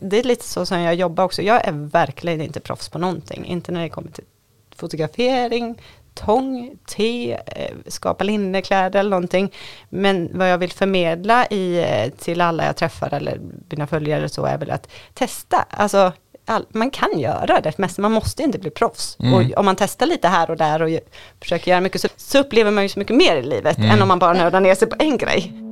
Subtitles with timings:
[0.00, 1.42] det är lite så som jag jobbar också.
[1.42, 3.44] Jag är verkligen inte proffs på någonting.
[3.44, 4.24] Inte när det kommer till
[4.76, 5.78] fotografering,
[6.14, 9.52] tång, te, eh, skapa linnekläder eller någonting.
[9.88, 13.40] Men vad jag vill förmedla i, eh, till alla jag träffar eller
[13.70, 15.66] mina följare så är väl att testa.
[15.70, 16.12] Alltså,
[16.44, 19.16] all, man kan göra det mesta, man måste inte bli proffs.
[19.20, 19.34] Mm.
[19.34, 20.90] Och om man testar lite här och där och
[21.40, 23.90] försöker göra mycket så, så upplever man ju så mycket mer i livet Mm.
[23.90, 25.67] än om man bara nördar ner sig på en grej.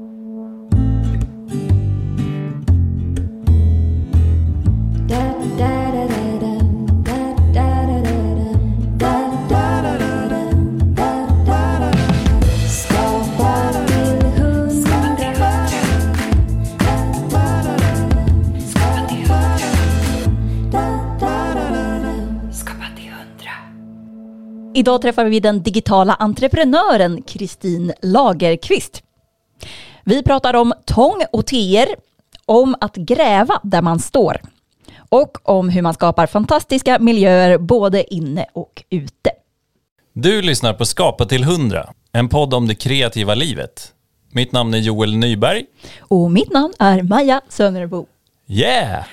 [24.77, 29.03] Idag träffar vi den digitala entreprenören Kristin Lagerqvist.
[30.05, 31.89] Vi pratar om tång och teer,
[32.47, 34.41] om att gräva där man står
[35.09, 39.31] och om hur man skapar fantastiska miljöer både inne och ute.
[40.13, 43.93] Du lyssnar på Skapa till 100, en podd om det kreativa livet.
[44.33, 45.65] Mitt namn är Joel Nyberg.
[46.01, 48.07] Och mitt namn är Maja Sönerbo.
[48.47, 49.05] Yeah!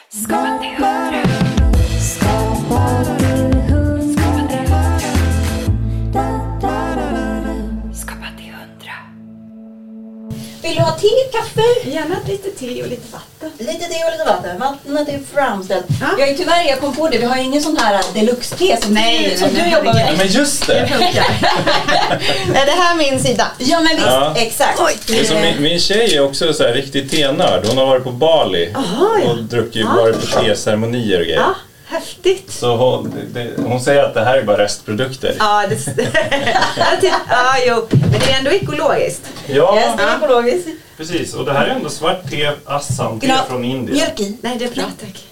[10.63, 11.89] Vill du ha te, kaffe?
[11.89, 13.51] Gärna lite te och lite vatten.
[13.57, 14.59] Lite te och lite vatten.
[14.59, 15.85] Vattnet är framställt.
[16.19, 19.37] Jag är tyvärr, jag kom på det, vi har ingen sån här deluxe-te som, Nej,
[19.37, 20.17] som nej, du jobbar med.
[20.17, 20.79] Men just det!
[20.79, 23.47] Är det här min sida?
[23.57, 24.33] Ja men visst, Ja.
[24.37, 25.07] exakt.
[25.07, 27.65] det är som min, min tjej är också så här riktig tenörd.
[27.67, 29.29] Hon har varit på Bali ja.
[29.29, 31.45] och druckit, varit på teceremonier och grejer.
[31.93, 32.51] Ja, häftigt.
[32.51, 35.35] Så hon, det, hon säger att det här är bara restprodukter.
[35.39, 35.77] Ja, det,
[37.29, 39.29] ja, jo, men det är ändå ekologiskt.
[39.47, 40.67] Ja, Yes, det är ekologiskt.
[40.97, 41.33] precis.
[41.33, 43.97] Och det här är ändå svart te, assam te Vill du ha från Indien.
[43.97, 44.37] Mjölk i.
[44.41, 45.23] Nej, det är bra tack.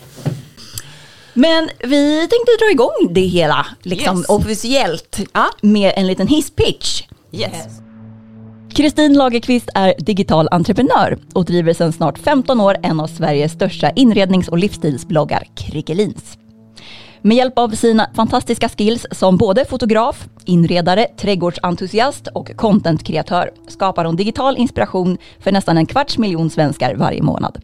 [1.34, 4.30] Men vi tänkte dra igång det hela, liksom Yes.
[4.30, 5.46] officiellt, Ja.
[5.62, 7.02] med en liten hisspitch.
[7.32, 7.52] Yes.
[8.76, 13.90] Kristin Lagerqvist är digital entreprenör och driver sedan snart 15 år en av Sveriges största
[13.92, 16.38] inrednings och livsstilsbloggar, Krickelins.
[17.24, 24.16] Med hjälp av sina fantastiska skills som både fotograf, inredare, trädgårdsentusiast och contentkreatör skapar hon
[24.16, 27.62] digital inspiration för nästan en kvarts miljon svenskar varje månad.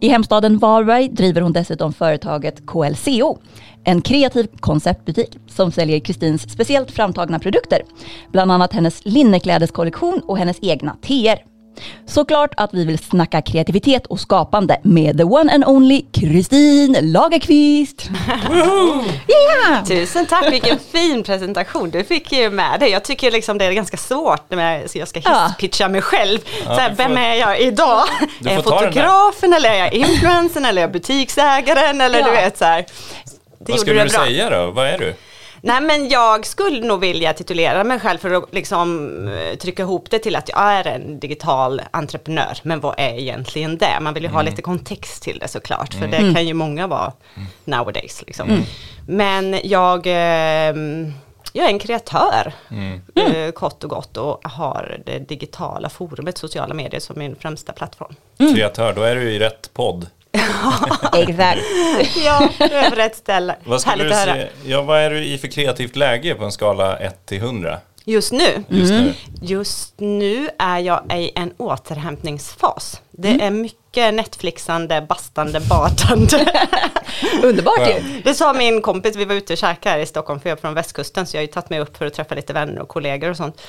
[0.00, 3.38] I hemstaden Varberg driver hon dessutom företaget KLCO,
[3.84, 7.82] en kreativ konceptbutik som säljer Kristins speciellt framtagna produkter.
[8.32, 11.38] Bland annat hennes linneklädeskollektion och hennes egna teer.
[12.06, 18.10] Såklart att vi vill snacka kreativitet och skapande med the one and only Kristin Lagerqvist.
[19.28, 19.84] yeah!
[19.84, 22.88] Tusen tack, vilken fin presentation du fick ju med det.
[22.88, 25.46] Jag tycker liksom det är ganska svårt när jag, så jag ska Ja.
[25.46, 26.38] hisspitcha mig själv.
[26.64, 28.04] så här, du får- vem är jag idag?
[28.40, 32.24] Du är jag fotografen eller är jag influencern eller är jag butiksägaren eller Ja.
[32.26, 32.84] du vet så här.
[33.60, 34.24] Det Vad skulle du bra.
[34.24, 34.70] säga då?
[34.70, 35.14] Vad är du?
[35.62, 40.10] Nej men jag skulle nog vilja titulera mig själv för att liksom eh, trycka ihop
[40.10, 42.58] det till att jag är en digital entreprenör.
[42.62, 44.00] Men vad är egentligen det?
[44.00, 45.94] Man vill ju ha lite kontext till det såklart.
[45.94, 47.12] För det kan ju många vara
[47.64, 48.22] nowadays.
[48.26, 48.48] Liksom.
[49.06, 50.76] Men jag, eh,
[51.52, 52.52] jag är en kreatör.
[53.14, 58.14] Eh, kort och gott och har det digitala forumet sociala medier som min främsta plattform.
[58.54, 60.06] Kreatör, då är du i rätt podd.
[61.12, 61.60] Exakt.
[62.24, 63.56] ja, över rätt ställe.
[63.64, 64.34] Vad, Härligt du att höra.
[64.34, 67.78] se, ja, vad är du i för kreativt läge på en skala 1 till 100?
[68.04, 68.64] Just nu?
[68.68, 69.12] Just nu?
[69.42, 73.00] Just nu är jag i en återhämtningsfas.
[73.10, 73.40] Det Mm.
[73.40, 76.46] är mycket Netflixande, bastande, badande.
[77.42, 78.20] Underbart ju.
[78.24, 80.60] Det sa min kompis, vi var ute och käkade här i Stockholm, för jag är
[80.60, 82.88] från västkusten, så jag har ju tagit mig upp för att träffa lite vänner och
[82.88, 83.62] kollegor och sånt.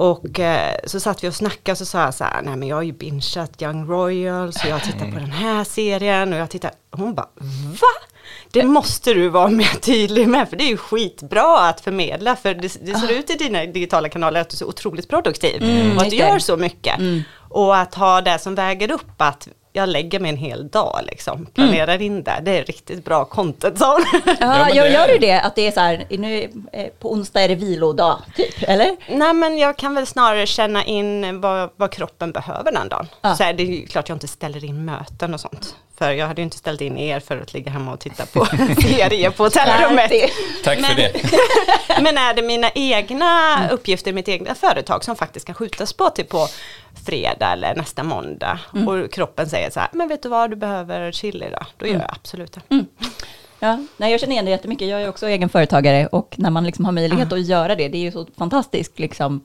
[0.00, 2.68] Och eh, så satt vi och snackade och så sa jag så här, nej men
[2.68, 6.38] jag har ju bingeat Young Royals och jag har tittat på den här serien och
[6.38, 7.28] jag tittar, hon bara,
[7.80, 8.06] va?
[8.52, 12.54] Det måste du vara mer tydlig med, för det är ju skitbra att förmedla, för
[12.54, 15.62] det, det ser ut i dina digitala kanaler att du är så otroligt produktiv
[15.96, 16.94] och att du gör så mycket.
[17.48, 21.46] Och att ha det som väger upp att jag lägger mig en hel dag liksom,
[21.46, 23.78] planerar in det, det är riktigt bra content.
[23.80, 24.04] hon.
[24.40, 27.40] Ja, jag det- gör du det att det är så här, nu, eh, på onsdag
[27.42, 28.96] är det vilodag, typ, eller?
[29.08, 33.06] Nej men jag kan väl snarare känna in vad, vad kroppen behöver den dagen.
[33.20, 33.34] Ja.
[33.36, 35.74] Så är det är ju klart jag inte ställer in möten och sånt.
[35.98, 38.44] För jag hade ju inte ställt in er för att ligga hemma och titta på
[38.82, 40.10] serier på hotellrummet.
[40.64, 41.12] Tack för Men- det.
[42.02, 43.70] Men är det mina egna Mm.
[43.70, 46.48] uppgifter i mitt egna företag som faktiskt kan skjutas på till på
[47.04, 48.60] fredag eller nästa måndag.
[48.74, 48.88] Mm.
[48.88, 51.66] Och kroppen säger så här, men vet du vad, du behöver chill idag.
[51.76, 51.98] Då Mm.
[51.98, 52.84] gör jag absolut det.
[53.62, 54.88] Ja, nej, jag känner igen det jättemycket.
[54.88, 58.02] Jag är också egenföretagare och när man liksom har möjlighet att göra det, det är
[58.02, 59.40] ju så fantastiskt liksom,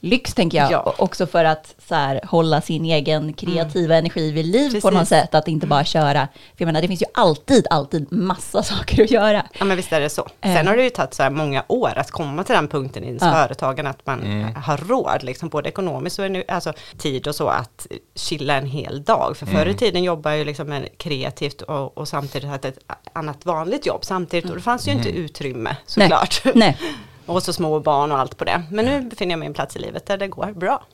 [0.00, 0.72] lyx tänker jag.
[0.72, 0.78] Ja.
[0.80, 4.90] Och Också för att så här, hålla sin egen kreativa energi vid liv på Precis.
[4.98, 5.34] något sätt.
[5.34, 6.28] Att inte bara köra.
[6.34, 9.46] För jag menar, det finns ju alltid, alltid massa saker att göra.
[9.58, 10.28] Ja men visst är det så.
[10.40, 10.54] Eh.
[10.54, 13.06] Sen har det ju tagit så här många år att komma till den punkten i
[13.06, 13.32] ens Ja.
[13.32, 17.86] företagande att man har råd, liksom både ekonomiskt och enu- alltså, tid och så, att
[18.14, 19.36] chilla en hel dag.
[19.36, 22.78] För förr i tiden jobbade jag ju liksom med kreativt och, och samtidigt hade ett
[23.12, 26.42] annat vanligt jobb samtidigt och det fanns ju inte utrymme såklart.
[26.54, 26.76] Nej.
[27.28, 28.62] och så små barn och allt på det.
[28.70, 30.86] Men nu befinner jag mig i en plats i livet där det går bra.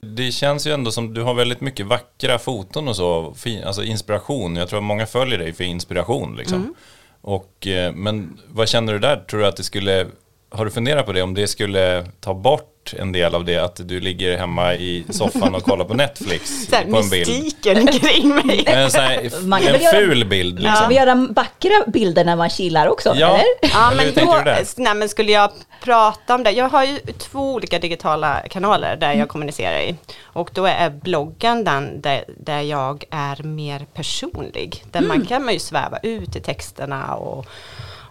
[0.00, 3.82] Det känns ju ändå som du har väldigt mycket vackra foton och så, fin, alltså
[3.82, 4.56] inspiration.
[4.56, 6.74] Jag tror att många följer dig för inspiration liksom.
[7.20, 9.16] Och, eh, men vad känner du där?
[9.16, 10.06] Tror du att det skulle,
[10.50, 13.88] har du funderat på det, om det skulle ta bort en del av det, att
[13.88, 17.28] du ligger hemma i soffan och kollar på Netflix Så här, på en bild?
[17.28, 18.64] mystiken kring mig.
[18.66, 20.88] En, sån här, Man kan en göra- ful bild liksom.
[20.88, 23.12] vi göra vackra bilder när man chillar också?
[23.16, 23.44] Ja, Eller?
[23.74, 24.42] Ja, men då,
[24.76, 25.50] nej, men skulle jag
[25.84, 29.96] prata om det, jag har ju två olika digitala kanaler där jag kommunicerar i.
[30.22, 34.84] Och då är bloggen den där, där jag är mer personlig.
[34.90, 37.46] Där man kan man ju sväva ut i texterna och,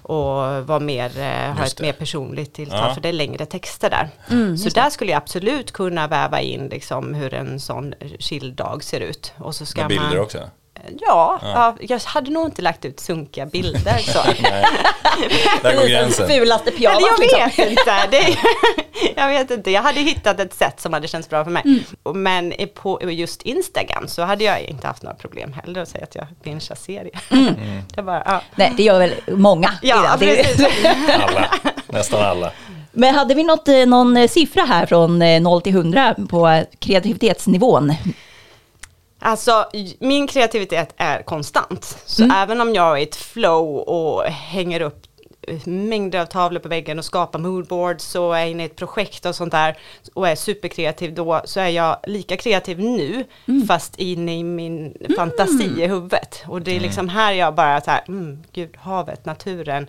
[0.10, 1.84] och vara mer, eh, ha ett det.
[1.84, 2.94] mer personligt tilltal, Ja.
[2.94, 4.10] för det är längre texter där.
[4.30, 9.00] Mm, så där skulle jag absolut kunna väva in liksom hur en sån chilldag ser
[9.00, 9.34] ut.
[9.38, 10.50] Och så ska Med bilder man, också?
[11.00, 11.76] Ja, ja.
[11.82, 14.20] jag hade nog inte lagt ut sunkiga bilder så.
[14.42, 14.66] Nej.
[15.62, 16.28] Där går gränsen.
[16.30, 17.40] Fulaste pyjamas jag liksom.
[17.66, 18.08] vet inte.
[18.12, 18.38] Det
[19.16, 19.72] jag vet inte.
[19.72, 21.64] Jag hade hittat ett sätt som hade känts bra för mig.
[21.66, 22.22] Mm.
[22.24, 26.16] Men på just Instagram så hade jag inte haft några problem heller att säga att
[26.16, 27.20] jag bingear serier.
[27.32, 27.54] Mm.
[27.94, 28.42] Det är bara, ja.
[28.56, 29.72] Nej, det gör väl många.
[29.82, 30.66] Ja, Det- precis.
[31.30, 31.50] Alla,
[31.88, 32.52] nästan alla.
[32.92, 36.48] Men hade vi något, eh, någon eh, siffra här från eh, 0 till 100 på
[36.48, 37.94] eh, kreativitetsnivån?
[39.20, 39.66] Alltså,
[40.00, 41.98] min kreativitet är konstant.
[42.06, 45.04] Så även om jag är i ett flow och hänger upp
[45.48, 49.26] eh, mängder av tavlor på väggen och skapar moodboards och är inne i ett projekt
[49.26, 49.78] och sånt där
[50.14, 53.24] och är superkreativ då så är jag lika kreativ nu
[53.68, 56.44] fast inne i min fantasi i huvudet.
[56.48, 59.88] Och det är liksom här jag bara så här, mm, gud, havet, naturen,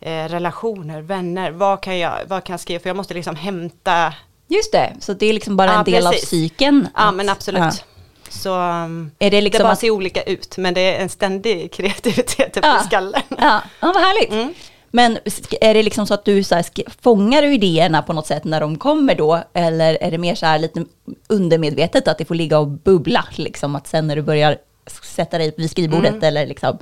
[0.00, 2.80] eh, relationer, vänner, vad kan, jag, vad kan jag skriva?
[2.82, 4.14] För jag måste liksom hämta,
[4.48, 6.22] Just det, så det är liksom bara en del precis.
[6.22, 6.88] av psyken.
[6.94, 7.60] ja att- men absolut.
[7.62, 7.70] ja.
[8.30, 11.08] Så um, Är det liksom det bara att- ser olika ut, men det är en
[11.08, 12.80] ständig kreativitet uppe Ja.
[12.80, 13.22] i skallen.
[13.28, 14.32] Ja, ja vad härligt.
[14.32, 14.54] Mm.
[14.92, 15.18] Men
[15.60, 16.64] är det liksom så att du så här,
[17.02, 19.42] fångar du idéerna på något sätt när de kommer då?
[19.52, 20.84] Eller är det mer så här lite
[21.28, 23.24] undermedvetet att det får ligga och bubbla?
[23.36, 24.56] Liksom att sen när du börjar
[25.02, 26.22] sätta dig vid skrivbordet Mm.
[26.24, 26.78] eller liksom...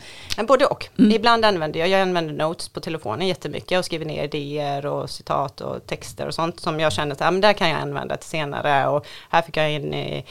[0.49, 0.87] Både och.
[0.99, 1.13] Mm.
[1.13, 5.61] Ibland använder jag, jag använder notes på telefonen jättemycket och skriver ner idéer och citat
[5.61, 8.29] och texter och sånt som jag känner att ja, men där kan jag använda till
[8.29, 10.23] senare och här fick jag en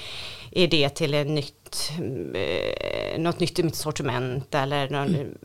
[0.52, 1.92] eh, idé till en nytt,
[2.34, 5.38] eh, något nytt i mitt sortiment eller någon,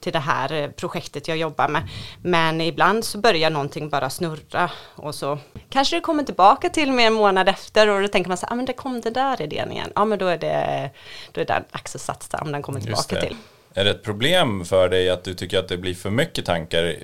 [0.00, 1.88] till det här projektet jag jobbar med.
[2.22, 5.38] Men ibland så börjar någonting bara snurra och så
[5.68, 8.52] kanske det kommer tillbaka till mig en månad efter och då tänker man så här,
[8.52, 9.92] ah, men det kom den där idén igen.
[9.94, 10.90] Ja men då är det,
[11.32, 13.20] då är det satsa om den kommer tillbaka det.
[13.20, 13.36] till.
[13.76, 16.96] Är det ett problem för dig att du tycker att det blir för mycket tankar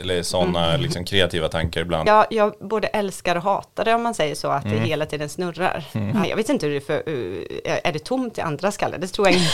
[0.00, 2.08] eller sådana liksom, kreativa tankar ibland?
[2.08, 4.82] Jag, jag både älskar och hatar det om man säger så, att Mm.
[4.82, 5.84] det hela tiden snurrar.
[5.92, 7.42] Ja, jag vet inte hur det är för, uh,
[7.84, 8.98] är det tomt i andra skallar?
[8.98, 9.50] Det tror jag inte.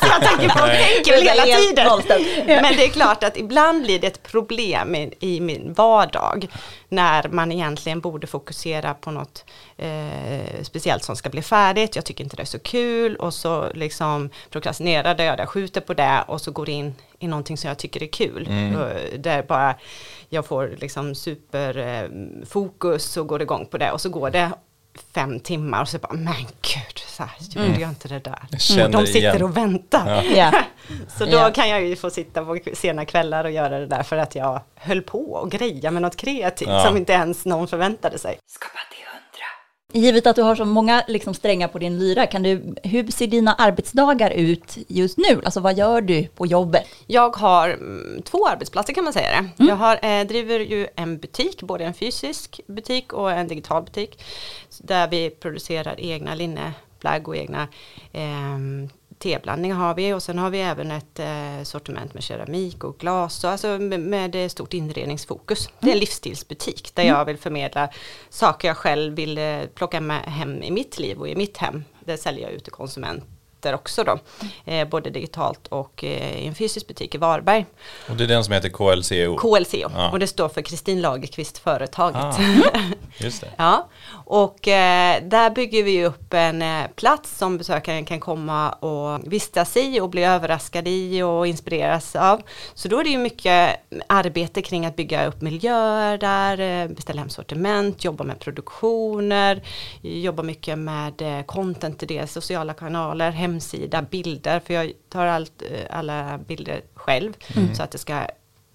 [0.00, 1.86] För jag tänker på tänker hela tiden.
[2.48, 2.62] Ja.
[2.62, 6.46] Men det är klart att ibland blir det ett problem i, i min vardag,
[6.88, 9.44] när man egentligen borde fokusera på något
[9.78, 11.96] eh, speciellt som ska bli färdigt.
[11.96, 15.94] Jag tycker inte det är så kul och så liksom prokrastinerar jag det, skjuter på
[15.94, 18.48] det och så går in i någonting som jag tycker är kul.
[18.76, 18.88] Och
[19.20, 19.74] Där bara
[20.28, 24.50] jag får liksom superfokus och går igång på det och så går det
[25.14, 28.38] fem timmar och så bara, men gud, så här, gjorde jag inte det där.
[28.50, 29.42] Jag känner De sitter igen.
[29.42, 30.22] och väntar.
[30.36, 30.52] Ja.
[31.18, 31.50] Så då Ja.
[31.54, 34.60] kan jag ju få sitta på sena kvällar och göra det där för att jag
[34.74, 36.84] höll på och greja med något kreativt Ja.
[36.86, 38.38] som inte ens någon förväntade sig.
[39.96, 43.26] Givet att du har så många liksom, strängar på din lyra, kan du, hur ser
[43.26, 45.40] dina arbetsdagar ut just nu?
[45.44, 46.86] Alltså vad gör du på jobbet?
[47.06, 49.64] Jag har mm, två arbetsplatser kan man säga det.
[49.64, 54.22] Jag har, eh, driver ju en butik, både en fysisk butik och en digital butik.
[54.78, 57.68] Där vi producerar egna linneplagg och egna
[58.12, 58.58] eh,
[59.18, 63.44] teblandningar har vi och sen har vi även ett eh, sortiment med keramik och glas
[63.44, 65.68] och alltså med, med stort inredningsfokus.
[65.80, 67.88] Det är en livsstilsbutik där jag vill förmedla
[68.30, 71.84] saker jag själv vill eh, plocka med hem i mitt liv och i mitt hem.
[72.04, 73.35] Det säljer jag ut till konsumenter
[73.66, 74.18] fötter också då.
[74.64, 77.66] Eh, både digitalt och eh, i en fysisk butik i Varberg.
[78.08, 79.36] Och det är den som heter KLCO?
[79.36, 80.10] KLCO Ja.
[80.10, 82.16] och det står för Kristin Lagerqvist Företaget.
[82.16, 82.34] Ah,
[83.18, 83.50] just det.
[83.56, 83.88] Ja,
[84.26, 89.76] och eh, där bygger vi upp en eh, plats som besökaren kan komma och vistas
[89.76, 92.42] i och bli överraskad i och inspireras av.
[92.74, 93.76] Så då är det ju mycket
[94.08, 99.62] arbete kring att bygga upp miljöer där, eh, beställa hem sortiment, jobba med produktioner,
[100.02, 105.62] jobba mycket med eh, content i det, sociala kanaler, hemsida, bilder, för jag tar allt,
[105.62, 107.32] eh, alla bilder själv
[107.74, 108.26] så att det ska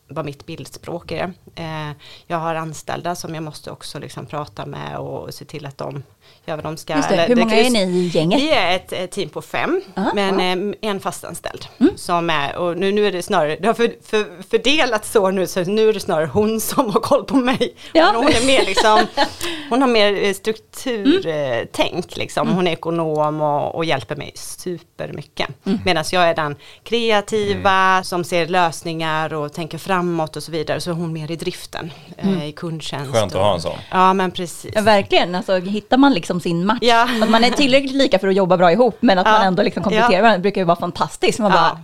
[0.07, 1.33] vara mitt bildspråk i det.
[1.55, 1.91] Eh,
[2.27, 6.03] jag har anställda som jag måste också liksom prata med och se till att de
[6.45, 6.95] gör vad de ska.
[6.95, 7.15] Just det.
[7.15, 8.39] Eller Hur många ju- är ni i gänget?
[8.39, 10.39] Vi är ett, ett team på fem, Aha, men.
[10.39, 10.73] Mm.
[10.81, 11.65] eh, en fastanställd.
[11.95, 15.47] Som är, och nu, nu är det snarare, det har för, för, fördelats så nu,
[15.47, 17.75] så nu är det snarare hon som har koll på mig.
[17.93, 18.13] Ja.
[18.15, 18.99] Hon är mer liksom,
[19.69, 22.03] hon har mer eh, strukturtänk Mm.
[22.15, 22.47] liksom.
[22.49, 25.49] Hon är ekonom och, och hjälper mig supermycket.
[25.65, 25.79] Mm.
[25.85, 30.81] Medan jag är den kreativa som ser lösningar och tänker framåt och så vidare.
[30.81, 32.37] Så är hon mer i driften, Mm.
[32.37, 33.11] eh, i kundtjänst.
[33.13, 33.77] Skönt att och- ha en sån.
[33.91, 34.71] Ja men precis.
[34.75, 37.07] Ja, verkligen, alltså, hittar man liksom sin match, Ja.
[37.23, 39.31] att man är tillräckligt lika för att jobba bra ihop, men att Ja.
[39.31, 40.21] man ändå liksom kompletterar Ja.
[40.21, 41.39] varandra, brukar ju vara fantastiskt.
[41.39, 41.79] Man bara,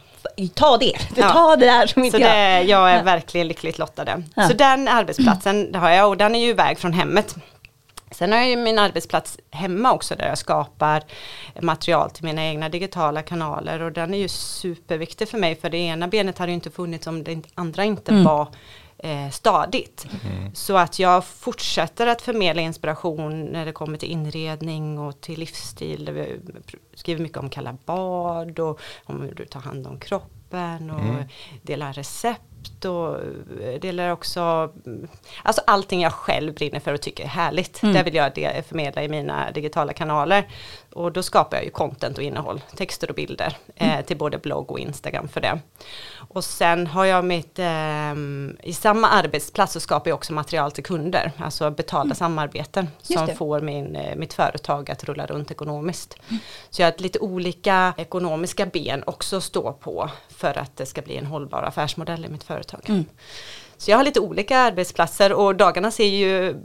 [0.54, 1.30] ta det, du Ja.
[1.30, 2.32] tar det där som inte Så jag.
[2.32, 4.24] det, jag är verkligen lyckligt lottade.
[4.36, 4.48] Ja.
[4.48, 7.36] Så den arbetsplatsen det har jag och den är ju iväg från hemmet.
[8.12, 11.04] Sen har jag ju min arbetsplats hemma också där jag skapar
[11.62, 15.78] material till mina egna digitala kanaler och den är ju superviktig för mig för det
[15.78, 18.24] ena benet hade ju inte funnits om det andra inte Mm.
[18.24, 18.48] var
[18.98, 20.06] eh, stadigt.
[20.54, 26.10] Så att jag fortsätter att förmedla inspiration när det kommer till inredning och till livsstil.
[26.12, 26.40] Vi
[26.94, 31.24] skriver mycket om kalla bad och om hur du tar hand om kroppen och
[31.62, 33.16] delar recept och
[33.62, 35.08] eh, delar också mm,
[35.44, 37.82] Alltså allting jag själv brinner för och tycker är härligt.
[37.82, 40.48] Det vill jag de- förmedla i mina digitala kanaler.
[40.94, 44.72] Och då skapar jag ju content och innehåll, texter och bilder eh, till både blogg
[44.72, 45.60] och Instagram för det.
[46.38, 50.84] Och sen har jag mitt, ehm, i samma arbetsplats så skapar jag också material till
[50.84, 56.16] kunder, alltså betalda samarbeten Just som får min, eh, mitt företag att rulla runt ekonomiskt.
[56.70, 61.02] Så jag har lite olika ekonomiska ben också att stå på för att det ska
[61.02, 63.04] bli en hållbar affärsmodell i mitt företag.
[63.78, 66.56] Så jag har lite olika arbetsplatser och dagarna ser ju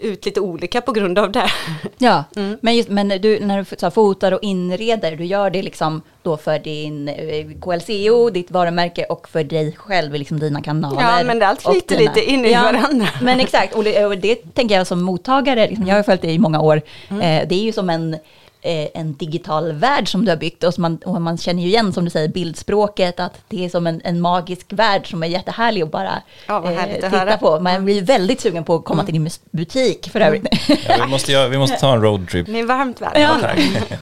[0.00, 1.50] ut lite olika på grund av det.
[1.98, 2.58] Ja, Mm.
[2.62, 6.36] men, just, men du, när du så fotar och inreder, du gör det liksom då
[6.36, 11.00] för din eh, KLCO, ditt varumärke och för dig själv, liksom dina kanaler.
[11.02, 13.08] Ja, men allt och flyter dina- lite in i varandra.
[13.22, 16.34] Men exakt, och det, och det tänker jag som mottagare, liksom, jag har följt dig
[16.34, 17.20] i många år, Mm.
[17.42, 18.16] eh, det är ju som en
[18.62, 21.92] en digital värld som du har byggt och, som man, och man känner ju igen
[21.92, 25.82] som du säger bildspråket att det är som en, en magisk värld som är jättehärlig
[25.82, 27.36] att bara Ja, att titta höra.
[27.36, 27.60] på.
[27.60, 30.46] Man blir väldigt sugen på att komma till din butik för övrigt.
[30.88, 32.46] Ja, vi, måste, vi måste ta en roadtrip.
[32.46, 33.54] Ni är varmt välkomna.
[33.90, 33.96] Ja.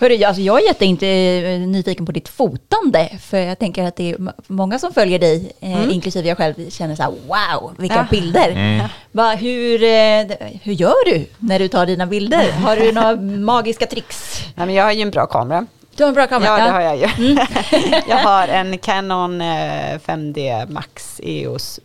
[0.00, 4.16] Hörru, jag- alltså jag är jättenyfiken på ditt fotande, för jag tänker att det är
[4.46, 8.06] många som följer dig, eh, inklusive jag själv, känner så här, wow, vilka Ja.
[8.10, 8.88] bilder.
[9.12, 12.52] Va, hur, eh, hur gör du när du tar dina bilder?
[12.52, 14.40] Har du några magiska tricks?
[14.54, 15.66] Nej, men jag har ju en bra kamera.
[15.96, 16.58] Du har en bra kamera?
[16.58, 17.08] Ja, det har jag ju.
[18.08, 21.80] jag har en Canon eh, 5D Max EOS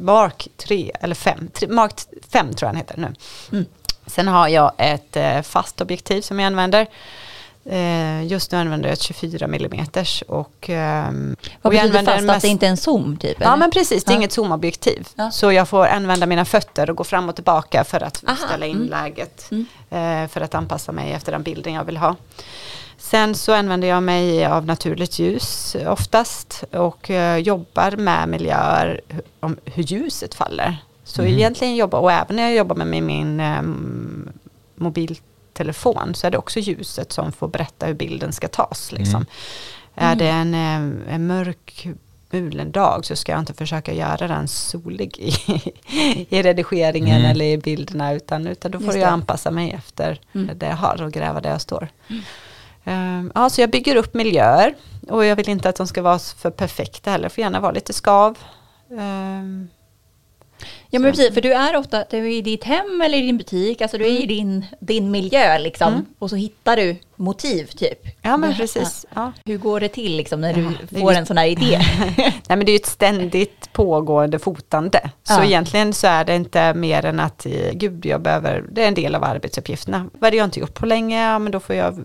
[0.00, 1.92] Mark 3, eller 5, Mark
[2.32, 3.14] 5 tror jag den heter
[3.50, 3.64] nu.
[4.06, 6.86] Sen har jag ett eh, fast objektiv som jag använder.
[7.68, 9.86] Eh, just nu använder jag ett 24 mm
[10.28, 12.24] och, ehm, Vad betyder fast?
[12.24, 13.36] mest- Att det inte är en zoom typ?
[13.40, 13.56] Ja eller?
[13.56, 14.16] men precis, det är Ja.
[14.18, 15.08] inget zoomobjektiv.
[15.14, 15.30] Ja.
[15.30, 18.66] Så jag får använda mina fötter och gå fram och tillbaka för att Aha, ställa
[18.66, 18.88] in mm.
[18.88, 19.50] läget.
[19.90, 22.16] Eh, för att anpassa mig efter den bilden jag vill ha.
[22.98, 29.00] Sen så använder jag mig av naturligt ljus oftast och eh, jobbar med miljöer
[29.40, 30.76] om hur ljuset faller.
[31.04, 34.32] Så egentligen jobbar, och även när jag jobbar med min, min ehm,
[35.58, 38.92] mobiltelefon så är det också ljuset som får berätta hur bilden ska tas.
[38.92, 39.26] Liksom.
[39.94, 41.88] Är det en, eh, en mörk
[42.30, 45.32] mulen dag så ska jag inte försöka göra den solig i,
[46.28, 47.30] i redigeringen Mm.
[47.30, 49.12] eller i bilderna utan, utan då får Just jag det.
[49.12, 50.58] anpassa mig efter Mm.
[50.58, 51.88] det jag har och gräva där jag står.
[52.84, 54.74] Ehm, ja, så jag bygger upp miljöer
[55.10, 57.92] och jag vill inte att de ska vara för perfekta heller, får gärna vara lite
[57.92, 58.38] skav.
[58.98, 59.68] Ehm,
[60.90, 63.36] Ja men precis, för du är ofta du är i ditt hem eller i din
[63.38, 65.92] butik, alltså du är i din, din miljö liksom.
[65.92, 66.06] Mm.
[66.18, 67.98] Och så hittar du motiv typ.
[68.22, 69.06] ja men Det- precis.
[69.14, 69.32] Ja.
[69.44, 71.46] Hur går det till liksom när Ja, du det är får ju- en sån här
[71.46, 71.78] idé?
[72.16, 75.10] Nej men det är ju ett ständigt pågående fotande.
[75.24, 75.44] Så Ja.
[75.44, 78.94] egentligen så är det inte mer än att, eh, gud jag behöver, det är en
[78.94, 80.10] del av arbetsuppgifterna.
[80.12, 82.04] Vad har jag inte gjort på länge, ja men då får jag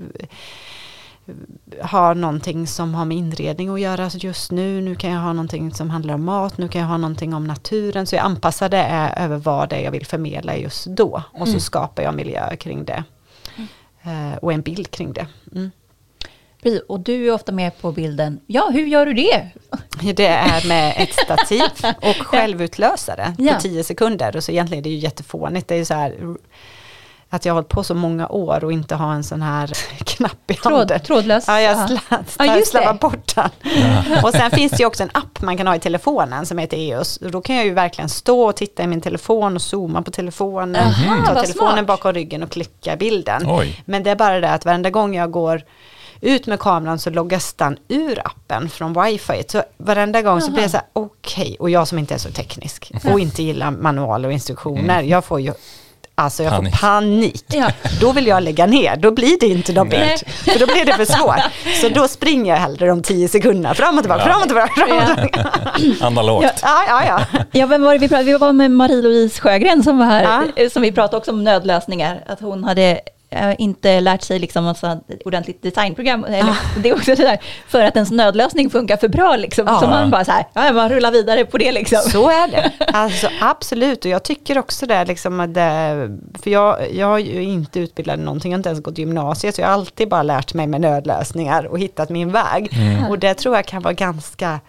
[1.80, 4.82] eh, ha någonting som har med inredning att göra just nu.
[4.82, 7.48] Nu kan jag ha någonting som handlar om mat, nu kan jag ha någonting om
[7.48, 8.06] naturen.
[8.08, 11.24] Så jag anpassar det eh, över vad det är jag vill förmedla just då.
[11.34, 13.04] Och så skapar jag miljöer kring det.
[14.04, 15.28] Eh, och en bild kring det.
[15.56, 15.72] Mm.
[16.64, 18.40] Precis, och du är ofta med på bilden.
[18.48, 19.48] Ja, hur gör du det?
[20.16, 21.62] Det är med ett stativ
[22.02, 23.54] och självutlösare Ja.
[23.54, 24.36] på 10 sekunder.
[24.36, 25.68] Och så egentligen är det ju jättefånigt.
[25.68, 26.36] Det är ju så här
[27.34, 29.68] att jag har hållit på så många år och inte ha en sån här
[30.06, 30.88] knapp i handen.
[30.88, 31.46] Tråd, trådlös?
[31.48, 31.78] Ja, jag
[32.68, 33.00] slarvar det.
[33.00, 33.50] bort den.
[34.24, 36.78] Och sen finns det ju också en app man kan ha i telefonen som heter
[36.78, 37.20] EOS.
[37.22, 40.84] Då kan jag ju verkligen stå och titta i min telefon och zooma på telefonen.
[40.84, 41.88] Aha, ta telefonen smart.
[41.88, 43.44] bakom ryggen och klicka bilden.
[43.48, 43.84] Oj.
[43.86, 45.62] Men det är bara det att varenda gång jag går
[46.22, 49.44] ut med kameran så loggas den ur appen från wifi.
[49.48, 52.30] Så varenda gång så blir jag så här, okej, och jag som inte är så
[52.30, 55.54] teknisk och inte gillar manual och instruktioner, jag får ju
[56.16, 56.76] Alltså jag Panik.
[56.76, 57.46] får panik.
[57.48, 57.68] Ja.
[58.02, 60.00] Då vill jag lägga ner, då blir det inte någon Nej.
[60.00, 60.34] bild.
[60.54, 61.40] För då blir det för svårt.
[61.82, 64.32] Så då springer jag hellre de tio sekunderna, fram och tillbaka, Ja.
[64.32, 64.74] fram och tillbaka.
[64.76, 66.06] Fram och tillbaka.
[66.06, 66.60] Analogt.
[66.64, 67.40] Ja, ja, ja.
[67.52, 70.64] Ja, vem var det vi pratade Vi var med Marie-Louise Sjögren som var här, Ja.
[70.64, 72.24] eh, som vi pratade också om nödlösningar.
[72.28, 73.00] Att hon hade
[73.32, 76.24] eh, inte lärt sig liksom sånt ordentligt designprogram.
[76.24, 79.68] Eller, Det är också det där, för att ens nödlösning funkar för bra liksom.
[79.68, 79.80] Ja.
[79.80, 82.00] Så man bara så här, ja, man rullar vidare på det liksom.
[82.12, 82.72] Så är det.
[82.94, 85.06] Alltså, absolut, och jag tycker också det.
[85.06, 86.10] Liksom, att det
[86.44, 89.62] för jag, jag har ju inte utbildat någonting, jag har inte ens gått gymnasiet, så
[89.62, 92.72] jag har alltid bara lärt mig med nödlösningar och hittat min väg.
[93.10, 94.60] Och det tror jag kan vara ganska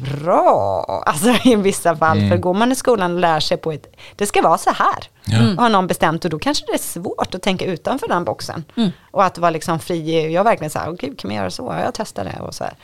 [0.00, 2.28] bra, alltså i vissa fall.
[2.28, 5.04] För går man i skolan och lär sig på ett, det ska vara så här.
[5.24, 5.62] Ja.
[5.62, 8.64] Har någon bestämt och då kanske det är svårt att tänka utanför den boxen.
[9.10, 11.74] Och att vara liksom fri, jag verkligen så här, oh, gud kan man göra så?
[11.78, 12.74] Ja, jag testar det och så här.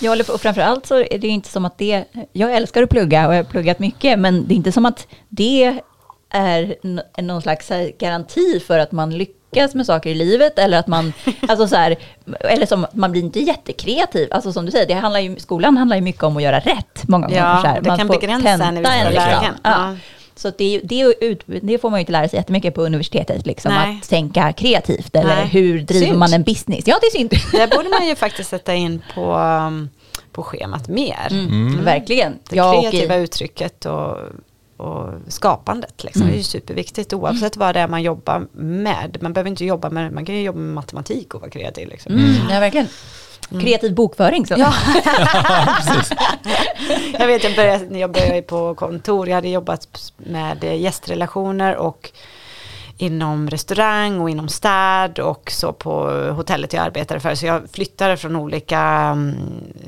[0.00, 2.90] Ja, eller- och framförallt så är det ju inte som att det, jag älskar att
[2.90, 5.80] plugga och jag har pluggat mycket, men det är inte som att det
[6.30, 6.76] är
[7.22, 9.36] någon slags här garanti för att man lyckas
[9.74, 11.12] med saker i livet eller att man,
[11.48, 11.96] alltså så här,
[12.40, 14.28] eller som man blir inte jättekreativ.
[14.30, 17.08] Alltså som du säger, det handlar ju, skolan handlar ju mycket om att göra rätt
[17.08, 17.60] många Ja, gånger.
[17.60, 17.80] Så här.
[17.80, 19.14] det Man kan får begränsa en i vissa liksom.
[19.14, 19.54] lägen.
[19.62, 19.70] Ja.
[19.70, 19.96] Ja.
[20.38, 21.14] Så det, det,
[21.62, 23.98] det får man ju inte lära sig jättemycket på universitetet, liksom, Nej.
[24.02, 25.46] att tänka kreativt eller Nej.
[25.46, 26.18] hur driver Synd.
[26.18, 26.82] man en business.
[26.86, 27.30] Ja, det är synd.
[27.52, 29.88] Det borde man ju faktiskt sätta in på, um,
[30.32, 31.26] på schemat mer.
[31.30, 31.84] Mm.
[31.84, 32.38] Verkligen.
[32.50, 34.16] Det Ja, kreativa uttrycket och,
[34.76, 36.04] och skapandet.
[36.04, 36.26] Liksom.
[36.26, 39.18] Det är ju superviktigt oavsett vad det är man jobbar med.
[39.20, 41.88] Man behöver inte jobba med, man kan ju jobba med matematik och vara kreativ.
[41.88, 42.12] Liksom.
[42.12, 42.88] Mm, ja, verkligen.
[43.50, 44.46] Kreativ bokföring.
[44.46, 44.54] Så.
[44.58, 44.72] Ja.
[47.18, 52.12] jag vet, jag började, när jag började på kontor, jag hade jobbat med gästrelationer och
[52.98, 57.34] inom restaurang och inom städ och så på hotellet jag arbetade för.
[57.34, 59.34] Så jag flyttade från olika mm,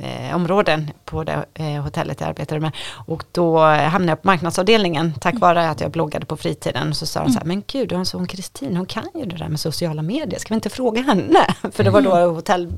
[0.02, 2.72] eh, områden på det eh, hotellet jag arbetade med.
[3.06, 6.94] Och då hamnade jag på marknadsavdelningen tack vare att jag bloggade på fritiden.
[6.94, 9.24] Så sa de så här, men gud, du har en sån Kristin, hon kan ju
[9.24, 11.46] det där med sociala medier, ska vi inte fråga henne?
[11.72, 12.72] För det var då hotell,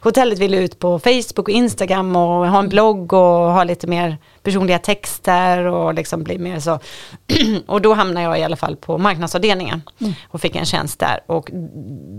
[0.00, 4.18] hotellet ville ut på Facebook och Instagram och ha en blogg och ha lite mer
[4.44, 6.78] personliga texter och liksom bli mer så.
[7.66, 9.82] och då hamnade jag i alla fall på marknadsavdelningen
[10.28, 11.20] och fick en tjänst där.
[11.26, 11.50] Och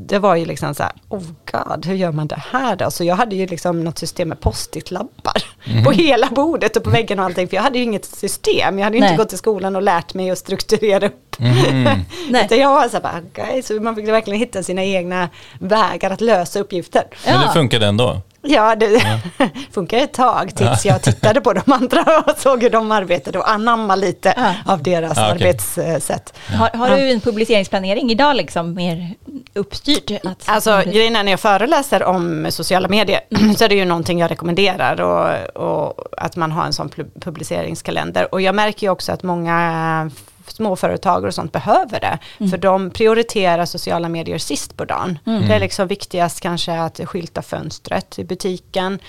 [0.08, 2.92] det var ju liksom så här, oh god, hur gör man det här då?
[2.92, 5.44] Så jag hade ju liksom något system med post-it-lappar
[5.84, 7.48] på hela bordet och på väggen och allting.
[7.48, 9.10] För jag hade ju inget system, jag hade ju Nej.
[9.10, 11.36] inte gått till skolan och lärt mig att strukturera upp.
[11.40, 12.46] Nej.
[12.46, 16.12] Utan jag var så här, bara, okay, så man fick verkligen hitta sina egna vägar
[16.12, 17.04] att lösa uppgifter.
[17.26, 18.22] Men det funkade ändå.
[18.48, 19.04] Ja, det
[19.72, 23.50] funkar ett tag tills jag tittade på de andra och såg hur de arbetade och
[23.50, 24.54] anamma lite Ja.
[24.74, 25.48] av deras Ja, okej.
[25.50, 26.34] arbetssätt.
[26.60, 29.14] Har, har du en publiceringsplanering idag liksom mer
[29.54, 30.12] uppstyrt?
[30.26, 33.20] Att, Alltså grejen är när jag föreläser om sociala medier
[33.58, 35.56] så är det ju någonting jag rekommenderar och,
[35.88, 38.34] och att man har en sån pu- publiceringskalender.
[38.34, 40.12] Och jag märker ju också att många
[40.56, 42.20] småföretagare och sånt behöver det.
[42.50, 45.20] För de prioriterar sociala medier sist på dagen.
[45.24, 49.00] Det är liksom viktigast kanske att skylta fönstret i butiken,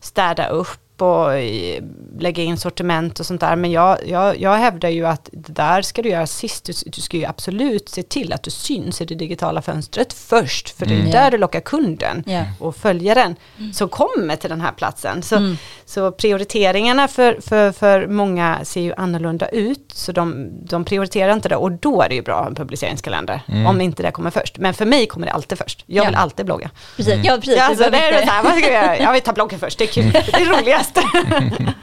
[0.00, 1.80] städa upp och i-
[2.18, 3.56] lägga in sortiment och sånt där.
[3.56, 6.64] Men jag, jag, jag hävdar ju att det där ska du göra sist.
[6.64, 10.68] Du, du ska ju absolut se till att du syns i det digitala fönstret först.
[10.78, 11.10] För det är Mm.
[11.10, 12.42] där du lockar kunden Ja.
[12.60, 13.36] och följaren
[13.72, 15.22] som kommer till den här platsen.
[15.22, 15.54] Så,
[15.86, 19.84] så prioriteringarna för, för, för många ser ju annorlunda ut.
[19.94, 23.40] Så de, de prioriterar inte det och då är det ju bra en publiceringskalender.
[23.68, 24.58] Om inte det kommer först.
[24.58, 25.84] Men för mig kommer det alltid först.
[25.86, 26.20] Jag vill Ja.
[26.20, 26.70] alltid blogga.
[26.96, 27.56] Precis, ja, precis.
[27.56, 28.98] Ja, alltså, det är så här, vad ska jag göra?
[28.98, 30.83] Jag vill ta bloggen först, det är kul, det är roligast.
[30.92, 31.74] podcast.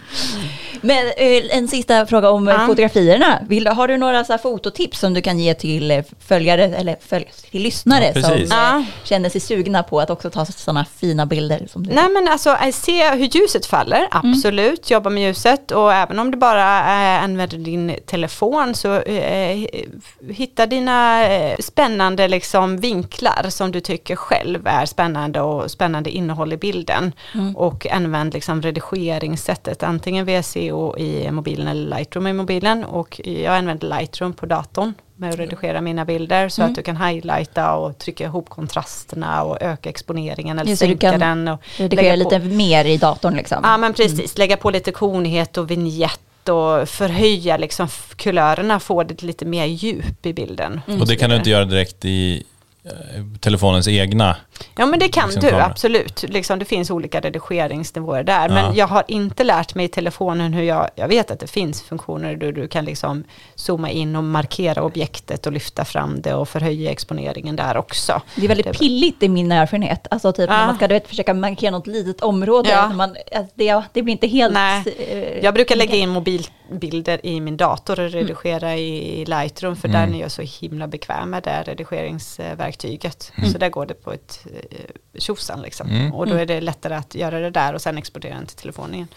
[0.82, 2.66] Men eh, en sista fråga om eh, Ja.
[2.68, 3.40] fotografierna.
[3.48, 6.96] Vill, har du några så här, fototips som du kan ge till eh, följare eller
[7.08, 8.84] följ, till lyssnare Ja, som Ja.
[9.04, 11.94] känner sig sugna på att också ta sådana fina bilder som du?
[11.94, 16.38] Nej men alltså se hur ljuset faller, absolut, jobba med ljuset och även om du
[16.38, 19.66] bara eh, använder din telefon så eh,
[20.30, 26.54] hitta dina eh, spännande liksom vinklar som du tycker själv är spännande och spännande innehåll
[26.54, 27.12] i bilden
[27.56, 33.56] och använd liksom redigeringssättet, antingen VSC video i mobilen eller Lightroom i mobilen och jag
[33.56, 36.72] använder Lightroom på datorn med att redigera mina bilder så Mm.
[36.72, 41.48] att du kan highlighta och trycka ihop kontrasterna och öka exponeringen eller Just sänka den.
[41.48, 43.58] Och Redigera lite mer i datorn liksom.
[43.64, 49.22] Ja men precis, lägga på lite konighet och vignett och förhöja liksom kulörerna, få det
[49.24, 50.82] lite mer djup i bilden.
[50.88, 52.44] Och det kan du inte göra direkt i
[53.40, 54.36] telefonens egna.
[54.78, 56.24] Ja men det kan Liksom du, absolut.
[56.24, 58.48] Liksom, det finns olika redigeringsnivåer där.
[58.50, 58.54] Ja.
[58.54, 61.82] Men jag har inte lärt mig i telefonen hur jag, jag vet att det finns
[61.82, 63.24] funktioner där du kan liksom
[63.56, 68.22] zooma in och markera objektet och lyfta fram det och förhöja exponeringen där också.
[68.36, 70.08] Det är väldigt Det- pilligt i min erfarenhet.
[70.12, 70.66] Alltså typ när Ja.
[70.66, 72.70] man ska du vet, försöka markera något litet område.
[72.70, 72.88] Ja.
[72.88, 73.16] När man,
[73.56, 74.54] det, det blir inte helt...
[74.54, 74.84] Nej.
[75.10, 76.10] eh, Jag brukar lägga in
[76.72, 80.10] mobilbilder i min dator och redigera i Lightroom för Mm.
[80.12, 83.32] där är jag så himla bekväm med det redigeringsverktyget.
[83.52, 85.90] Så där går det på ett eh, tjosan liksom.
[85.90, 86.14] Mm.
[86.14, 88.94] Och då är det lättare att göra det där och sen exportera den till telefonen
[88.96, 89.08] igen.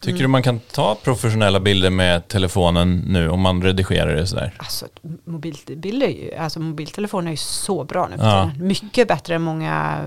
[0.00, 4.54] Tycker du man kan ta professionella bilder med telefonen nu om man redigerar det sådär?
[4.58, 4.86] Alltså
[5.24, 8.50] mobilbilder, är ju- alltså mobiltelefoner är ju så bra nu Ja.
[8.58, 9.98] Mycket bättre än många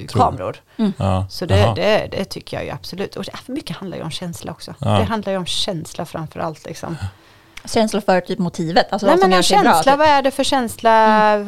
[0.00, 0.20] eh, Tror.
[0.22, 0.56] kameror.
[0.96, 1.26] Ja.
[1.30, 3.16] Så det, det, det tycker jag ju absolut.
[3.16, 4.74] Och det, mycket handlar ju om känsla också.
[4.78, 4.88] Ja.
[4.98, 6.66] Det handlar ju om känsla framför allt.
[6.66, 6.96] Liksom.
[7.64, 8.86] Känsla för typ motivet.
[8.92, 9.72] Alltså Nej men en sig bra.
[9.72, 9.98] känsla, typ.
[9.98, 11.46] vad är det för känsla eh,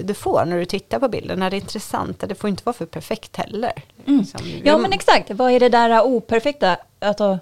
[0.00, 1.38] du får när du tittar på bilden?
[1.38, 3.72] När det är intressant, det får inte vara för perfekt heller.
[4.04, 4.40] Liksom.
[4.64, 6.76] Ja men exakt, vad är det där operfekta?
[6.98, 7.38] Alltså,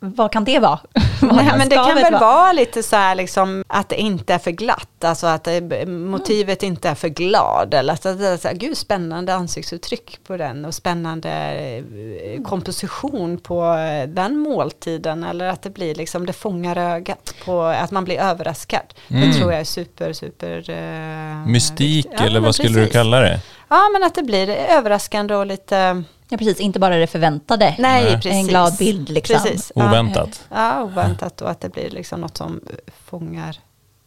[0.00, 0.78] vad kan det vara?
[1.22, 2.18] Nej, men det kan väl vara?
[2.20, 6.62] vara lite så här liksom att det inte är för glatt, alltså att det, motivet
[6.62, 7.74] inte är för glad.
[7.74, 13.38] Eller att det är så här, gud spännande ansiktsuttryck på den och spännande eh, komposition
[13.38, 15.24] på eh, den måltiden.
[15.24, 18.94] Eller att det blir liksom, det fångar ögat på att man blir överraskad.
[19.08, 19.28] Mm.
[19.28, 20.70] Det tror jag är super, super...
[20.70, 22.06] eh, Mystik.
[22.12, 22.92] Ja, eller vad skulle du precis.
[22.92, 23.40] kalla det?
[23.68, 27.74] Ja men att det blir överraskande och lite, Ja precis, inte bara det förväntade.
[27.78, 28.14] nej Nej.
[28.14, 28.32] precis.
[28.32, 29.40] En glad bild liksom.
[29.42, 29.72] Precis.
[29.74, 29.88] Ja.
[29.88, 30.46] Oväntat.
[30.50, 32.60] Ja, oväntat och att det blir liksom något som
[33.04, 33.58] fångar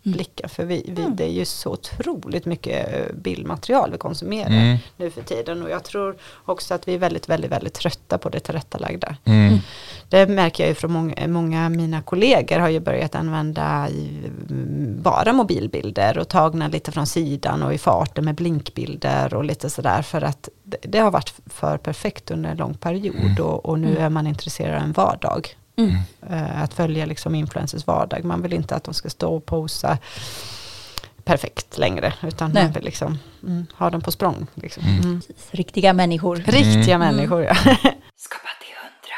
[0.07, 0.17] Mm.
[0.17, 0.47] blickar.
[0.47, 4.77] För vi, vi, det är ju så otroligt mycket eh, bildmaterial vi konsumerar Mm.
[4.97, 5.63] nu för tiden.
[5.63, 6.15] Och jag tror
[6.45, 9.15] också att vi är väldigt, väldigt, väldigt trötta på det tillrättalagda.
[9.25, 9.57] Mm.
[10.09, 15.01] Det märker jag ju från många, många av mina kollegor har ju börjat använda mm,
[15.01, 20.01] bara mobilbilder och tagna lite från sidan och i farten med blinkbilder och lite sådär
[20.01, 23.97] för att det, det har varit för perfekt under en lång period och, och nu
[23.97, 25.56] är man intresserad av en vardag.
[25.77, 25.95] Mm.
[26.29, 28.25] Eh, att följa liksom influencers vardag.
[28.25, 29.97] Man vill inte att de ska stå och posa
[31.23, 32.63] perfekt längre utan Nej.
[32.63, 34.47] man vill liksom mm, ha dem på språng.
[34.53, 34.83] Liksom.
[34.83, 35.21] Mm.
[35.51, 36.35] Riktiga människor.
[36.35, 37.55] Riktiga människor ja.
[38.17, 39.17] Skapa till hundra.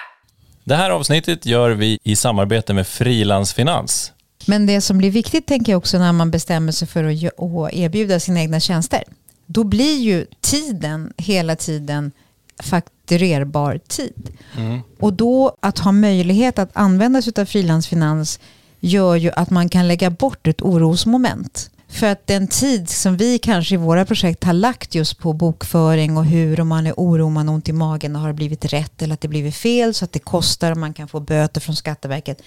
[0.63, 4.13] Det här avsnittet gör vi i samarbete med Frilansfinans.
[4.45, 8.19] Men det som blir viktigt tänker jag också när man bestämmer sig för att erbjuda
[8.19, 9.03] sina egna tjänster.
[9.45, 12.11] Då blir ju tiden hela tiden
[12.59, 14.29] fakturerbar tid.
[14.57, 14.79] Mm.
[14.99, 18.39] Och då att ha möjlighet att använda sig av frilansfinans
[18.79, 21.71] gör ju att man kan lägga bort ett orosmoment.
[21.91, 26.17] För att den tid som vi kanske i våra projekt har lagt just på bokföring
[26.17, 28.33] och hur om man är orolig, om man har ont i magen och har det
[28.33, 31.19] blivit rätt eller att det blivit fel så att det kostar och man kan få
[31.19, 32.41] böter från Skatteverket.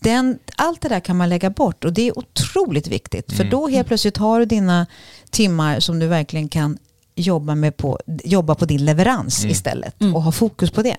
[0.00, 3.32] Den, allt det där kan man lägga bort och det är otroligt viktigt.
[3.32, 4.86] För då helt plötsligt har du dina
[5.30, 6.78] timmar som du verkligen kan
[7.18, 10.96] jobba, med på, jobba på din leverans istället och ha fokus på det.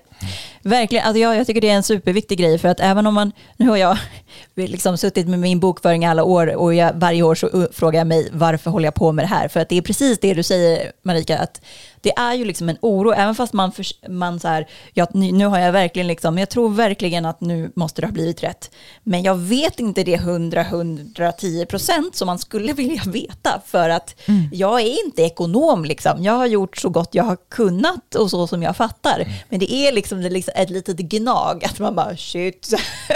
[0.62, 3.32] Verkligen, alltså jag, jag tycker det är en superviktig grej för att även om man,
[3.56, 3.98] nu har jag
[4.54, 8.28] liksom suttit med min bokföring alla år och jag, varje år så frågar jag mig
[8.32, 9.48] varför håller jag på med det här?
[9.48, 11.60] För att det är precis det du säger Marika, att
[12.02, 15.46] det är ju liksom en oro, även fast man, för, man så här, ja, nu
[15.46, 18.70] har jag verkligen liksom, jag tror verkligen att nu måste det ha blivit rätt.
[19.02, 24.20] Men jag vet inte det 100-110 procent som man skulle vilja veta för att
[24.52, 26.22] jag är inte ekonom liksom.
[26.22, 29.26] Jag har gjort så gott jag har kunnat och så som jag fattar.
[29.48, 32.74] Men det är liksom, det är liksom ett litet gnag att man bara shit,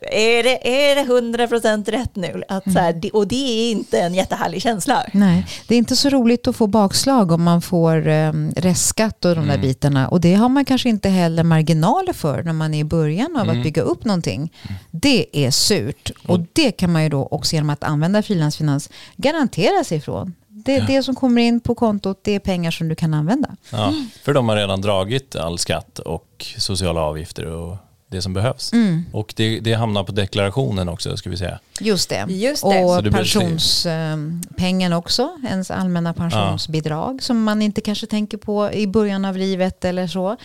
[0.00, 2.42] är, det, är det 100 procent rätt nu?
[2.48, 5.06] Att så här, det, och det är inte en jättehärlig känsla.
[5.12, 9.36] Nej, det är inte så roligt att få bakslag om man får eh, restskatt och
[9.36, 10.08] de där bitarna.
[10.08, 13.50] Och det har man kanske inte heller marginaler för när man är i början av
[13.50, 14.52] att bygga upp någonting.
[14.90, 16.10] Det är surt.
[16.26, 20.34] Och det kan man ju då också genom att använda frilansfinans garantera sig ifrån.
[20.48, 23.56] Det, det som kommer in på kontot, det är pengar som du kan använda.
[23.70, 23.92] Ja,
[24.22, 27.76] för de har redan dragit all skatt och sociala avgifter och
[28.12, 28.72] det som behövs.
[29.12, 31.58] Och det, det hamnar på deklarationen också, ska vi säga.
[31.80, 32.26] Just det.
[32.28, 32.84] Just det.
[32.84, 39.36] Och pensionspengen också, ens allmänna pensionsbidrag som man inte kanske tänker på i början av
[39.36, 40.36] livet eller så.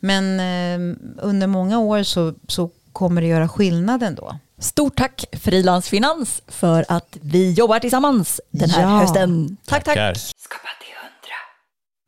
[0.00, 4.38] Men eh, under många år så, så kommer det göra skillnad ändå.
[4.58, 8.88] Stort tack Frilansfinans för att vi jobbar tillsammans den här Ja.
[8.88, 9.56] hösten.
[9.66, 9.94] Tack, tack.
[9.94, 10.14] Tackar.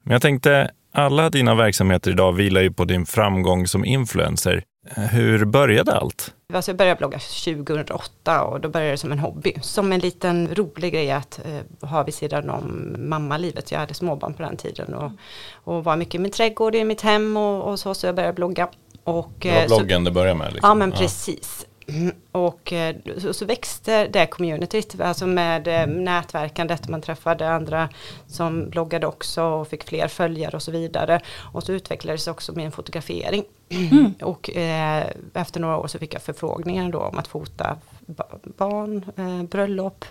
[0.04, 4.62] Men jag tänkte, alla dina verksamheter idag vilar ju på din framgång som influencer.
[4.94, 6.34] Hur började allt?
[6.52, 9.54] Alltså jag började blogga 2008 och då började det som en hobby.
[9.62, 13.72] Som en liten rolig grej att eh, ha vid sidan om mammalivet.
[13.72, 15.12] Jag hade småbarn på den tiden och,
[15.54, 17.94] och var mycket i min trädgård, i mitt hem och, och så.
[17.94, 18.68] Så jag började blogga.
[19.04, 20.52] Och, det var eh, bloggen så, det började med?
[20.52, 20.68] Liksom.
[20.68, 21.66] Ja men precis.
[21.88, 27.88] Mm, Och eh, så, så växte det communityt, alltså med eh, nätverkandet, man träffade andra
[28.26, 31.20] som bloggade också och fick fler följare och så vidare.
[31.52, 33.44] Och så utvecklades också min fotografering.
[34.22, 37.76] Och eh, efter några år så fick jag förfrågningar då om att fota
[38.06, 38.24] ba-
[38.58, 40.04] barn, eh, bröllop,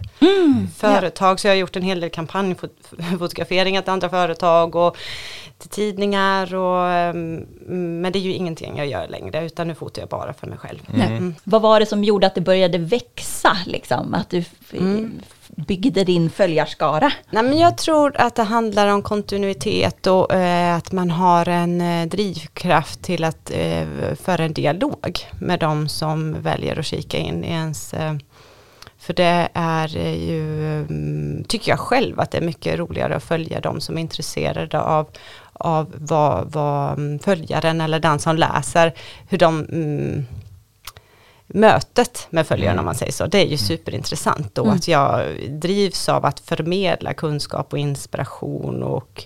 [0.78, 1.39] företag.
[1.39, 4.98] Så jag har gjort en hel del kampanjfotograferingar till andra företag och
[5.58, 6.56] till tidningar.
[6.56, 7.46] Och, ehm,
[8.02, 10.58] men det är ju ingenting jag gör längre utan nu fotar jag bara för mig
[10.58, 10.80] själv.
[10.86, 11.34] Nej.
[11.44, 13.58] Vad var det som gjorde att det började växa?
[13.65, 14.13] Liksom?
[14.13, 14.74] Att du f-
[15.56, 17.12] byggde din följarskara?
[17.30, 21.82] Nej, men jag tror att det handlar om kontinuitet och eh, att man har en
[21.82, 23.88] eh, drivkraft till att eh,
[24.22, 28.13] föra en dialog med de som väljer att kika in i ens eh,
[28.98, 33.60] för det är ju, mm, tycker jag själv, att det är mycket roligare att följa
[33.60, 35.08] de som är intresserade av,
[35.54, 38.94] av vad, vad mm, följaren eller den som läser,
[39.30, 40.26] hur de mm,
[41.47, 43.25] mötet med följaren om man säger så.
[43.25, 49.23] Det är ju superintressant då att jag drivs av att förmedla kunskap och inspiration och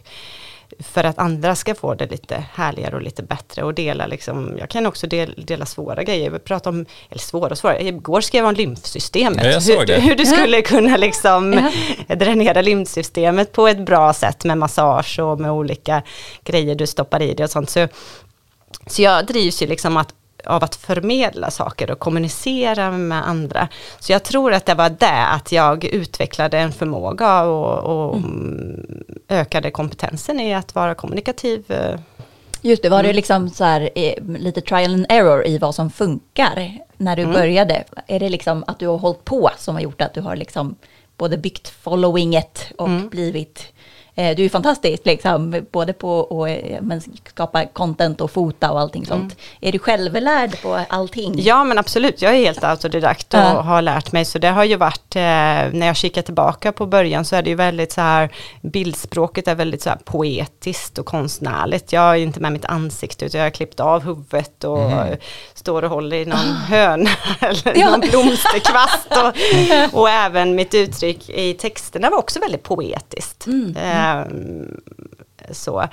[0.79, 4.69] för att andra ska få det lite härligare och lite bättre och dela liksom, jag
[4.69, 8.43] kan också del, dela svåra grejer, vi pratar om, eller svåra och svåra, igår skrev
[8.43, 11.69] jag om lymfsystemet, Ja, jag hur, hur du skulle kunna liksom
[12.07, 12.15] Ja.
[12.15, 16.01] dränera lymfsystemet på ett bra sätt med massage och med olika
[16.43, 17.69] grejer du stoppar i det och sånt.
[17.69, 17.87] Så,
[18.87, 20.13] så jag drivs ju liksom att,
[20.45, 23.67] av att förmedla saker och kommunicera med andra.
[23.99, 29.03] Så jag tror att det var det, att jag utvecklade en förmåga och, och mm.
[29.29, 31.71] ökade kompetensen i att vara kommunikativ.
[31.71, 31.99] eh,
[32.61, 35.89] Just det, var det liksom så här, eh, lite trial and error i vad som
[35.89, 37.83] funkar när du började?
[38.07, 40.75] Är det liksom att du har hållit på som har gjort att du har liksom
[41.17, 43.78] både byggt followinget och blivit eh,
[44.37, 49.35] du är fantastisk, liksom, både på att eh, skapa content och fota och allting sånt.
[49.61, 51.33] Är du självlärd på allting?
[51.37, 53.61] Ja men absolut, jag är helt autodidakt och Ja.
[53.61, 54.25] har lärt mig.
[54.25, 57.49] Så det har ju varit, eh, när jag kikar tillbaka på början så är det
[57.49, 58.29] ju väldigt så här,
[58.61, 61.93] bildspråket är väldigt så här poetiskt och konstnärligt.
[61.93, 65.17] Jag är inte med mitt ansikte utan jag har klippt av huvudet och eh,
[65.53, 67.89] står och håller i någon höna eller Ja.
[67.89, 69.07] någon blomsterkvast.
[69.93, 73.47] Och, och även mitt uttryck i texterna var också väldigt poetiskt.
[73.47, 73.75] Ehm,
[75.51, 75.87] så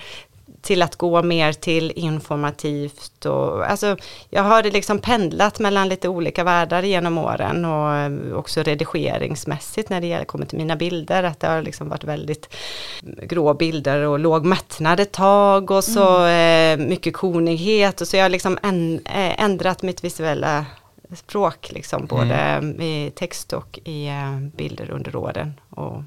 [0.66, 3.96] till att gå mer till informativt och alltså
[4.30, 10.00] jag har liksom pendlat mellan lite olika världar genom åren och eh, också redigeringsmässigt när
[10.00, 12.54] det gäller, kommer till mina bilder att det har liksom varit väldigt
[13.22, 18.24] grå bilder och låg mättnad ett tag och så eh, mycket konighet och så jag
[18.24, 20.66] har liksom en, eh, ändrat mitt visuella
[21.14, 26.02] språk liksom både i text och i eh, bilder under åren och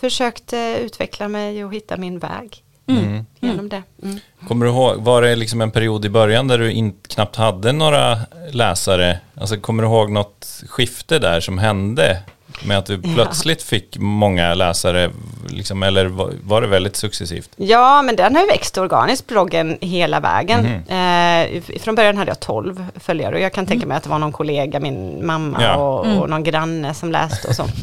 [0.00, 3.26] försökt eh, utveckla mig och hitta min väg Mm.
[3.40, 3.82] genom det.
[4.02, 4.20] Mm.
[4.48, 7.72] Kommer du ihåg, var det liksom en period i början där du in, knappt hade
[7.72, 8.18] några
[8.52, 9.18] läsare?
[9.40, 12.18] Alltså kommer du ihåg något skifte där som hände?
[12.64, 15.10] Med att du plötsligt fick många läsare,
[15.48, 17.50] liksom, eller var, var det väldigt successivt?
[17.56, 20.66] Ja, men den har ju växt organiskt, bloggen, hela vägen.
[20.66, 24.18] Eh, från början hade jag 12 följare och jag kan tänka mig att det var
[24.18, 25.76] någon kollega, min mamma Ja.
[25.76, 27.66] och, och någon granne som läste och så.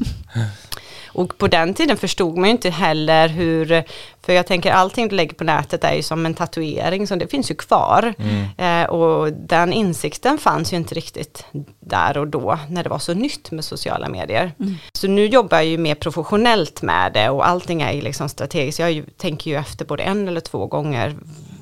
[1.13, 3.84] Och på den tiden förstod man ju inte heller hur,
[4.21, 7.28] för jag tänker allting du lägger på nätet är ju som en tatuering, så det
[7.28, 8.13] finns ju kvar.
[8.58, 11.45] Eh, och den insikten fanns ju inte riktigt
[11.80, 14.52] där och då, när det var så nytt med sociala medier.
[14.93, 18.80] Så nu jobbar jag ju mer professionellt med det och allting är ju liksom strategiskt.
[18.80, 21.15] Jag ju, tänker ju efter både en eller två gånger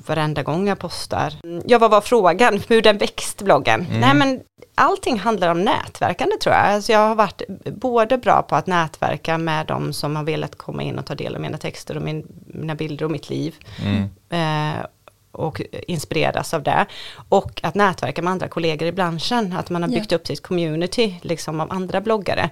[0.06, 1.34] varenda gång jag postar.
[1.66, 2.62] Ja, vad var frågan?
[2.68, 3.86] Hur den växt bloggen?
[3.90, 4.40] Nej, men
[4.74, 6.64] allting handlar om nätverkande tror jag.
[6.64, 10.82] Alltså jag har varit både bra på att nätverka med de som har velat komma
[10.82, 13.54] in och ta del av mina texter och min, mina bilder och mitt liv.
[14.30, 14.86] Eh,
[15.32, 16.86] och inspireras av det.
[17.28, 19.52] Och att nätverka med andra kollegor i branschen.
[19.52, 22.50] Att man har byggt upp sitt community liksom av andra bloggare.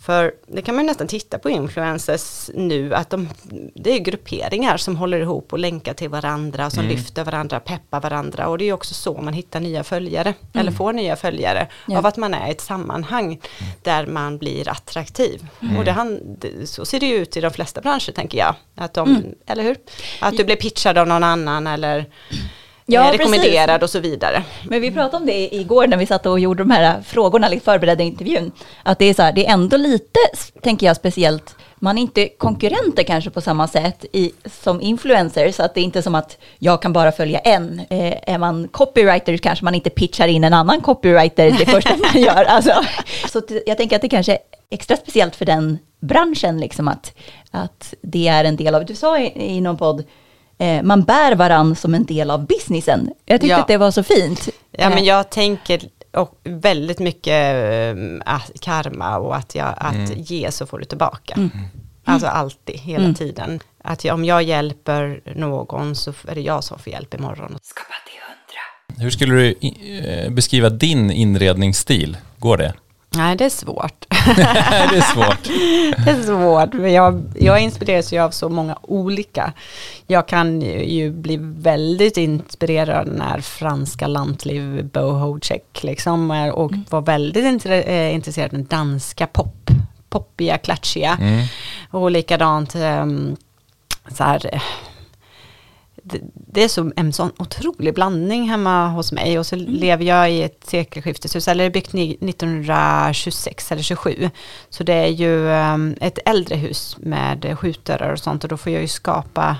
[0.00, 2.94] För det kan man ju nästan titta på influencers nu.
[2.94, 3.28] Att de,
[3.74, 6.70] det är grupperingar som håller ihop och länkar till varandra.
[6.70, 8.48] Som lyfter varandra, peppar varandra.
[8.48, 10.34] Och det är också så man hittar nya följare.
[10.54, 11.68] Eller får nya följare.
[11.86, 11.98] Ja.
[11.98, 13.40] Av att man är i ett sammanhang
[13.82, 15.46] där man blir attraktiv.
[15.78, 18.54] Och det, så ser det ju ut i de flesta branscher tänker jag.
[18.74, 19.76] Att de, Eller hur?
[20.20, 22.06] Att du blir pitchad av någon annan eller
[22.90, 24.42] Ja, eh, rekommenderad och så vidare.
[24.68, 27.64] Men vi pratade om det igår när vi satt och gjorde de här frågorna, liksom
[27.64, 28.52] förberedda intervjun.
[28.82, 30.20] Att det är så här, det är ändå lite,
[30.62, 35.62] tänker jag speciellt, man är inte konkurrenter kanske på samma sätt i, som influencer, så
[35.62, 37.80] att det är inte som att jag kan bara följa en.
[37.90, 42.22] Eh, är man copywriter kanske man inte pitchar in en annan copywriter det första man
[42.22, 42.44] gör.
[42.44, 42.72] Alltså,
[43.32, 44.38] så jag tänker att det kanske är
[44.70, 47.14] extra speciellt för den branschen, liksom att,
[47.50, 50.04] att det är en del av, du sa i, i någon podd,
[50.60, 53.10] eh, man bär varann som en del av businessen.
[53.26, 53.60] Jag tyckte Ja.
[53.60, 54.48] att det var så fint.
[54.70, 55.80] Ja, men jag tänker
[56.12, 57.96] och väldigt mycket eh,
[58.34, 61.50] att karma och att, jag, att ge så får du tillbaka.
[62.04, 63.60] Alltså alltid, hela tiden.
[63.84, 67.58] Att jag, om jag hjälper någon så är det jag som får hjälp imorgon.
[68.98, 72.16] Hur skulle du i- eh, beskriva din inredningsstil?
[72.38, 72.74] Går det?
[73.14, 74.06] Nej, det är svårt.
[74.90, 75.44] det är svårt.
[76.04, 79.52] Det är svårt, men jag, jag inspireras ju av så många olika.
[80.06, 87.00] Jag kan ju, ju bli väldigt inspirerad när franska lantliv boho check liksom och var
[87.00, 89.70] väldigt intre, eh, intresserad av danska pop,
[90.08, 91.18] poppiga, klatschiga.
[91.90, 93.36] Och likadant ehm,
[94.08, 94.62] så här, eh,
[96.02, 100.32] det, det är så, en sån otrolig blandning hemma hos mig och så lever jag
[100.32, 104.30] i ett sekelskifteshus, eller det är byggt ni- 1926 eller 27.
[104.70, 108.72] Så det är ju ehm, ett äldre hus med skjutdörrar och sånt och då får
[108.72, 109.56] jag ju skapa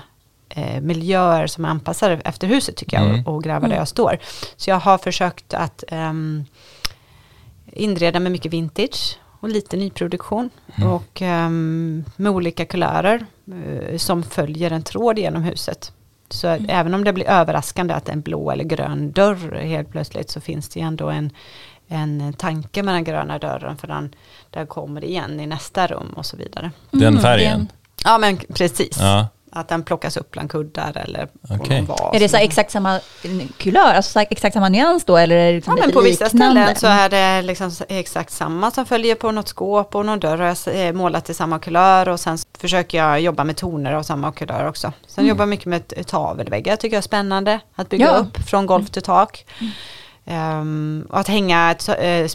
[0.49, 3.25] eh, miljöer som är anpassade efter huset tycker jag Mm.
[3.27, 4.17] och, och gräva där jag står.
[4.57, 6.45] Så jag har försökt att ehm,
[7.73, 10.49] inreda med mycket vintage och lite nyproduktion.
[10.93, 13.25] Och ehm, med olika kulörer
[13.65, 15.91] eh, som följer en tråd genom huset.
[16.33, 19.55] Så att även om det blir överraskande att det är en blå eller grön dörr
[19.55, 21.31] helt plötsligt så finns det ju ändå en,
[21.87, 24.15] en tanke med den gröna dörren för den,
[24.49, 26.71] den kommer igen i nästa rum och så vidare.
[26.91, 27.67] Den Mm, färgen?
[28.03, 28.97] Ja men precis.
[28.99, 29.27] Ja.
[29.53, 32.15] Att den plockas upp bland kuddar eller på någon vas.
[32.15, 32.99] Är det så exakt samma
[33.57, 35.17] kulör, alltså exakt samma nyans då?
[35.17, 38.71] Eller är det liksom Ja, men på vissa ställen så är det liksom exakt samma
[38.71, 42.09] som följer på något skåp och någon dörr har jag eh, målat i samma kulör
[42.09, 44.93] och sen försöker jag jobba med toner av samma kulör också.
[45.07, 48.11] Sen jobbar jag mycket med tavelväggar, tycker jag är spännande att bygga Ja.
[48.17, 49.45] upp från golv till tak.
[50.31, 52.27] Ehm, och att hänga eh,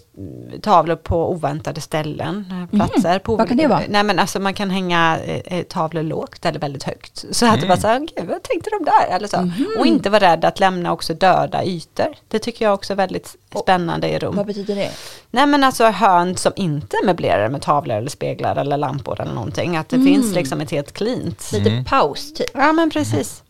[0.63, 3.19] tavlor på oväntade ställen, eh, platser.
[3.19, 3.83] På, Vad kan det vara?
[3.89, 7.25] Nej men alltså man kan hänga eh, tavlor lågt eller väldigt högt.
[7.31, 9.17] Så att det bara så här, gud vad tänkte de där?
[9.17, 9.51] Eller så.
[9.79, 12.15] Och inte vara rädd att lämna också döda ytor.
[12.29, 14.37] Det tycker jag också är väldigt spännande i rum.
[14.37, 14.91] Vad betyder det?
[15.31, 19.35] Nej men alltså hörn som inte är möblerade med tavlor eller speglar eller lampor eller
[19.35, 19.77] någonting.
[19.77, 21.51] Att det finns liksom ett helt cleant.
[21.53, 22.51] Lite paus typ.
[22.55, 23.43] Ja men precis.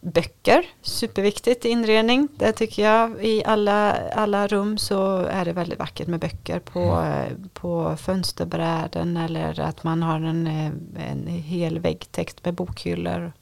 [0.00, 2.28] Böcker, superviktigt i inredning.
[2.36, 6.80] Det tycker jag i alla, alla rum så är det väldigt vackert med böcker på,
[6.80, 13.32] eh, på fönsterbräden eller att man har en, eh, en hel väggtext med bokhyllor.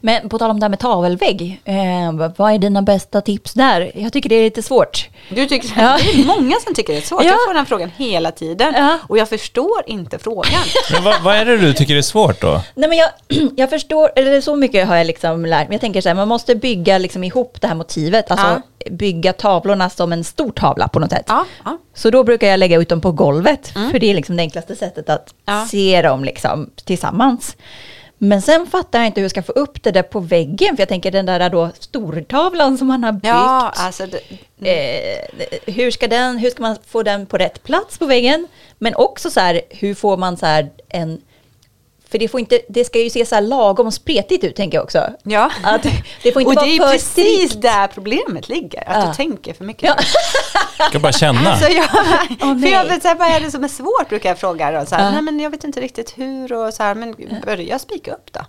[0.00, 3.92] Men på tal om det här med tavelvägg, eh, vad- är dina bästa tips där?
[3.94, 5.08] Jag tycker det är lite svårt.
[5.28, 5.98] Du tycker, Ja.
[6.02, 7.22] Det är många som tycker det är svårt.
[7.24, 7.28] Ja.
[7.30, 8.98] Jag får den frågan hela tiden Ja.
[9.08, 10.52] och jag förstår inte frågan.
[10.92, 12.60] Men vad, vad är det du tycker är svårt då?
[12.74, 13.10] Nej men jag,
[13.56, 15.74] jag förstår, eller så mycket har jag liksom lärt mig.
[15.74, 19.90] Jag tänker så här, man måste bygga liksom ihop det här motivet, alltså bygga tavlorna
[19.90, 21.24] som en stor tavla på något sätt.
[21.28, 21.78] Ja, ja.
[21.94, 24.76] Så då brukar jag lägga ut dem på golvet, för det är liksom det enklaste
[24.76, 25.66] sättet att Ja.
[25.70, 27.56] se dem liksom tillsammans.
[28.24, 30.80] Men sen fattar jag inte hur jag ska få upp det där på väggen, för
[30.80, 33.26] jag tänker den där då stortavlan som man har byggt.
[33.26, 34.20] Ja, alltså det,
[34.64, 35.18] Eh,
[35.66, 38.48] hur, ska den, hur ska man få den på rätt plats på väggen?
[38.78, 41.20] Men också så här, hur får man så här en...
[42.12, 44.84] För det, får inte, det ska ju se så här lagom spretigt ut, tänker jag
[44.84, 45.06] också.
[45.22, 45.50] Ja.
[45.62, 45.82] Att
[46.22, 47.10] det får inte och vara det är för precis
[47.50, 47.62] strikt.
[47.62, 49.08] där problemet ligger, att Ja.
[49.08, 49.82] du tänker för mycket.
[49.88, 49.96] Ja.
[50.78, 51.50] Jag ska bara känna.
[51.52, 51.86] Alltså jag,
[52.42, 54.80] Åh, för jag vet, så här, vad är det som är svårt brukar jag fråga.
[54.82, 55.10] Och så här, Ja.
[55.10, 57.14] Nej men jag vet inte riktigt hur och så här, men
[57.46, 58.40] börja spika upp då.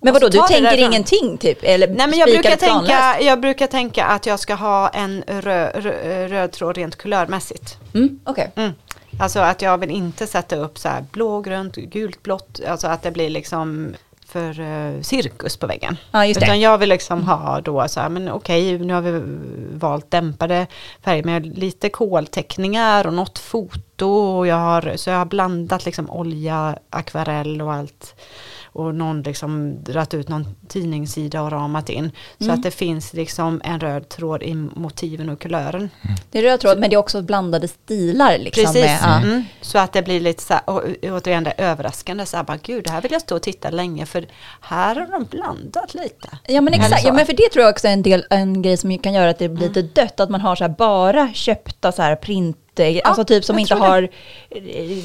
[0.00, 1.58] Men vadå, du tänker ingenting typ?
[1.62, 5.70] Eller Nej men jag brukar, tänka, jag brukar tänka att jag ska ha en rö,
[5.74, 7.76] rö, röd tråd rent kulörmässigt.
[7.94, 8.50] Mm, Okej.
[8.56, 8.72] Mm.
[9.18, 12.60] Alltså att jag vill inte sätta upp så här blå, grönt, gult, blått.
[12.68, 13.94] Alltså att det blir liksom
[14.28, 15.96] för uh, cirkus på väggen.
[16.10, 16.46] Ja, just det.
[16.46, 19.22] Utan jag vill liksom ha då så här, men okej, nu har vi
[19.72, 20.66] valt dämpade
[21.04, 24.06] färger med lite kolteckningar och något foto.
[24.08, 28.14] Och jag har, så jag har blandat liksom olja, akvarell och allt.
[28.78, 32.10] Och någon liksom dragit ut någon tidningssida och ramat in.
[32.38, 32.54] Så Mm.
[32.56, 35.90] att det finns liksom en röd tråd i motiven och kulören.
[36.30, 38.38] Det är röd tråd, men det är också blandade stilar.
[38.38, 39.16] Liksom, Precis, Med, ja.
[39.16, 39.44] mm.
[39.60, 42.84] så att det blir lite så här, och, återigen det överraskande, så här, bara, gud
[42.84, 44.26] det här vill jag stå och titta länge för
[44.60, 46.28] här har de blandat lite.
[46.46, 48.76] Ja men exakt, ja, men för det tror jag också är en, del, en grej
[48.76, 51.92] som kan göra att det blir lite dött, att man har så här bara köpta
[51.92, 54.08] så här printade eh, alltså typ som inte har, eh,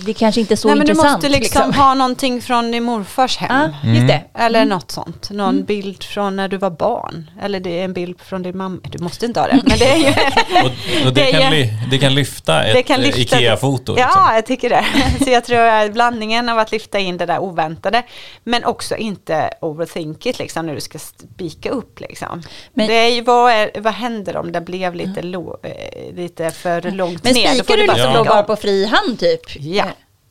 [0.06, 1.24] det kanske inte är så Nej, men du intressant.
[1.24, 3.72] måste liksom, ha någonting från din morfars hem.
[3.84, 4.24] Ja, just det.
[4.40, 5.30] Eller något sånt.
[5.30, 7.30] Någon bild från när du var barn.
[7.42, 8.80] Eller det är en bild från din mamma.
[8.84, 9.62] Du måste inte ha det.
[9.66, 10.06] Men det är ju...
[10.06, 11.52] Och, och det, Det kan
[11.92, 13.96] det kan lyfta ett Det kan eh, lyfta- IKEA-foto.
[13.96, 14.12] liksom.
[14.16, 14.86] Ja, jag tycker det.
[15.24, 18.04] Så jag tror att blandningen av att lyfta in det där oväntade,
[18.44, 22.42] men också inte overthink it liksom när du ska spika upp liksom.
[22.74, 26.52] Men- det är ju, vad, är, vad händer om det blev lite, lo, eh, lite
[26.52, 27.63] för långt Men ner?
[27.64, 28.18] Spikar du bara liksom Ja.
[28.18, 29.42] då bara på fri hand typ?
[29.56, 29.86] Ja.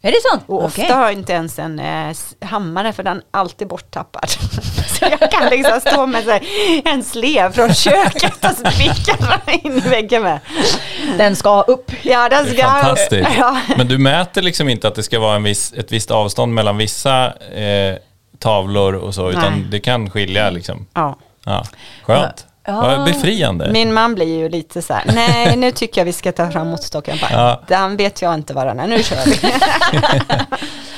[0.04, 0.44] Är det sant?
[0.46, 0.94] Och ofta Okej.
[0.94, 4.30] har jag inte ens en eh, hammare för den är alltid borttappad.
[4.98, 6.42] så jag kan liksom stå med så här,
[6.84, 10.40] en slev från köket och spika in i väggen med.
[11.18, 11.90] Den ska upp.
[12.02, 12.62] Ja, den ska...
[12.62, 13.30] fantastiskt.
[13.38, 13.60] Ja.
[13.76, 16.76] Men du mäter liksom inte att det ska vara en viss, ett visst avstånd mellan
[16.76, 17.96] vissa eh,
[18.38, 19.66] tavlor och så, utan Nej.
[19.70, 20.86] det kan skilja liksom.
[20.94, 21.18] Ja.
[21.44, 21.64] Ja.
[22.02, 22.46] Skönt.
[22.64, 23.02] Ja.
[23.06, 23.70] Befriande.
[23.72, 26.68] Min man blir ju lite så här, nej nu tycker jag vi ska ta fram
[26.68, 27.18] måttstocken.
[27.22, 27.62] Bara, Ja.
[27.68, 29.38] Den vet jag inte vad den är, nu kör vi.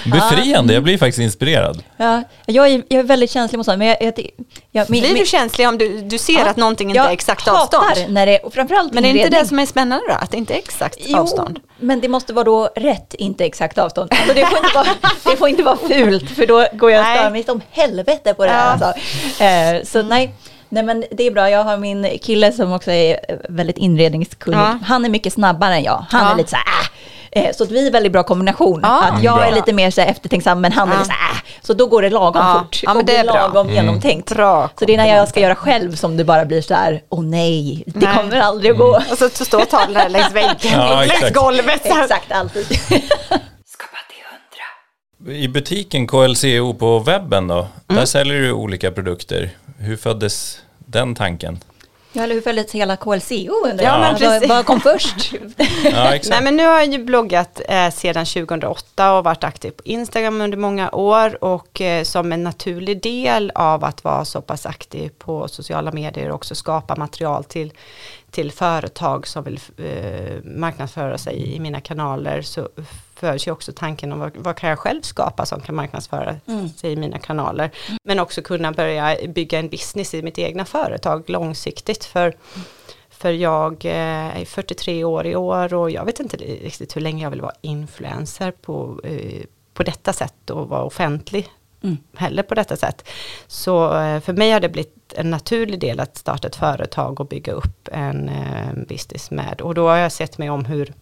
[0.11, 1.83] Befriande, jag blir faktiskt inspirerad.
[1.97, 4.27] Ja, jag, är, jag är väldigt känslig mot sånt, men jag, jag,
[4.73, 7.09] jag, min, Blir min- du känslig om du, du ser Ja, att någonting inte är
[7.13, 7.85] exakt avstånd?
[8.09, 10.37] när det, och framförallt Men det är inte det som är spännande då, att det
[10.37, 11.61] inte är exakt Jo, avstånd?
[11.79, 14.13] men det måste vara då rätt, inte exakt avstånd.
[14.13, 14.87] Alltså det, får inte vara,
[15.31, 18.45] det får inte vara fult, för då går jag och stör mig som helvete på
[18.45, 18.79] det här.
[18.81, 18.87] Ja.
[18.87, 19.45] Alltså.
[19.45, 20.35] Eh, så nej.
[20.75, 23.17] Nej men det är bra, jag har min kille som också är
[23.49, 24.59] väldigt inredningskunnig.
[24.59, 24.79] Ja.
[24.87, 26.05] Han är mycket snabbare än jag.
[26.11, 26.33] Han Ja.
[26.33, 27.45] är lite så här, äh.
[27.45, 28.81] Eh, Så att vi är väldigt bra kombination.
[28.83, 29.03] Ja.
[29.03, 29.45] Att jag Bra.
[29.47, 31.37] är lite mer så här eftertänksam men han är lite så här, äh.
[31.63, 32.59] Så då går det lagom Ja.
[32.61, 32.81] fort.
[32.83, 33.35] Ja, men det är bra.
[33.35, 34.35] lagom genomtänkt.
[34.35, 37.03] Bra Så det är när jag ska göra själv som det bara blir så här,
[37.09, 38.17] åh nej, det Nej.
[38.17, 39.01] kommer aldrig att gå.
[39.11, 41.35] Och så, så står tavlan längs väggen, Ja, längs exakt.
[41.37, 41.87] golvet.
[41.87, 42.03] Så här.
[42.05, 42.67] Exakt, alltid.
[45.29, 49.51] I butiken KLCO på webben då, där säljer du olika produkter.
[49.85, 51.59] Hur föddes den tanken?
[52.17, 54.19] Ja, eller hur följdes hela KLCO undrar Ja, jag?
[54.19, 54.49] precis.
[54.49, 55.33] vad kom först?
[55.85, 56.19] Ja.
[56.29, 60.41] Nej men nu har jag ju bloggat eh, sedan 2008 och varit aktiv på Instagram
[60.41, 65.11] under många år och eh, som en naturlig del av att vara så pass aktiv
[65.19, 67.73] på sociala medier och också skapa material till,
[68.31, 72.69] till företag som vill eh, marknadsföra sig i mina kanaler så
[73.25, 76.37] förs ju också tanken om vad, vad kan jag själv skapa som kan marknadsföra
[76.77, 77.71] sig i mina kanaler.
[78.05, 82.35] Men också kunna börja bygga en business i mitt egna företag långsiktigt för
[83.11, 87.23] för jag eh, är 43 år i år och jag vet inte riktigt hur länge
[87.23, 89.43] jag vill vara influencer på, eh,
[89.75, 91.49] på detta sätt och vara offentlig
[92.17, 93.09] heller på detta sätt.
[93.47, 97.27] Så eh, för mig har det blivit en naturlig del att starta ett företag och
[97.27, 98.31] bygga upp en
[98.89, 99.61] business med.
[99.61, 100.93] Och då har jag sett mig om hur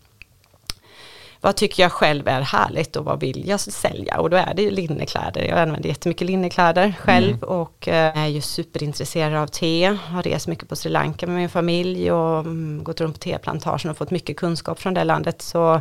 [1.45, 4.21] vad tycker jag själv är härligt och vad vill jag sälja?
[4.21, 5.43] Och då är det ju linnekläder.
[5.43, 9.85] Jag använder jättemycket linnekläder själv och eh, är ju superintresserad av te.
[9.87, 13.91] Har rest mycket på Sri Lanka med min familj och mm, gått runt på teplantagen
[13.91, 15.43] och fått mycket kunskap från det landet.
[15.43, 15.81] Så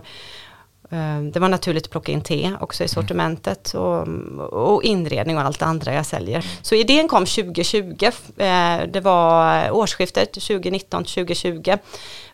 [1.32, 4.08] det var naturligt att plocka in te också i sortimentet och,
[4.54, 6.46] och inredning och allt det andra jag säljer.
[6.62, 8.06] Så idén kom 2020,
[8.38, 11.80] eh, det var årsskiftet 2019-2020.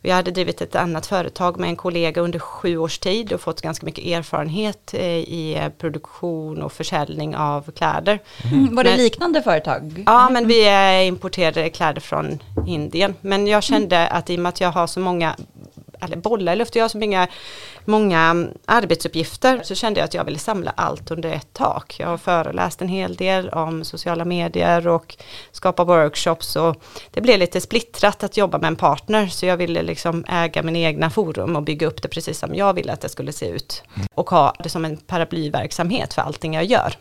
[0.01, 3.61] Jag hade drivit ett annat företag med en kollega under sju års tid och fått
[3.61, 8.19] ganska mycket erfarenhet eh, i produktion och försäljning av kläder.
[8.43, 10.03] Mm, Var det Men- liknande företag?
[10.05, 13.15] Ja, men vi eh, importerade kläder från Indien.
[13.21, 15.35] Men jag kände att i och med att jag har så många
[16.01, 17.27] eller bollar i luften, jag har så många,
[17.85, 21.95] många mm, arbetsuppgifter så kände jag att jag ville samla allt under ett tak.
[21.99, 25.17] Jag har föreläst en hel del om sociala medier och
[25.51, 26.75] skapa workshops och
[27.11, 30.75] det blev lite splittrat att jobba med en partner så jag ville liksom äga min
[30.75, 33.83] egna forum och bygga upp det precis som jag ville att det skulle se ut
[34.13, 36.93] och ha det som en paraplyverksamhet för allting jag gör.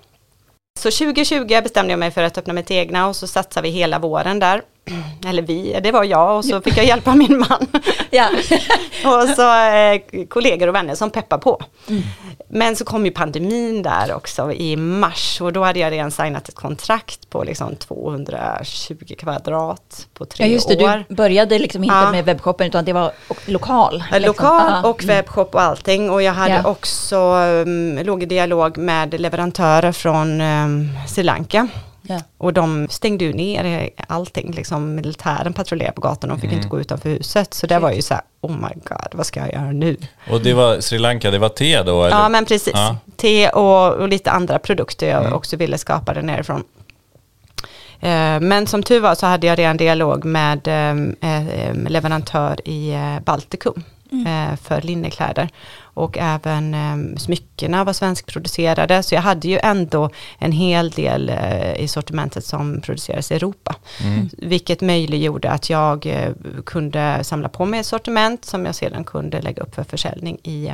[0.78, 3.98] Så 2020 bestämde jag mig för att öppna mitt egna och så satsade vi hela
[3.98, 4.62] våren där.
[5.26, 7.66] Eller vi, det var jag och så fick jag hjälpa min man.
[8.10, 8.28] Ja.
[9.04, 11.60] och så eh, kollegor och vänner som peppar på.
[12.48, 16.48] Men så kom ju pandemin där också i mars och då hade jag redan signat
[16.48, 20.84] ett kontrakt på liksom 220 kvadrat på tre ja, just det.
[20.84, 21.04] år.
[21.08, 22.10] Du började liksom inte Ja.
[22.10, 23.12] med webbshoppen utan det var
[23.46, 24.04] lokal.
[24.12, 24.22] Liksom.
[24.22, 26.70] Lokal och webbshop och allting och jag hade Ja.
[26.70, 31.68] också, um, låg i dialog med leverantörer från um, Sri Lanka.
[32.08, 32.20] Ja.
[32.38, 36.80] Och de stängde ju ner allting, liksom militären patrullerade på gatan och fick inte gå
[36.80, 37.54] utanför huset.
[37.54, 39.96] Så det var ju så här, oh my god, vad ska jag göra nu?
[40.30, 42.04] Och det var Sri Lanka, det var te då?
[42.04, 42.16] Eller?
[42.16, 42.96] Ja men precis, Ja.
[43.16, 46.64] te och, och lite andra produkter jag också ville skapa där nerifrån.
[48.00, 52.94] Eh, Men som tur var så hade jag redan dialog med eh, eh, leverantör i
[53.24, 53.82] Baltikum.
[54.12, 55.48] Eh, för linnekläder.
[55.78, 59.02] Och även eh, smyckena var svenskproducerade.
[59.02, 63.76] Så jag hade ju ändå en hel del eh, i sortimentet som produceras i Europa.
[64.04, 64.28] Mm.
[64.32, 66.32] Vilket möjliggjorde att jag eh,
[66.66, 70.72] kunde samla på mig ett sortiment som jag sedan kunde lägga upp för försäljning i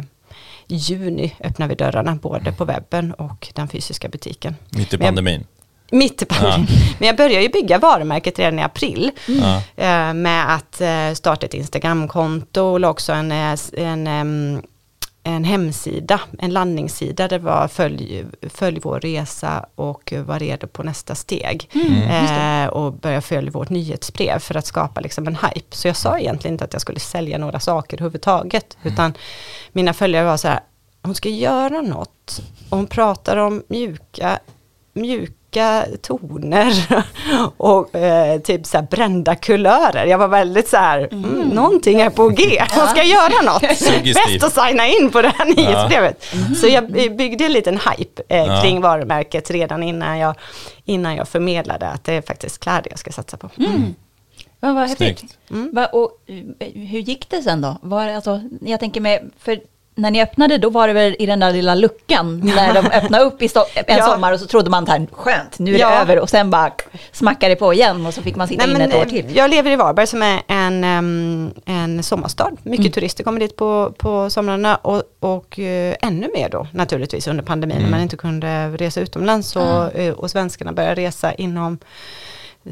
[0.66, 4.55] juni öppnar vi dörrarna både på webben och den fysiska butiken.
[4.70, 5.45] Mitt i pandemin.
[5.93, 6.66] Mitt i pandemin.
[6.99, 9.57] Men jag började ju bygga varumärket redan i april Ja.
[9.76, 14.07] eh, med att eh, starta ett Instagramkonto och också en, eh, en,
[15.24, 20.82] en hemsida, en landningssida där det var följ, följ vår resa och var redo på
[20.82, 21.68] nästa steg.
[22.64, 25.76] eh, och börja följa vårt nyhetsbrev för att skapa liksom en hype.
[25.76, 29.14] Så jag sa egentligen inte att jag skulle sälja några saker överhuvudtaget, utan
[29.72, 30.61] mina följare var så här,
[31.03, 34.38] hon ska göra något och hon pratar om mjuka,
[35.53, 36.73] mjuka toner
[37.57, 40.07] och eh, typ så här brända kulörer.
[40.07, 43.63] Jag var väldigt så här, mm, någonting är på G, hon ska göra något.
[44.05, 46.25] Bäst att signa in på det här nyhetsbrevet.
[46.61, 48.61] Så jag byggde en liten hype eh, Ja.
[48.63, 50.35] kring varumärket redan innan jag,
[50.85, 53.51] innan jag förmedlade att det är faktiskt kläder jag ska satsa på.
[54.61, 55.25] Ja, vad häftigt.
[55.49, 56.11] Va, och,
[56.59, 57.77] eh, hur gick det sen då?
[57.83, 59.61] Var alltså, jag tänker med, för
[59.95, 63.24] när ni öppnade då var det väl i den där lilla luckan när de öppnade
[63.24, 64.05] upp i en Ja.
[64.07, 66.01] sommar och så trodde man att skönt, nu är det Ja.
[66.01, 66.72] över och sen bara
[67.12, 69.36] smackade det på igen och så fick man sitta Nej, in ett år eh, till.
[69.36, 70.84] Jag lever i Varberg som är en,
[71.64, 72.51] en sommarstad.
[72.62, 77.45] Mycket turister kommer dit på, på somrarna och, och eh, ännu mer då naturligtvis under
[77.45, 81.78] pandemin när man inte kunde resa utomlands och, eh, och svenskarna började resa inom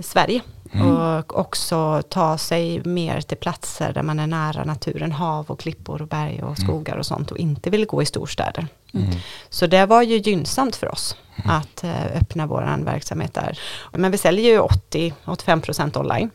[0.02, 0.40] Sverige.
[0.72, 6.02] Och också ta sig mer till platser där man är nära naturen, hav och klippor
[6.02, 8.66] och berg och skogar och sånt och inte vill gå i storstäder.
[9.48, 13.58] Så det var ju gynnsamt för oss att eh, öppna vår verksamhet där.
[13.92, 16.30] Men vi säljer ju 80-85% online.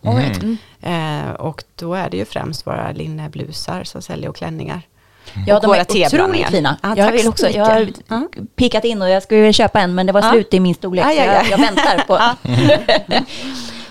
[0.00, 0.42] Right.
[0.42, 0.56] Mm.
[0.80, 4.82] Eh, och då är det ju främst våra linneblusar som säljer och klänningar.
[5.46, 6.76] Ja, Och de våra är otroligt fina.
[6.82, 7.88] Ja, jag vill så också, jag har.
[8.08, 8.28] Ja.
[8.56, 10.30] pikat in och jag skulle vilja köpa en men det var Ja.
[10.30, 12.20] slut i min storlek Aj, så aj, jag, jag väntar på.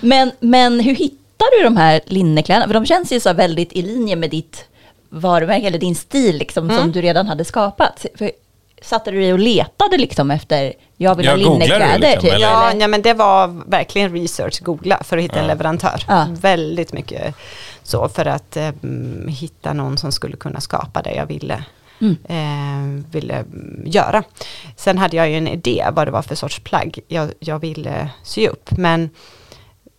[0.00, 2.66] men, men hur hittar du de här linnekläderna?
[2.66, 4.64] För de känns ju så väldigt i linje med ditt
[5.08, 6.80] varumärke eller din stil liksom, Mm.
[6.82, 8.06] som du redan hade skapat.
[8.18, 8.30] För,
[8.82, 11.98] satte du dig och letade liksom efter, jag vill Ja, ha linnekläder?
[11.98, 12.38] liksom, typ?
[12.40, 16.04] Ja, ja, men det var verkligen research, googla för att hitta en leverantör.
[16.08, 16.26] Ja.
[16.30, 17.34] Väldigt mycket
[17.82, 21.64] så för att eh, mm, hitta någon som skulle kunna skapa det jag ville.
[22.00, 22.16] Mm.
[22.24, 24.22] Eh, ville mm, göra.
[24.76, 28.08] Sen hade jag ju en idé vad det var för sorts plagg jag, jag ville
[28.22, 28.70] sy upp.
[28.70, 29.10] Men,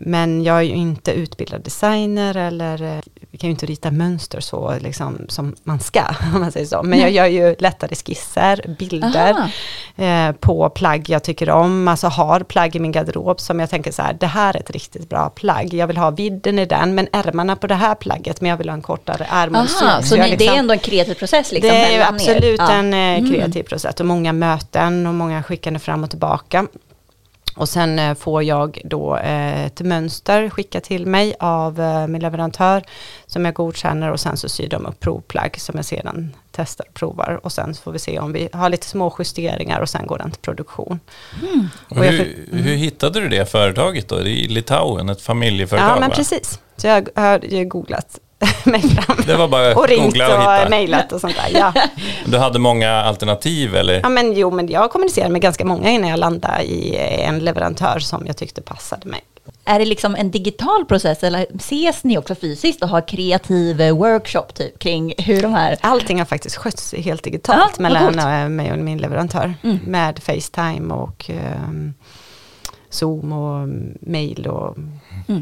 [0.05, 3.01] men jag är ju inte utbildad designer eller eh,
[3.43, 6.01] kan ju inte rita mönster så liksom som man ska,
[6.33, 6.83] om man säger så.
[6.83, 9.51] Men jag gör ju lättare skisser, bilder
[9.95, 11.87] eh, på plagg jag tycker om.
[11.87, 14.71] Alltså har plagg i min garderob som jag tänker så här, det här är ett
[14.71, 15.73] riktigt bra plagg.
[15.73, 18.69] Jag vill ha vidden i den, men ärmarna på det här plagget, men jag vill
[18.69, 21.69] ha en kortare ärm och så ni, det liksom- är ändå en kreativ process liksom?
[21.69, 22.71] det är absolut Ja.
[22.71, 26.67] en eh, kreativ process och många möten och många skickande fram och tillbaka.
[27.55, 32.21] Och sen eh, får jag då eh, ett mönster skickat till mig av eh, min
[32.21, 32.83] leverantör
[33.25, 36.93] som jag godkänner och sen så syr de upp provplagg som jag sedan testar och
[36.93, 40.17] provar och sen får vi se om vi har lite små justeringar och sen går
[40.17, 40.99] den till produktion.
[41.89, 44.15] Och Och hur, hur hittade du det företaget då?
[44.15, 46.15] Det är i Litauen, ett familjeföretag Ja men va?
[46.15, 48.19] precis, så jag har googlat
[48.63, 49.17] mig fram.
[49.25, 50.69] Det var bara och ringt googla och och, hitta.
[50.69, 51.59] mejlat och sånt där.
[51.59, 51.73] Ja.
[52.25, 53.99] Du hade många alternativ eller?
[54.03, 57.99] Ja men jo, men jag kommunicerade med ganska många innan jag landade i en leverantör
[57.99, 59.21] som jag tyckte passade mig.
[59.65, 63.97] Är det liksom en digital process eller ses ni också fysiskt och har kreativ eh,
[63.97, 65.77] workshop typ kring hur de här...
[65.81, 69.53] Allting har faktiskt skötts helt digitalt Ja, mellan eh, mig och min leverantör.
[69.85, 71.93] Med Facetime och ehm,
[72.89, 73.69] Zoom och
[74.01, 74.77] mail och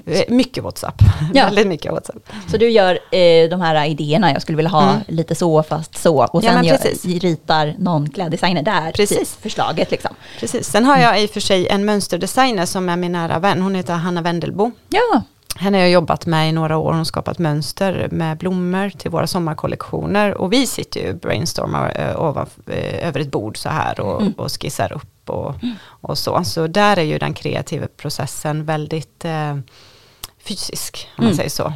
[0.06, 0.96] eh, mycket WhatsApp.
[1.34, 1.46] Ja.
[1.46, 2.16] Väldigt mycket WhatsApp.
[2.52, 5.02] Så du gör eh, de här idéerna, jag skulle vilja ha Mm.
[5.08, 7.06] lite så fast så och Ja, sen men gör, precis.
[7.24, 9.18] ritar någon kläddesigner där Precis.
[9.34, 10.16] typ, förslaget liksom.
[10.40, 10.68] Precis.
[10.68, 13.62] Sen har jag i och för sig en mönsterdesigner som är min nära vän.
[13.62, 14.72] Hon heter Hanna Wendelbo.
[14.90, 15.22] Ja,
[15.56, 16.90] Henne har jag jobbat med i några år.
[16.90, 20.38] Hon har skapat mönster med blommor till våra sommarkollektioner.
[20.38, 24.52] Och vi sitter ju brainstormar eh, ovan, eh, över ett bord så här och, och
[24.62, 26.44] skissar upp och, och så.
[26.44, 29.58] Så där är ju den kreativa processen väldigt eh,
[30.48, 31.74] fysisk, om man säger så.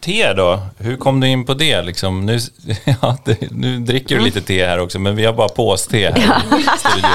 [0.00, 0.60] Te då?
[0.78, 1.82] Hur kom du in på det?
[1.82, 2.38] Liksom, nu,
[3.02, 6.18] ja, det, nu dricker du lite te här också, men vi har bara påste här
[6.18, 6.22] i
[6.78, 7.10] studion.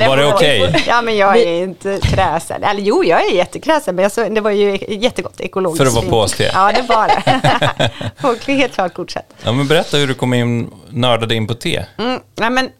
[0.08, 0.84] Var det okej?
[0.86, 2.62] Ja men jag är inte kräsen.
[2.62, 3.96] Eller jo, jag är jättekräsen.
[3.96, 5.82] Men så, det var ju jättegott ekologiskt.
[5.82, 6.50] För att vara påste.
[6.54, 7.90] Ja, det var det.
[8.20, 9.26] Folk är helt klart godkänt.
[9.42, 11.84] Ja, men berätta hur du kom in, nördade in på te.
[11.98, 12.70] Mm, nej, men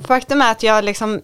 [0.00, 1.20] faktum är att jag liksom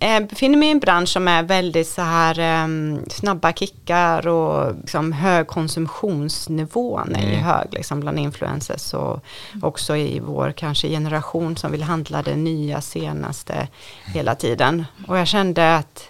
[0.00, 2.68] eh, befinner mig i en bransch som är väldigt så här eh,
[3.08, 9.24] snabba kickar och liksom hög konsumtionsnivån är ju hög liksom bland influencers och
[9.62, 13.68] också i vår kanske generation som vill handla det nya senaste
[14.14, 14.84] hela tiden.
[15.06, 16.08] Och jag kände att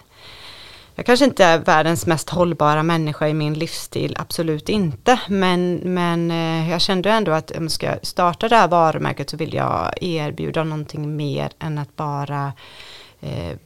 [0.97, 5.19] jag kanske inte är världens mest hållbara människa i min livsstil, absolut inte.
[5.27, 9.37] Men, men eh, jag kände ändå att om jag ska starta det här varumärket så
[9.37, 12.53] vill jag erbjuda någonting mer än att bara
[13.19, 13.57] eh,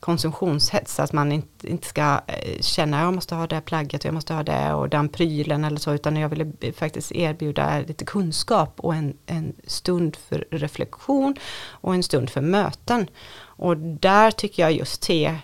[0.00, 4.14] konsumtionshets, att man inte, inte ska eh, känna jag måste ha det plagget och jag
[4.14, 8.74] måste ha det och den prylen eller så, utan jag ville faktiskt erbjuda lite kunskap
[8.76, 11.36] och en, en stund för reflektion
[11.68, 13.06] och en stund för möten.
[13.38, 15.38] Och där tycker jag just te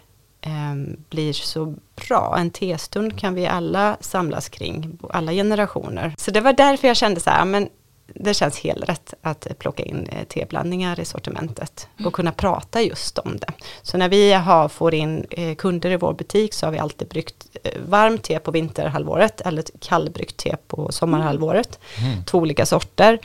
[1.09, 1.75] blir så
[2.09, 2.37] bra.
[2.39, 6.15] En testund kan vi alla samlas kring, alla generationer.
[6.19, 7.69] Så det var därför jag kände så här, men
[8.15, 12.13] det känns helt rätt att plocka in eh, teblandningar i sortimentet och mm.
[12.13, 13.53] kunna prata just om det.
[13.83, 17.09] Så när vi har, får in eh, kunder i vår butik så har vi alltid
[17.09, 21.79] bryggt eh, varmt te på vinterhalvåret eller kallbryggt te på sommarhalvåret.
[21.99, 22.25] Mm.
[22.25, 23.19] Två olika sorter.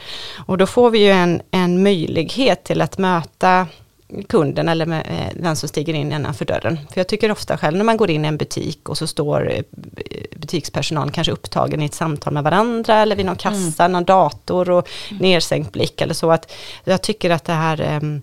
[0.46, 3.68] Och då får vi ju en, en möjlighet till att möta
[4.30, 6.80] kunden eller med, eh, den som stiger in innanför dörren.
[6.94, 9.52] För jag tycker ofta själv när man går in i en butik och så står
[9.52, 9.62] eh,
[10.36, 13.92] butikspersonalen kanske upptagen i ett samtal med varandra eller vid någon kassa, mm.
[13.92, 15.22] någon dator och mm.
[15.22, 16.32] nersänkt blick eller så.
[16.32, 16.52] att
[16.84, 18.22] Jag tycker att det här um,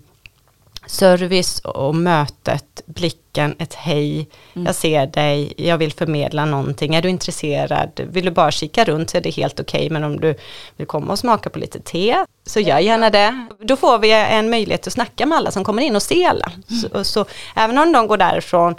[0.87, 4.65] service och mötet, blicken, ett hej, mm.
[4.65, 9.09] jag ser dig, jag vill förmedla någonting, är du intresserad, vill du bara kika runt
[9.09, 9.89] så är det helt okej, okay.
[9.89, 10.35] men om du
[10.77, 12.15] vill komma och smaka på lite te,
[12.45, 13.47] så gör gärna det.
[13.59, 16.51] Då får vi en möjlighet att snacka med alla som kommer in och se alla.
[16.69, 16.81] Mm.
[16.81, 17.25] Så, så,
[17.55, 18.75] även om de går därifrån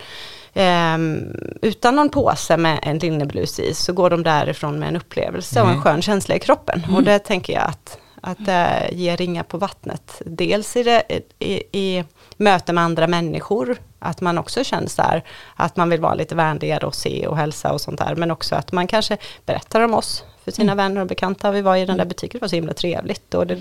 [0.57, 5.61] Um, utan någon påse med en linneblus i så går de därifrån med en upplevelse
[5.61, 5.71] mm.
[5.71, 6.83] och en skön känsla i kroppen.
[6.85, 6.97] Mm.
[6.97, 10.23] Och det tänker jag att att eh, det ger ringa på vattnet.
[10.25, 11.03] Dels i, det,
[11.39, 12.05] i, i
[12.37, 15.25] möte med andra människor, att man också känner så här,
[15.57, 18.55] att man vill vara lite vänligare och se och hälsa och sånt där, men också
[18.55, 20.77] att man kanske berättar om oss för sina mm.
[20.77, 21.51] vänner och bekanta.
[21.51, 23.59] Vi var i den där butiken, det var så himla trevligt och det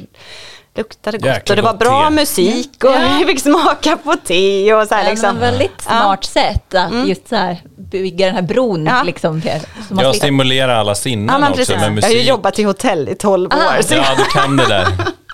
[0.76, 2.16] luktade gott Jäkla och det var bra te.
[2.16, 3.18] musik och ja.
[3.20, 5.40] vi fick smaka på te och så här ja, liksom.
[5.40, 6.42] väldigt smart ja.
[6.42, 7.08] sätt att mm.
[7.08, 9.04] just så här bygga den här bron ja.
[9.04, 9.42] liksom.
[9.90, 12.12] Jag stimulerar alla sinnen ja, också med musik.
[12.12, 13.82] Jag har ju jobbat i hotell i tolv år.
[13.82, 13.94] Så.
[13.96, 14.88] Ja, du kan det där.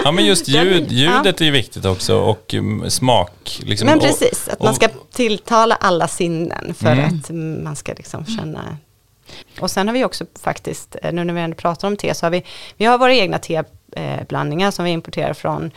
[0.04, 3.60] Ja, men just ljud, ljudet är ju viktigt också och um, smak.
[3.64, 7.06] Liksom, men precis, att man ska tilltala alla sinnen för mm.
[7.06, 7.30] att
[7.64, 8.78] man ska liksom känna
[9.60, 12.26] och sen har vi också faktiskt, eh, nu när vi ändå pratar om te, så
[12.26, 12.44] har vi,
[12.78, 13.64] vi har våra egna te,
[13.96, 15.72] teblandningar som vi importerar från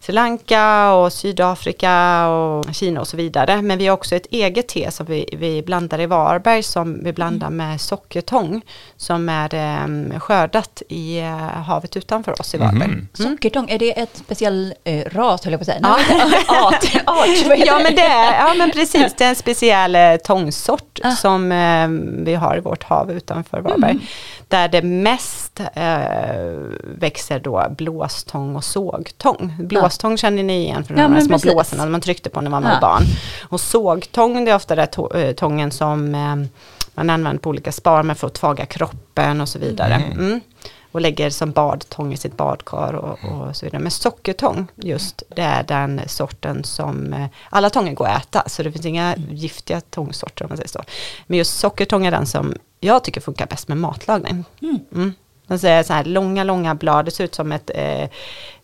[0.00, 3.62] Sri Lanka och Sydafrika och Kina och så vidare.
[3.62, 7.12] Men vi har också ett eget te som vi, vi blandar i Varberg som vi
[7.12, 7.56] blandar mm.
[7.56, 8.62] med sockertång
[8.96, 12.84] som är um, skördat i uh, havet utanför oss i Varberg.
[12.84, 12.90] Mm.
[12.90, 13.08] Mm.
[13.12, 15.78] Sockertång, är det ett speciell uh, ras höll jag på att säga?
[15.82, 15.98] Ja.
[16.66, 21.00] art, art, ja, men det är, ja men precis, det är en speciell uh, tångsort
[21.02, 21.10] ah.
[21.10, 21.88] som uh,
[22.24, 23.90] vi har i vårt hav utanför Varberg.
[23.90, 24.02] Mm.
[24.48, 25.60] Där det mest
[26.82, 29.54] växer då blåstång och sågtång.
[29.58, 31.52] Blås blåstång känner ni igen från ja, de här små precis.
[31.52, 32.80] blåsorna man tryckte på när man var ja.
[32.80, 33.02] barn.
[33.48, 36.36] Och sågtång det är ofta den eh, tången som eh,
[36.94, 39.94] man använder på olika spar för att tvaga kroppen och så vidare.
[39.94, 40.18] Mm.
[40.18, 40.40] Mm.
[40.92, 43.82] Och lägger som badtång i sitt badkar och, och, så vidare.
[43.82, 48.62] Men sockertång just, det är den sorten som, eh, alla tångar går att äta, så
[48.62, 50.82] det finns inga giftiga tångsorter om man säger så.
[51.26, 54.44] Men just sockertång är den som jag tycker funkar bäst med matlagning.
[54.62, 55.14] Mm.
[55.50, 55.58] Mm.
[55.58, 58.08] Den ser så här långa, långa blad, det ser ut som ett eh,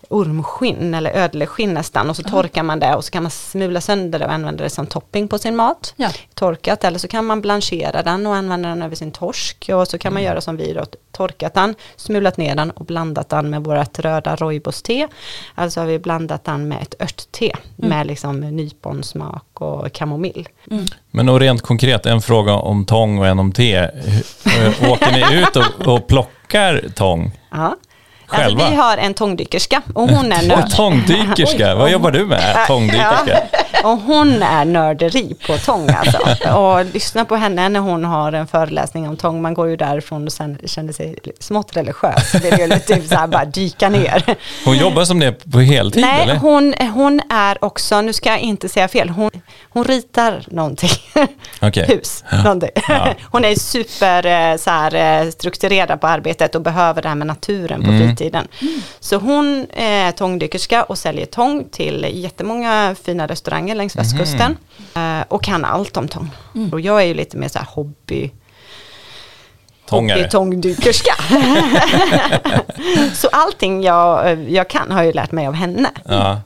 [0.09, 4.19] ormskinn eller ödleskinn nästan och så torkar man det och så kan man smula sönder
[4.19, 5.95] det och använda det som topping på sin mat.
[5.97, 6.11] Ja.
[6.35, 9.99] Torkat eller så kan man blanchera den och använda den över sin torsk och så
[9.99, 10.31] kan man mm.
[10.31, 14.37] göra som vi då, torkat den, smulat ner den och blandat den med vårt röda
[14.37, 15.09] rooibos-te.
[15.55, 17.91] Alltså har vi blandat den med ett örtte mm.
[17.91, 20.49] med liksom nyponsmak och kamomill.
[20.71, 20.85] Mm.
[21.11, 23.91] Men och rent konkret, en fråga om tång och en om te.
[24.91, 26.36] Åker ni ut och, och plockar
[26.95, 27.33] tång?
[27.51, 27.77] Ja.
[28.27, 28.63] Själva?
[28.63, 30.71] Alltså, vi har en tångdykerska och hon är nörd.
[30.71, 32.67] tångdykerska, vad jobbar du med?
[32.67, 33.41] Tångdykerska?
[33.83, 36.49] Ja, och hon är nörderi på tång alltså.
[36.57, 39.43] Och lyssna på henne när hon har en föreläsning om tång.
[39.43, 42.33] Man går ju därifrån och sen känner sig smått religiös.
[42.33, 44.37] Det är ju lite typ så här bara dyka ner.
[44.65, 46.37] Hon jobbar som det på heltid Nej, eller?
[46.37, 49.31] Hon, hon är också, nu ska jag inte säga fel, hon,
[49.69, 50.91] hon ritar någonting.
[51.63, 51.87] Okay.
[51.87, 52.43] Hus, ja.
[52.43, 52.71] någonting.
[52.89, 53.15] Ja.
[53.31, 57.27] Hon är super eh, så här, eh, strukturerad på arbetet och behöver det här med
[57.27, 58.49] naturen på mm framtiden.
[58.61, 58.81] Mm.
[59.01, 64.05] Så hon är tångdykerska och säljer tång till jättemånga fina restauranger längs mhm.
[64.05, 64.57] västkusten.
[64.95, 65.25] Mm.
[65.29, 66.31] och kan allt om tång.
[66.55, 66.73] Mm.
[66.73, 68.31] Och jag är ju lite mer så här hobby
[69.89, 70.31] Tångare.
[70.31, 71.15] tångdykerska.
[73.15, 75.91] så allting jag, jag kan har jag ju lärt mig av henne.
[76.05, 76.41] Ja.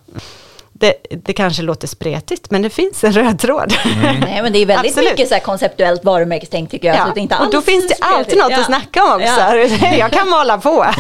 [0.81, 3.75] Det, det kanske låter spretigt, men det finns en röd tråd.
[3.85, 4.21] Mm.
[4.27, 5.11] Nej men det är väldigt Absolut.
[5.11, 6.97] mycket så här konceptuellt varumärkestänk tycker jag.
[6.97, 8.61] Ja, Så det inte och då finns det alltid något Ja.
[8.61, 9.41] att snacka om också.
[9.41, 9.95] Ja.
[9.99, 10.87] Jag kan måla på.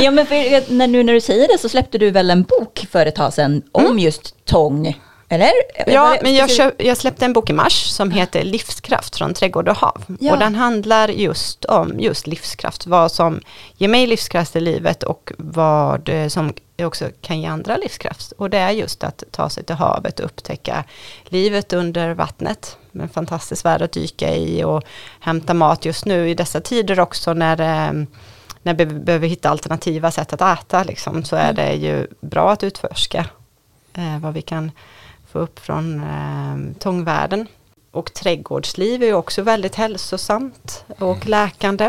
[0.00, 2.86] Ja men för, när, nu när du säger det så släppte du väl en bok
[2.90, 4.98] för ett tag sedan om just tång,
[5.28, 5.52] eller?
[5.74, 5.94] Mm.
[5.94, 9.68] Ja, men jag, köp, jag släppte en bok i mars som heter Livskraft från trädgård
[9.68, 10.04] och hav.
[10.20, 10.32] Ja.
[10.32, 13.40] Och den handlar just om just livskraft, vad som
[13.76, 16.52] ger mig livskraft i livet och vad eh, som
[16.82, 18.32] också kan ge andra livskraft.
[18.32, 20.84] Och det är just att ta sig till havet och upptäcka
[21.24, 22.76] livet under vattnet.
[22.92, 24.82] En fantastisk värld att dyka i och
[25.20, 28.04] hämta mat just nu i dessa tider också när eh,
[28.62, 32.62] när vi behöver hitta alternativa sätt att äta liksom, så är det ju bra att
[32.62, 33.26] utforska
[33.94, 34.70] eh, vad vi kan
[35.28, 37.46] få upp från eh, tångvärlden.
[37.90, 41.84] Och trädgårdsliv är också väldigt hälsosamt och läkande.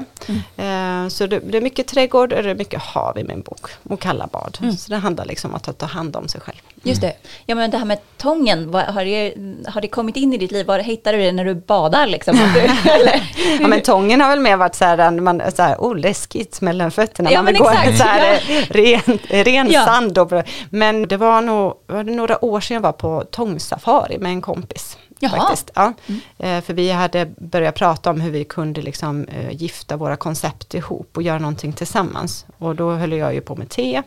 [0.57, 3.67] Eh, så det, det är mycket trädgård och det är mycket hav i min bok.
[3.89, 4.57] Och kalla bad.
[4.79, 6.57] Så det handlar liksom om att ta hand om sig själv.
[6.83, 7.13] Just det.
[7.45, 9.33] Ja men det här med tången, vad, har, det,
[9.67, 10.65] har det kommit in i ditt liv?
[10.65, 12.37] Var hittar du det när du badar liksom?
[13.59, 16.91] Ja men tången har väl mer varit så här, man, så här oh läskigt mellan
[16.91, 17.31] fötterna.
[17.31, 17.97] Ja, man vill men gå exakt.
[17.97, 19.85] så här, eh, ren, ren Ja.
[19.85, 20.17] sand.
[20.17, 20.31] Och,
[20.69, 24.41] men det var nog var det några år sedan jag var på tångsafari med en
[24.41, 24.97] kompis.
[25.19, 25.37] Jaha.
[25.39, 25.71] Faktiskt.
[25.75, 25.93] Ja.
[26.37, 30.73] Eh, För vi hade börjat prata om hur vi kunde liksom, eh, gifta våra koncept
[30.73, 32.45] ihop och göra någonting tillsammans.
[32.57, 34.01] Och då höll jag ju på med te.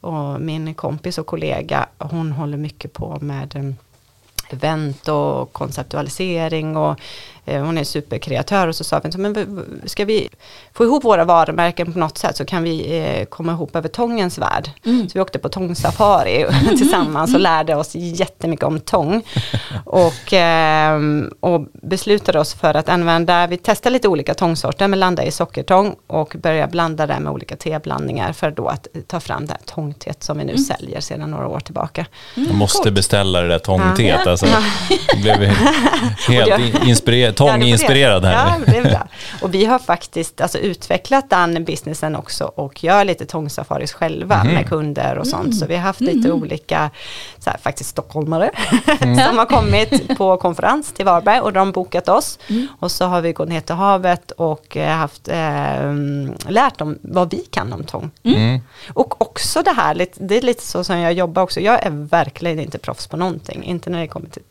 [0.00, 3.72] Och min kompis och kollega, hon håller mycket på med eh,
[4.50, 7.00] event och konceptualisering och
[7.46, 10.28] hon är superkreatör och så sa vi, så, men ska vi
[10.72, 14.38] få ihop våra varumärken på något sätt så kan vi eh, komma ihop över tångens
[14.38, 14.70] värld.
[14.84, 19.22] Så vi åkte på tångsafari tillsammans och lärde oss jättemycket om tång.
[19.84, 25.28] Och, ehm, och beslutade oss för att använda, vi testade lite olika tångsorter men landade
[25.28, 29.52] i sockertång och började blanda det med olika teblandningar för då att ta fram det
[29.52, 32.06] här tångteet som vi nu säljer sedan några år tillbaka.
[32.34, 34.20] Jag måste beställa det där tångteet.
[34.24, 34.30] Ja.
[34.30, 34.46] Alltså.
[34.46, 35.38] Jag blev
[36.28, 38.60] helt in- inspirerad, tånginspirerad Ja, här.
[38.66, 39.06] det är bra.
[39.42, 44.54] Och vi har faktiskt alltså, utvecklat den businessen också och gör lite tångsafaris själva Mhm.
[44.54, 45.56] med kunder och sånt.
[45.58, 46.16] Så vi har haft Mm.
[46.16, 46.90] lite olika,
[47.38, 48.50] så här, faktiskt stockholmare,
[48.98, 52.38] som har kommit på konferens till Varberg och de har bokat oss.
[52.48, 52.68] Mm.
[52.78, 55.92] Och så har vi gått ner till havet och eh, haft, eh,
[56.48, 58.10] lärt dem vad vi kan om tång.
[58.24, 58.60] Mm.
[58.92, 61.60] Och också det här, det är lite så som jag jobbar också.
[61.60, 63.62] Jag är verkligen inte proffs på någonting.
[63.64, 64.42] Inte när det kommer till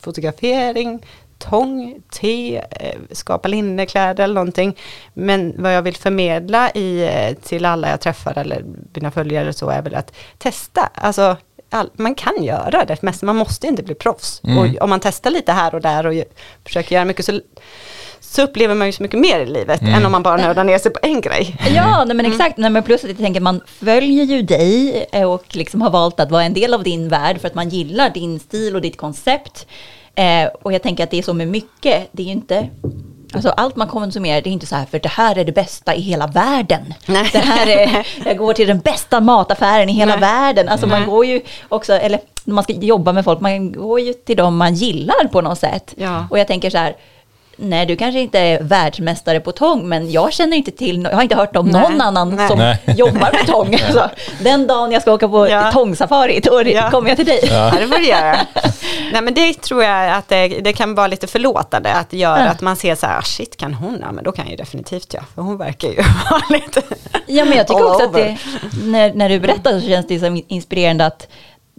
[0.00, 1.02] fotografering,
[1.50, 4.76] tång, te, eh, skapa linnekläder eller någonting.
[5.14, 8.64] Men vad jag vill förmedla i, eh, till alla jag träffar eller
[8.94, 10.90] mina följare så är väl att testa.
[10.94, 11.36] Alltså,
[11.70, 14.40] all, man kan göra det mesta, man måste inte bli proffs.
[14.58, 16.14] Och om man testar lite här och där och
[16.64, 17.40] försöker göra mycket så,
[18.20, 20.78] så upplever man ju så mycket mer i livet än om man bara nördar ner
[20.78, 21.56] sig på en grej.
[21.74, 22.58] Ja, nej, men exakt.
[22.58, 26.20] Nej, men plus att jag tänker man följer ju dig eh, och liksom har valt
[26.20, 28.96] att vara en del av din värld för att man gillar din stil och ditt
[28.96, 29.66] koncept.
[30.14, 32.68] Eh, och jag tänker att det är så med mycket, det är ju inte
[33.34, 35.94] Alltså allt man konsumerar, det är inte så här, för det här är det bästa
[35.94, 36.94] i hela världen.
[37.06, 37.30] Nej.
[37.32, 40.20] Det här är, jag går till den bästa mataffären i hela Nej.
[40.20, 40.68] världen.
[40.68, 41.08] Alltså man Nej.
[41.08, 44.56] går ju också, eller när man ska jobba med folk, man går ju till dem
[44.56, 45.94] man gillar på något sätt.
[45.96, 46.26] Ja.
[46.30, 46.96] Och jag tänker så här,
[47.56, 51.22] nej du kanske inte är världsmästare på tång, men jag känner inte till, jag har
[51.22, 51.82] inte hört om Nej.
[51.82, 52.48] någon annan Nej.
[52.48, 52.78] som Nej.
[52.96, 53.74] jobbar med tång.
[53.86, 54.10] Alltså,
[54.42, 55.72] den dagen jag ska åka på Ja.
[55.72, 56.90] tångsafari, då Ja.
[56.90, 57.40] kommer jag till dig.
[57.50, 58.36] Ja, det får du göra.
[59.12, 62.50] Nej, men det tror jag att det, det kan vara lite förlåtande att göra Ja.
[62.50, 63.98] att man ser så här, "Ah, shit kan hon?
[64.00, 65.96] Ja, men då kan jag ju definitivt jag, för hon verkar ju
[66.30, 66.82] vara lite
[67.26, 68.20] Ja, men jag tycker också att over.
[68.24, 68.38] det,
[68.84, 71.28] när, när du berättar så känns det som inspirerande att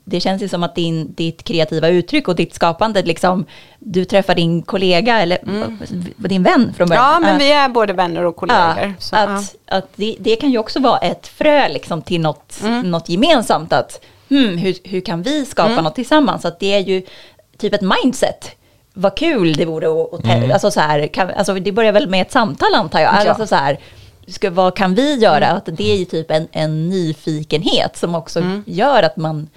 [0.05, 3.45] det känns ju som att din, ditt kreativa uttryck och ditt skapande, liksom,
[3.79, 5.37] du träffar din kollega eller
[6.17, 7.05] din vän från början.
[7.05, 7.13] Mm.
[7.13, 7.37] Ja, men Ja.
[7.37, 8.93] vi är både vänner och kollegor.
[8.99, 9.21] så, ja.
[9.21, 12.91] att att det, det kan ju också vara ett frö liksom, till något, Mm.
[12.91, 13.73] något gemensamt.
[13.73, 15.83] Att, hmm, hur, hur kan vi skapa Mm.
[15.83, 16.45] något tillsammans?
[16.45, 17.01] Att det är ju
[17.57, 18.51] typ ett mindset.
[18.93, 19.87] Vad kul det vore
[20.17, 20.51] att, Mm.
[20.51, 23.13] alltså, så här, kan, alltså, Det börjar väl med ett samtal antar jag.
[23.15, 23.29] Ja.
[23.29, 23.79] Alltså, så här,
[24.27, 25.45] ska, vad kan vi göra?
[25.45, 25.57] Mm.
[25.57, 29.49] Att det är ju typ en, en nyfikenhet som också gör att man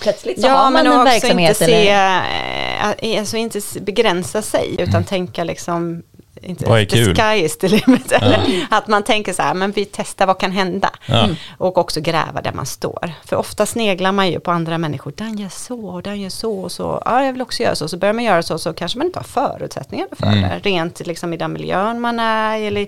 [0.00, 1.50] plötsligt så har man men en verksamhet.
[1.50, 6.02] Inte, se, eller, eh, alltså inte begränsa sig, utan tänka liksom
[6.42, 7.14] inte, Vad är the kul?
[7.16, 8.12] sky is the limit.
[8.12, 10.90] Eller, att man tänker så här, men vi testar, vad kan hända?
[11.06, 11.28] Ja.
[11.58, 13.12] Och också gräva där man står.
[13.24, 16.60] För ofta sneglar man ju på andra människor, den gör så, och den gör så
[16.60, 17.02] och så.
[17.04, 17.88] Ja, jag vill också göra så.
[17.88, 20.60] Så börjar man göra så, så kanske man inte har förutsättningar för det.
[20.62, 22.86] Rent liksom i den miljön man är, eller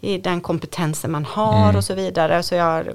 [0.00, 2.42] i den kompetensen man har och så vidare.
[2.42, 2.86] Så jag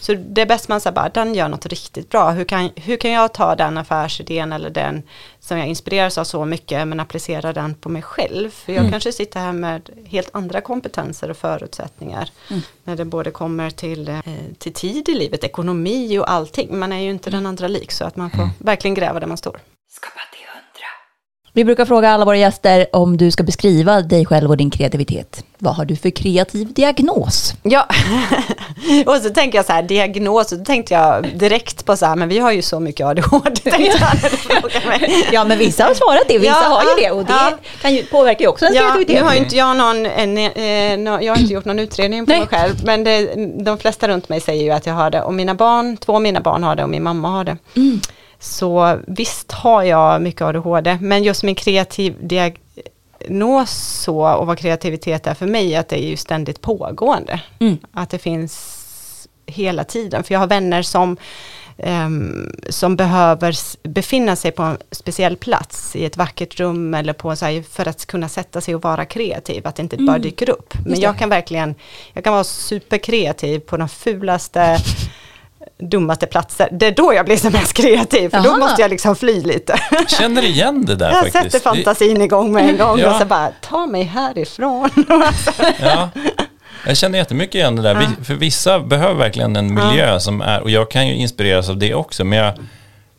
[0.00, 2.30] så det är bäst man säger bara, den gör något riktigt bra.
[2.30, 5.02] Hur kan, hur kan jag ta den affärsidén eller den
[5.40, 8.50] som jag inspireras av så mycket men applicerar den på mig själv.
[8.50, 8.90] För jag Mm.
[8.92, 12.30] kanske sitter här med helt andra kompetenser och förutsättningar.
[12.50, 12.62] Mm.
[12.84, 14.20] När det både kommer till, eh,
[14.58, 16.78] till tid i livet, ekonomi och allting.
[16.78, 19.36] Man är ju inte den andra lik så att man får verkligen gräva där man
[19.36, 19.58] står.
[21.56, 25.44] Vi brukar fråga alla våra gäster om du ska beskriva dig själv och din kreativitet.
[25.58, 27.54] Vad har du för kreativ diagnos?
[27.62, 27.86] Ja,
[29.06, 32.16] och så tänker jag så här, diagnos, och då tänkte jag direkt på så här,
[32.16, 34.08] men vi har ju så mycket ADHD, tänkte
[34.72, 35.28] jag mig.
[35.32, 37.52] Ja, men vissa har svarat det, vissa Ja, har ju det och det ja.
[37.82, 39.16] kan ju, påverkar ju också ens Ja, kreativitet.
[39.22, 42.38] nu har inte jag någon, en, eh, jag har inte gjort någon utredning på Nej.
[42.38, 43.34] mig själv, men det,
[43.64, 46.22] de flesta runt mig säger ju att jag har det, och mina barn, två av
[46.22, 47.56] mina barn har det och min mamma har det.
[47.76, 48.00] Mm.
[48.38, 53.70] Så visst har jag mycket ADHD, men just min kreativ diagnos
[54.02, 57.40] så, och vad kreativitet är för mig, att det är ju ständigt pågående.
[57.60, 57.78] Mm.
[57.92, 58.82] Att det finns
[59.46, 61.16] hela tiden, för jag har vänner som
[61.78, 63.54] ehm, som behöver
[63.88, 67.88] befinna sig på en speciell plats i ett vackert rum eller på så här, för
[67.88, 70.74] att kunna sätta sig och vara kreativ, att det inte bara dyker upp.
[70.86, 71.74] Men jag kan verkligen,
[72.12, 74.78] jag kan vara superkreativ på de fulaste
[75.78, 76.68] dummaste platser.
[76.72, 78.42] Det är då jag blir som mest kreativ, för Jaha.
[78.46, 79.78] då måste jag liksom fly lite.
[80.08, 81.42] Känner igen det där Jag faktiskt.
[81.52, 83.10] sätter fantasin igång med en gång Ja.
[83.14, 84.90] och så bara, ta mig härifrån.
[85.80, 86.08] Ja.
[86.86, 87.94] Jag känner jättemycket igen det där.
[88.18, 91.76] Vi- För vissa behöver verkligen en miljö som är, och jag kan ju inspireras av
[91.78, 92.54] det också, men jag,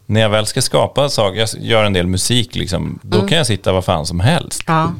[0.10, 3.48] när jag väl ska skapa saker, jag gör en del musik liksom, då kan jag
[3.48, 4.64] sitta vad fan som helst.
[4.68, 4.92] ja.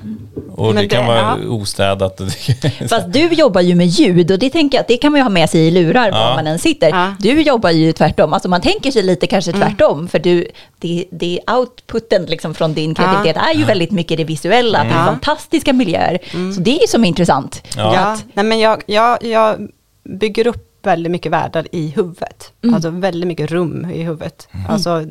[0.52, 1.50] Och Men det kan det- vara ja.
[1.50, 2.22] ostädat.
[2.90, 5.24] Fast du jobbar ju med ljud och det tänker jag att det kan man ju
[5.24, 6.36] ha med sig i lurar var Ja.
[6.36, 6.90] man än sitter.
[6.90, 7.14] Ja.
[7.20, 10.48] Du jobbar ju tvärtom, alltså man tänker sig lite kanske tvärtom för du,
[10.80, 15.00] det, det outputen liksom från din kreativitet är ju väldigt mycket det visuella, det är
[15.00, 15.06] Ja.
[15.06, 16.20] fantastiska miljöer.
[16.56, 17.64] Så det är ju som är intressant.
[17.78, 17.94] Ja.
[17.96, 19.68] Ja, nej men jag, jag, jag
[20.04, 22.54] bygger upp väldigt mycket världar i huvudet.
[22.74, 24.48] Alltså väldigt mycket rum i huvudet.
[24.70, 25.06] Alltså,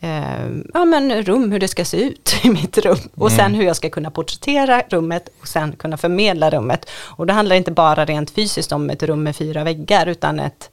[0.00, 2.98] eh, ja men rum, hur det ska se ut i mitt rum.
[3.14, 6.90] Och sen hur jag ska kunna porträttera rummet och sen kunna förmedla rummet.
[7.16, 10.70] Och det handlar inte bara rent fysiskt om ett rum med fyra väggar, utan ett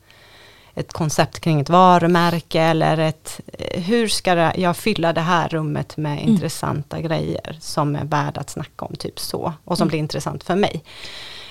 [0.80, 5.97] ett koncept kring ett varumärke eller ett, eh, hur ska jag fylla det här rummet
[5.97, 10.43] med intressanta grejer som är värda att snacka om, typ så, och som blir intressant
[10.43, 10.84] för mig.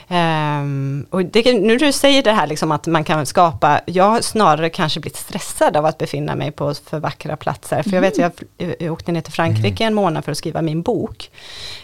[0.09, 4.21] Ehm, och det, nu du säger det här liksom att man kan skapa, jag har
[4.21, 7.83] snarare kanske blivit stressad av att befinna mig på för vackra platser.
[7.83, 10.63] För jag vet, jag, fl- jag åkte ner till Frankrike en månad för att skriva
[10.63, 11.31] min bok.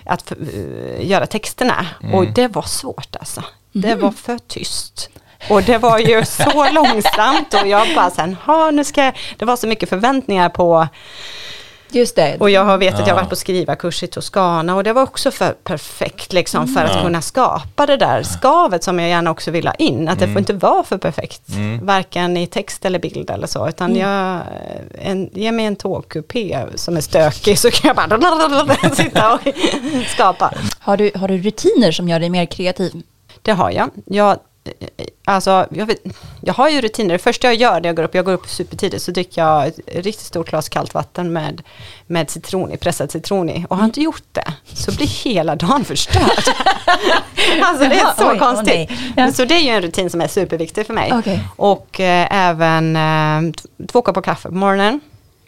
[0.05, 1.87] Att för, eh, göra texterna.
[2.13, 3.43] Och det var svårt alltså.
[3.73, 5.11] Det var för tyst.
[5.51, 9.45] Och det var ju så långsamt och jag bara sen, ha nu ska jag, det
[9.45, 10.89] var så mycket förväntningar på,
[11.95, 12.37] Just det.
[12.41, 13.13] och jag har vet att jag Ja.
[13.13, 16.95] har varit på skrivarkurs i Toscana och det var också för perfekt liksom för att
[16.95, 17.03] Ja.
[17.03, 20.09] kunna skapa det där skavet som jag gärna också vill ha in.
[20.09, 21.43] Att det får inte vara för perfekt,
[21.83, 24.41] varken i text eller bild eller så, utan jag,
[25.03, 29.41] en, ge mig en tågkupé som är stökig så kan jag bara sitta och
[30.09, 30.53] skapa.
[30.81, 33.03] Har, du, har du rutiner som gör dig mer kreativ?
[33.43, 33.91] Det har jag.
[34.07, 34.39] Jag,
[35.25, 35.99] alltså, jag, vet,
[36.41, 37.13] jag har ju rutiner.
[37.13, 39.67] Det första jag gör när jag går upp, jag går upp supertidigt, så dricker jag
[39.67, 41.63] ett riktigt stort glas kallt vatten med,
[42.07, 43.67] med citron i, pressad citron i.
[43.69, 46.23] Och har jag inte gjort det, så blir hela dagen förstörd.
[47.63, 48.91] alltså det är så oj, konstigt.
[49.17, 49.33] Ja.
[49.33, 51.13] Så det är ju en rutin som är superviktig för mig.
[51.15, 51.41] Okej.
[51.57, 53.53] Och eh, även eh,
[53.89, 55.01] två koppar kaffe på morgonen.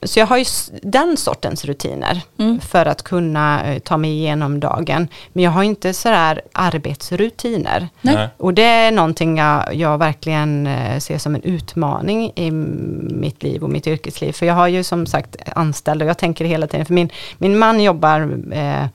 [0.02, 0.44] Så jag har ju
[0.82, 2.60] den sortens rutiner Mm.
[2.60, 5.08] för att kunna eh, ta mig igenom dagen.
[5.32, 7.88] Men jag har inte sådär arbetsrutiner.
[8.00, 8.28] Nej.
[8.36, 13.62] Och det är någonting jag, jag verkligen eh, ser som en utmaning i mitt liv
[13.62, 14.32] och mitt yrkesliv.
[14.32, 17.58] För jag har ju som sagt anställd och jag tänker hela tiden, för min, min
[17.58, 18.86] man jobbar eh,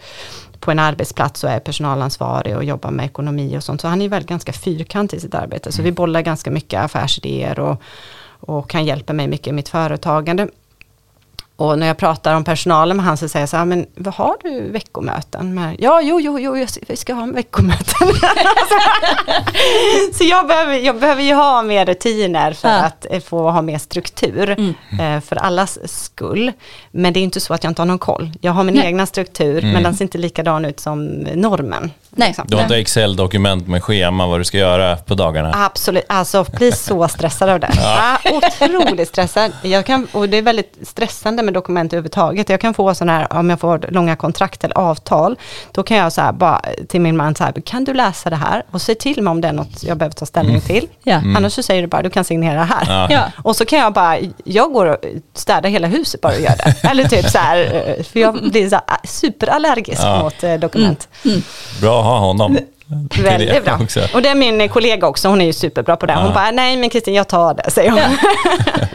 [0.59, 3.81] på en arbetsplats och är personalansvarig och jobbar med ekonomi och sånt.
[3.81, 5.71] Så han är väl ganska fyrkantig i sitt arbete.
[5.71, 7.81] Så vi bollar ganska mycket affärsidéer och,
[8.39, 10.47] och kan hjälpa mig mycket i mitt företagande.
[11.61, 14.13] Och när jag pratar om personalen med han så säger jag så här, men vad
[14.13, 15.75] har du veckomöten med?
[15.79, 18.07] Ja, jo, jo, jo, jag ska- vi ska ha veckomöten.
[20.13, 22.75] så jag behöver, jag behöver ju ha mer rutiner för Ja.
[22.83, 24.49] att eh, få ha mer struktur.
[24.99, 26.51] Eh, för allas skull.
[26.91, 28.31] Men det är inte så att jag inte har någon koll.
[28.41, 28.85] Jag har min Nej.
[28.85, 31.05] egna struktur, men den ser inte likadan ut som
[31.35, 31.91] normen.
[32.15, 32.27] Nej.
[32.27, 32.45] liksom.
[32.47, 35.51] Du har inte Excel-dokument med schema vad du ska göra på dagarna?
[35.55, 37.69] Absolut, alltså bli så stressad av det.
[37.75, 38.17] Ja.
[38.31, 39.51] otroligt stressad.
[39.61, 42.49] Jag kan, och det är väldigt stressande med dokument överhuvudtaget.
[42.49, 45.35] Jag kan få sådana här, om jag får långa kontrakt eller avtal,
[45.71, 48.35] då kan jag så här bara till min man så här, kan du läsa det
[48.35, 50.87] här och se till mig om det är något jag behöver ta ställning till.
[51.03, 51.15] Ja.
[51.37, 52.85] Annars så säger du bara, du kan signera här.
[52.87, 53.07] Ja.
[53.11, 53.23] Ja.
[53.43, 54.97] Och så kan jag bara, jag går och
[55.33, 56.75] städar hela huset bara och gör det.
[56.89, 60.23] Eller typ så här, för jag blir så här superallergisk Ja.
[60.23, 61.07] mot eh, dokument.
[61.81, 62.57] Bra att ha honom.
[63.23, 63.77] Väldigt bra.
[63.83, 63.99] också.
[64.13, 66.13] Och det är min kollega också, hon är ju superbra på det.
[66.13, 66.31] Hon Ja.
[66.33, 67.99] bara, nej men Kristin jag tar det, säger hon.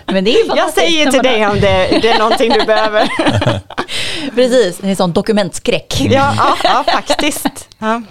[0.07, 3.09] Men det är Jag säger till dig om det, det är någonting du behöver.
[4.34, 6.00] Precis, det är sån dokumentskräck.
[6.00, 7.68] Ja, ja, ja faktiskt.
[7.78, 8.02] Ja.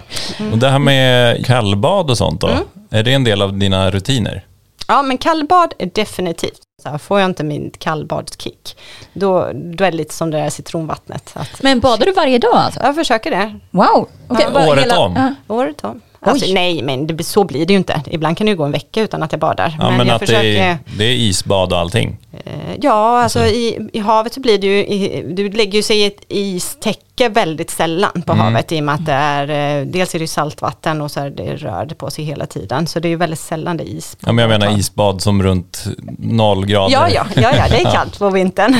[0.52, 2.62] Och det här med kallbad och sånt då, Mm.
[2.90, 4.44] är det en del av dina rutiner?
[4.88, 6.60] ja, men kallbad är definitivt.
[6.86, 8.76] Så här, får jag inte min kallbadskick,
[9.12, 11.30] då, då är det lite som det där citronvattnet.
[11.34, 12.80] Att, Men badar du varje dag alltså?
[12.82, 14.08] jag försöker det, Wow!
[14.28, 14.68] Okej, Ja.
[14.68, 15.14] Året om?
[15.16, 15.54] Ja.
[15.54, 16.00] året om.
[16.30, 18.02] Alltså, nej, men det, så blir det ju inte.
[18.10, 19.76] Ibland kan det ju gå en vecka utan att jag badar.
[19.78, 20.62] Ja, men, jag att det försöker...
[20.62, 22.16] är, det är isbad och allting.
[22.44, 26.00] Eh, Ja, alltså i, i havet så blir det ju, i, du lägger ju sig
[26.00, 30.14] i ett istäcke väldigt sällan på havet i och med att det är, eh, dels
[30.14, 32.86] är det saltvatten och så är det rör det på sig hela tiden.
[32.86, 34.16] Så det är ju väldigt sällan det är is.
[34.20, 35.84] Ja, men jag menar isbad som runt
[36.18, 36.92] noll grader.
[36.92, 38.76] Ja, ja, ja, ja, det är kallt på vintern.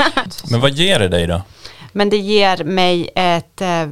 [0.50, 1.42] Men vad ger det dig då?
[1.92, 3.82] Men det ger mig ett, eh,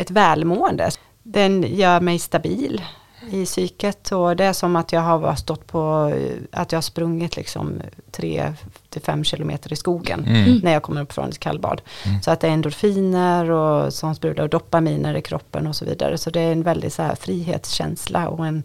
[0.00, 0.90] ett välmående.
[1.22, 2.82] Den gör mig stabil
[3.30, 6.12] i psyket och det är som att jag har stått på,
[6.52, 10.58] att jag har sprungit liksom 3-5 kilometer i skogen Mm.
[10.62, 11.80] när jag kommer upp från ett kallbad.
[12.22, 16.18] Så att det är endorfiner och som sprudlar och dopaminer i kroppen och så vidare.
[16.18, 18.62] Så det är en väldigt så här frihetskänsla och en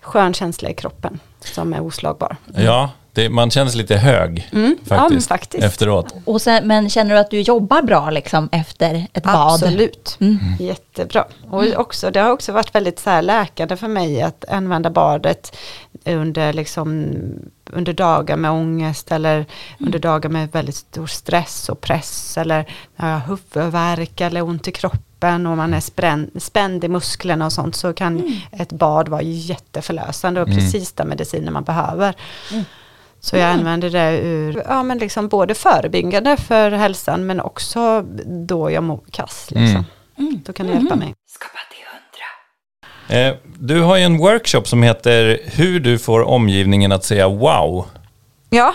[0.00, 2.36] skön känsla i kroppen som är oslagbar.
[2.54, 4.76] Ja, det, man känns lite hög Mm.
[4.88, 5.64] Ja, men faktiskt, faktiskt.
[5.64, 6.14] efteråt.
[6.24, 9.52] Och sen, men känner du att du jobbar bra liksom efter ett bad?
[9.52, 10.38] Absolut, Mm.
[10.60, 11.24] jättebra.
[11.50, 15.56] Och också, det har också varit väldigt så här läkande för mig att använda badet
[16.04, 17.06] under, liksom,
[17.72, 19.46] under dagar med ångest eller
[19.80, 24.68] under dagar med väldigt stor stress och press eller när jag har huvudvärk eller ont
[24.68, 29.08] i kroppen och man är sprän, spänd i musklerna och sånt så kan ett bad
[29.08, 32.14] vara jätteförlösande och precis den medicinen man behöver.
[33.24, 38.02] Så jag använder det ur, ja men liksom både förebyggande för hälsan men också
[38.46, 39.84] då jag mår kass liksom.
[40.44, 41.14] Då kan det hjälpa mig.
[43.08, 47.86] Eh, du har ju en workshop som heter Hur du får omgivningen att säga wow.
[48.50, 48.74] Ja,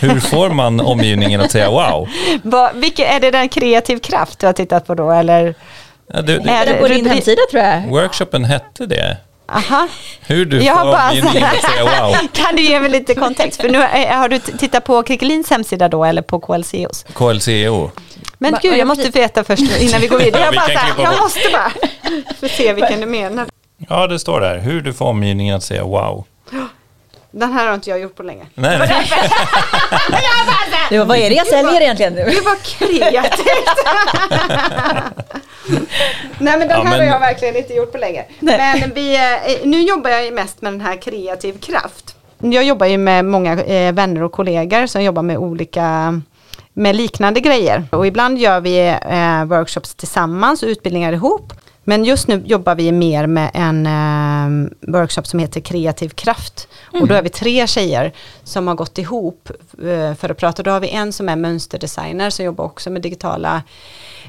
[0.00, 2.08] Hur får man omgivningen att säga wow?
[2.42, 5.54] Vad, vilket, är det den kreativ kraft du har tittat på då eller?
[6.06, 7.88] Ja, du, Är du, Är det på din hemsida tror jag?
[7.88, 9.16] workshopen hette det.
[9.48, 9.88] Aha.
[10.20, 12.16] Hur du Jag har får bara omgivningen att säga wow.
[12.32, 13.60] Kan du ge mig lite kontext?
[13.60, 13.78] För nu
[14.14, 17.04] har du t- tittat på Krickelins hemsida då eller på KLCOs?
[17.14, 17.90] KLCO.
[18.38, 20.42] Men Va- gud, ja, jag måste veta först innan vi går vidare.
[20.42, 21.72] Ja, Jag, bara här, jag måste bara
[22.40, 23.46] få se vilken du menar.
[23.88, 24.58] Ja, det står där.
[24.58, 26.24] Hur du får omgivningen att säga wow.
[27.36, 28.46] Den här har inte jag gjort på länge.
[28.54, 29.10] Nej, nej.
[30.90, 32.24] Du, vad är det jag säljer egentligen nu?
[32.24, 33.78] Det var kreativt.
[36.38, 38.24] Nej men den Ja, här har men- jag verkligen inte gjort på länge.
[38.40, 38.80] Nej.
[38.80, 39.20] Men vi, eh,
[39.68, 42.16] nu jobbar jag mest med den här kreativ kraft.
[42.38, 46.20] Jag jobbar ju med många eh, vänner och kollegor som jobbar med olika
[46.72, 47.84] med liknande grejer.
[47.92, 51.52] Och ibland gör vi eh, workshops tillsammans och utbildningar ihop.
[51.84, 56.68] Men just nu jobbar vi mer med en eh, workshop som heter Kreativ kraft.
[57.00, 58.12] Och då är vi tre tjejer
[58.44, 59.50] som har gått ihop
[59.82, 60.62] eh, för att prata.
[60.62, 63.62] Då har vi en som är mönsterdesigner som jobbar också med digitala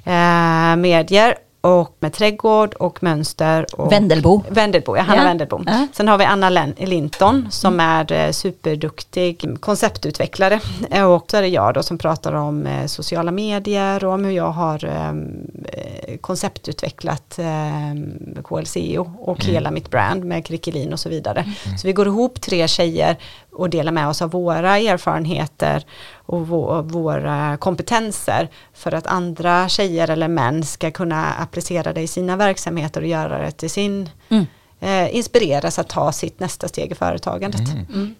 [0.03, 1.37] eh, medier
[1.73, 3.65] och med trädgård och mönster.
[3.73, 4.43] Och Vendelbo.
[4.49, 5.27] Vendelbo, ja, Hanna Ja.
[5.27, 5.63] Vendelbo.
[5.65, 5.87] Ja.
[5.93, 10.59] Sen har vi Anna Linton som är eh, superduktig konceptutvecklare.
[10.91, 14.25] Eh, Och så är det jag då som pratar om eh, sociala medier och om
[14.25, 20.99] hur jag har ehm, eh, konceptutvecklat eh, KLCO och hela mitt brand med Krickelin och
[20.99, 21.45] så vidare.
[21.77, 23.17] Så vi går ihop tre tjejer
[23.51, 25.85] och delar med oss av våra erfarenheter
[26.25, 32.07] och vå- våra kompetenser för att andra tjejer eller män ska kunna applicera det i
[32.07, 34.45] sina verksamheter och göra det till sin Mm.
[34.79, 37.61] eh, inspireras att ta sitt nästa steg i företagandet.
[37.93, 38.15] Mm.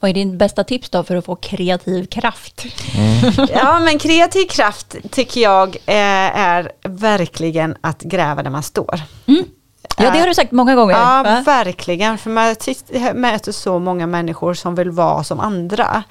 [0.00, 2.64] Vad är din bästa tips då för att få kreativ kraft?
[3.54, 9.00] Ja men kreativ kraft tycker jag eh, är verkligen att gräva där man står.
[10.04, 10.94] Ja, det har du sagt många gånger.
[10.94, 11.42] Ja, va?
[11.46, 12.18] verkligen.
[12.18, 12.54] För man
[13.20, 16.02] möter så många människor som vill vara som andra.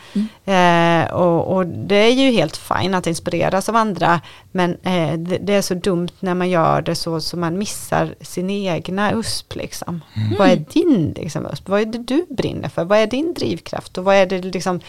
[0.45, 4.21] Eh, och, och det är ju helt fint att inspireras av andra.
[4.51, 8.15] Men eh, det, det är så dumt när man gör det så, så man missar
[8.21, 9.55] sin egna USP.
[9.55, 10.01] Liksom.
[10.37, 11.69] Vad är din liksom, USP?
[11.69, 12.83] Vad är det du brinner för?
[12.83, 13.97] Vad är din drivkraft?
[13.97, 14.79] Och vad är det liksom,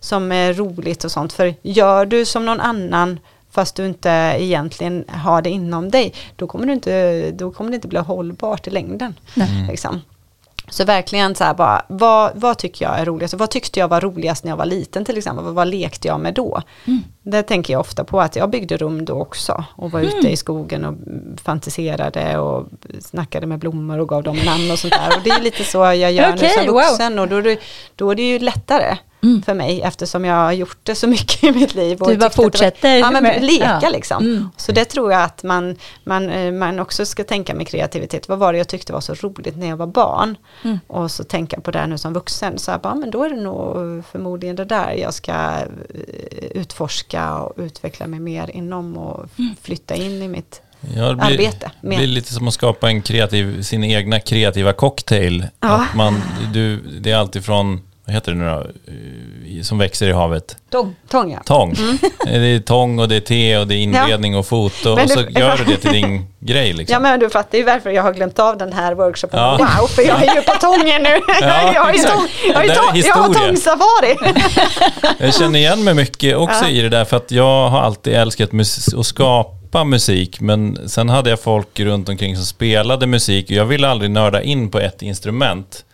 [0.00, 1.32] som är roligt och sånt?
[1.32, 3.20] För gör du som någon annan
[3.54, 7.74] fast du inte egentligen har det inom dig, då kommer, du inte, då kommer det
[7.74, 9.14] inte bli hållbart i längden.
[9.70, 10.00] Liksom.
[10.68, 13.34] Så verkligen så här bara, vad, vad tycker jag är roligast?
[13.34, 15.44] Vad tyckte jag var roligast när jag var liten till exempel?
[15.44, 16.62] Vad, vad lekte jag med då?
[17.22, 20.36] Det tänker jag ofta på att jag byggde rum då också och var ute i
[20.36, 20.94] skogen och
[21.42, 22.66] fantiserade och
[23.00, 25.16] snackade med blommor och gav dem namn och sånt där.
[25.16, 26.74] Och det är lite så jag gör nu Okej, som wow.
[26.74, 27.56] vuxen och då
[27.96, 28.96] då är det ju lättare.
[29.24, 29.42] Mm.
[29.42, 31.98] för mig eftersom jag har gjort det så mycket i mitt liv.
[32.06, 32.88] du bara fortsätter?
[32.88, 33.88] Var, ja, men med, leka ja.
[33.88, 34.24] liksom.
[34.24, 34.48] Mm.
[34.56, 38.28] Så det tror jag att man, man, eh, man också ska tänka med kreativitet.
[38.28, 40.36] Vad var det jag tyckte var så roligt när jag var barn?
[40.64, 40.78] Mm.
[40.86, 42.58] Och så tänka på det nu som vuxen.
[42.58, 45.66] Så jag bara, men då är det nog förmodligen det där jag ska eh,
[46.54, 49.54] utforska och utveckla mig mer inom och mm.
[49.62, 50.60] flytta in i mitt
[50.96, 51.70] Ja, det blir, arbete.
[51.80, 55.46] Det blir lite som att skapa en kreativ, sin egna kreativa cocktail.
[55.60, 55.68] Ja.
[55.68, 56.22] Att man,
[56.52, 60.56] du, det är alltid från, vad heter det nu då, som växer i havet?
[60.70, 60.96] Tång.
[61.08, 61.42] Tång, ja.
[61.44, 61.74] Tång.
[61.78, 61.98] Mm.
[62.24, 64.38] Det är tång och det är te och det är inredning ja.
[64.38, 66.72] och foto men och så du, gör du det till din grej.
[66.72, 66.92] Liksom.
[66.92, 69.40] Ja men du fattar ju varför jag har glömt av den här workshopen.
[69.40, 69.56] Ja.
[69.56, 71.20] Wow, för jag är ju på tången nu.
[71.40, 74.16] Ja, jag har ju tång, jag har, tång, jag har tångsafari.
[75.18, 78.50] jag känner igen mig mycket också i det där för att jag har alltid älskat
[78.98, 83.50] att skapa skapa musik men sen hade jag folk runt omkring som spelade musik och
[83.50, 85.84] jag ville aldrig nörda in på ett instrument.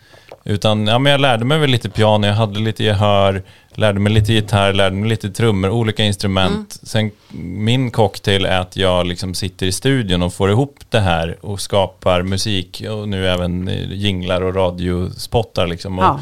[0.43, 3.43] Utan ja, men jag lärde mig väl lite piano, jag hade lite gehör,
[3.75, 6.51] lärde mig lite gitarr, lärde mig lite trummor, olika instrument.
[6.51, 6.67] Mm.
[6.83, 7.11] Sen
[7.43, 11.61] min cocktail är att jag liksom sitter i studion och får ihop det här och
[11.61, 15.99] skapar musik och nu även jinglar och radiospottar liksom.
[15.99, 16.19] Och ja.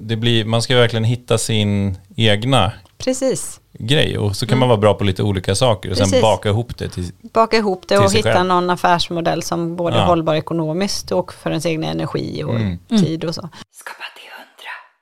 [0.00, 4.60] det blir, man ska verkligen hitta sin egna Precis grej och så kan mm.
[4.60, 6.12] man vara bra på lite olika saker och Precis.
[6.12, 8.46] sen baka ihop det till Baka ihop det och hitta själv.
[8.46, 10.02] någon affärsmodell som både ja.
[10.02, 12.78] är hållbar ekonomiskt och för ens egen energi och mm.
[12.88, 13.48] tid och så.
[13.72, 14.04] Skapa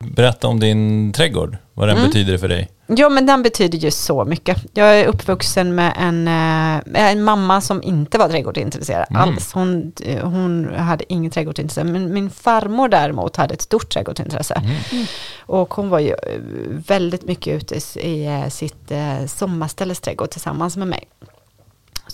[0.04, 2.08] Berätta om din trädgård, vad den mm.
[2.08, 2.70] betyder för dig.
[2.86, 4.64] Jo, men den betyder ju så mycket.
[4.74, 9.22] Jag är uppvuxen med en, äh, en mamma som inte var trädgårdsintresserad mm.
[9.22, 9.52] alls.
[9.52, 9.92] Hon,
[10.22, 14.54] hon hade inget trädgårdsintresse, men min farmor däremot hade ett stort trädgårdsintresse.
[14.54, 15.06] Mm.
[15.38, 16.40] Och hon var ju eh,
[16.86, 18.92] väldigt mycket ute i, eh, sitt
[19.26, 21.08] sommarställes trädgård tillsammans med mig.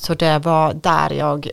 [0.00, 1.50] Så det var där jag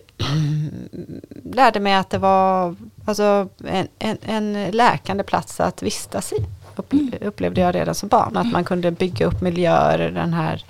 [1.44, 2.76] lärde mig att det var
[3.06, 6.46] alltså, en, en, en läkande plats att vistas i.
[6.92, 7.14] Mm.
[7.22, 8.38] Upplevde jag redan som barn.
[8.38, 10.66] Att man kunde bygga upp miljöer den här,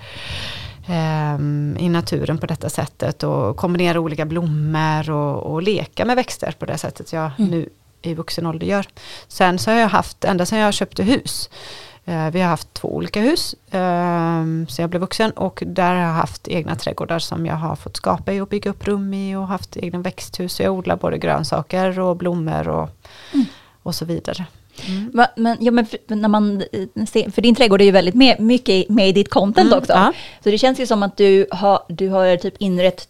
[1.34, 3.22] um, i naturen på detta sättet.
[3.22, 7.50] Och kombinera olika blommor och, och leka med växter på det sättet jag mm.
[7.50, 7.68] nu
[8.02, 8.86] i vuxen ålder gör.
[9.28, 12.94] Sen så har jag haft, ända sedan jag köpte hus, Eh, vi har haft två
[12.94, 17.46] olika hus ehm, så jag blev vuxen och där har jag haft egna trädgårdar som
[17.46, 20.60] jag har fått skapa i och bygga upp rum i och haft egna växthus.
[20.60, 22.88] Jag odlar både grönsaker och blommor och,
[23.34, 23.46] mm.
[23.82, 24.46] och så vidare.
[24.86, 25.10] Mm.
[25.14, 28.14] Va, men, ja, men för, när man eh, ser, för din trädgård är ju väldigt
[28.14, 29.92] med, mycket med i ditt content mm, också.
[29.92, 30.12] Ja.
[30.44, 33.08] Så det känns ju som att du har, du har typ inrett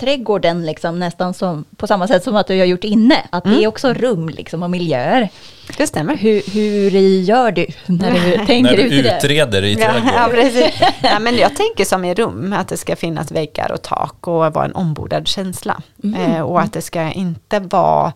[0.00, 3.26] trädgården liksom, nästan som, på samma sätt som att du har gjort inne.
[3.30, 3.58] Att mm.
[3.58, 5.28] det är också rum liksom, och miljöer.
[5.76, 6.16] Det stämmer.
[6.16, 6.90] Hur, hur
[7.20, 8.96] gör du när du tänker ut det?
[8.96, 10.10] När du utreder i trädgården.
[10.14, 10.80] Ja, precis.
[11.02, 14.54] ja, men jag tänker som i rum, att det ska finnas väggar och tak och
[14.54, 15.82] vara en ombordad känsla.
[16.04, 16.32] Mm.
[16.32, 18.12] Eh, och att det ska inte vara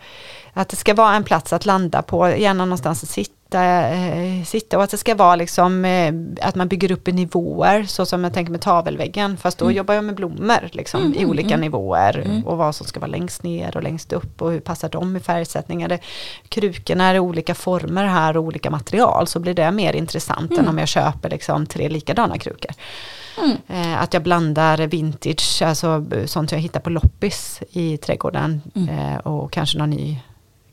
[0.53, 4.44] att det ska vara en plats att landa på, gärna någonstans att sitta sitta, eh,
[4.44, 8.07] sitta och att det ska vara liksom eh, att man bygger upp i nivåer så
[8.07, 9.76] som jag tänker med tavelväggen fast då mm.
[9.76, 12.46] jobbar jag med blommor liksom, mm, i mm, olika mm, nivåer mm.
[12.46, 15.20] och vad som ska vara längst ner och längst upp och hur passar de i
[15.20, 15.99] färgsättningar.
[16.49, 20.59] Krukorna är i olika former här och olika material så blir det mer intressant än
[20.59, 20.70] mm.
[20.70, 22.72] om jag köper liksom, tre likadana krukor.
[23.68, 29.53] Eh, att jag blandar vintage, alltså sånt jag hittar på loppis i trädgården eh, och
[29.53, 30.20] kanske någon ny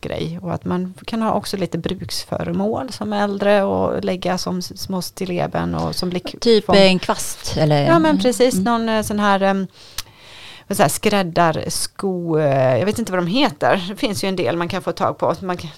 [0.01, 0.39] grej.
[0.41, 5.75] Och att man kan ha också lite bruksföremål som äldre och lägga som små stilleben
[5.75, 6.35] och som blick.
[6.41, 7.85] Typ en kvast eller?
[7.85, 8.63] Ja men precis, mm.
[8.63, 9.67] någon eh, sån här um,
[10.69, 13.85] så här, skräddarsko, eh, jag vet inte vad de heter.
[13.89, 15.35] Det finns ju en del man kan få tag på.
[15.41, 15.69] Man kan...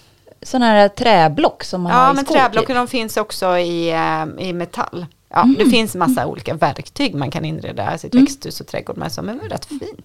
[0.42, 2.76] Sådana här träblock som man ja, har i Ja, men träblocken typ.
[2.76, 3.94] de finns också i,
[4.40, 5.06] i metall.
[5.30, 5.56] Ja, mm.
[5.58, 8.26] Det finns massa olika verktyg man kan inreda sitt mm.
[8.26, 9.82] växthus och trädgård med som är rätt fint.
[9.84, 10.00] Mm.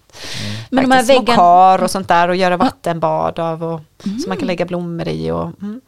[0.70, 1.36] Men de här väggarna...
[1.36, 4.18] kar och sånt där och göra vattenbad av och mm.
[4.18, 5.30] som man kan lägga blommor i.
[5.30, 5.80] Och, mm.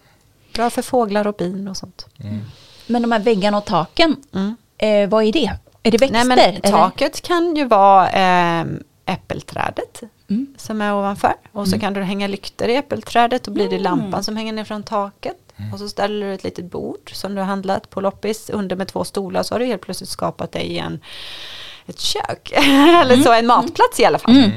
[0.55, 2.07] Bra för fåglar och bin och sånt.
[2.19, 2.41] Mm.
[2.87, 4.57] Men de här väggarna och taken, mm.
[4.79, 5.53] eh, vad är det?
[5.83, 6.25] Är det växter?
[6.25, 8.67] Nej, men taket kan ju vara eh,
[9.07, 10.55] äppelträdet mm.
[10.57, 11.35] som är ovanför.
[11.53, 14.65] Och så kan du hänga lyktor i äppelträdet och blir det lampan som hänger ner
[14.65, 15.44] från taket.
[15.57, 15.73] Mm.
[15.73, 18.89] Och så ställer du ett litet bord som du har handlat på loppis under med
[18.89, 21.01] två stolar så har du helt plötsligt skapat dig en
[21.87, 22.53] ett kök.
[23.03, 24.37] Eller så en matplats i alla fall.
[24.37, 24.51] Mm.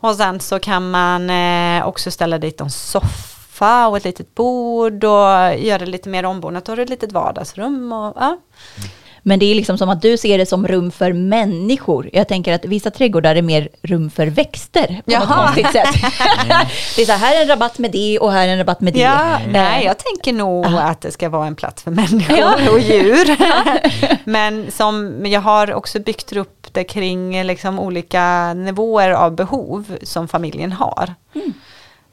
[0.00, 5.04] Och sen så kan man eh, också ställa dit en soffa och ett litet bord
[5.04, 6.64] och göra lite mer ombonat.
[6.64, 7.92] Då har du ett litet vardagsrum.
[7.92, 8.38] Och, ja.
[9.22, 12.10] Men det är liksom som att du ser det som rum för människor.
[12.12, 15.20] Jag tänker att vissa trädgårdar är mer rum för växter på Jaha.
[15.20, 16.12] något konstigt sätt.
[16.44, 16.66] Mm.
[16.96, 18.92] det är så här, är en rabatt med det och här är en rabatt med
[18.92, 19.00] det.
[19.00, 19.52] Ja, mm.
[19.52, 20.80] Nej, jag tänker nog Aha.
[20.80, 22.70] att det ska vara en plats för människor ja.
[22.70, 23.36] och djur.
[24.24, 30.28] Men som jag har också byggt upp det kring liksom olika nivåer av behov som
[30.28, 31.14] familjen har.
[31.34, 31.52] Mm.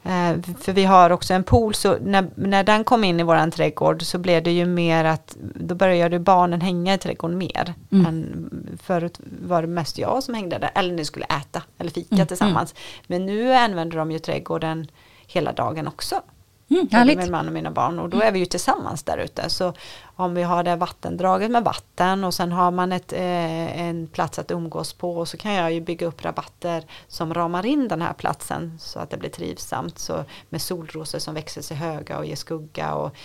[0.08, 3.51] Eh, för vi har också en pool, så när, när den kom in i våran
[3.51, 7.74] trädgård så blev det ju mer att då började barnen hänga i trädgården mer.
[7.91, 8.05] Mm.
[8.05, 8.49] Än
[8.84, 12.28] förut var det mest jag som hängde där, eller vi skulle äta eller fika Mm,
[12.28, 12.76] tillsammans.
[13.08, 14.88] Men nu använder de ju trädgården
[15.28, 16.22] hela dagen också.
[16.70, 17.15] Mm, Både.
[17.15, 19.49] Min man och mina barn och då är vi ju tillsammans där ute.
[19.49, 19.74] Så
[20.15, 24.39] om vi har det vattendraget med vatten och sen har man ett, eh, en plats
[24.39, 28.01] att umgås på och så kan jag ju bygga upp rabatter som ramar in den
[28.01, 29.99] här platsen så att det blir trivsamt.
[29.99, 33.15] Så med solrosor som växer sig höga och ger skugga och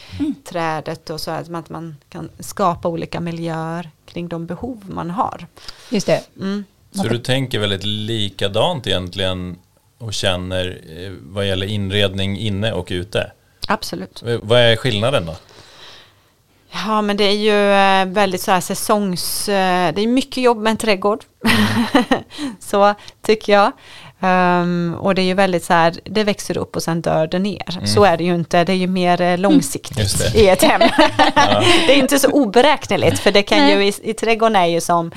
[0.44, 5.10] trädet och så att man, att man kan skapa olika miljöer kring de behov man
[5.10, 5.46] har.
[5.90, 6.22] Just det.
[6.36, 6.64] Mm.
[6.92, 9.58] Så du tänker väldigt likadant egentligen
[10.02, 13.32] och känner eh, vad gäller inredning inne och ute?
[13.68, 14.22] Absolut.
[14.26, 15.36] Eh, Vad är skillnaden då?
[16.72, 19.46] Ja men det är ju eh, väldigt så här säsongs...
[19.46, 21.24] Det är mycket jobb med en trädgård.
[22.60, 23.72] så tycker jag.
[24.20, 27.38] Ehm, och det är ju väldigt så här, det växer upp och sen dör det
[27.38, 27.86] ner.
[27.86, 30.80] Så är det ju inte, det är ju mer eh, långsiktigt i ett hem.
[31.86, 33.74] det är inte så oberäkneligt för det kan Nej.
[33.76, 35.10] ju, i, i trädgården är ju som,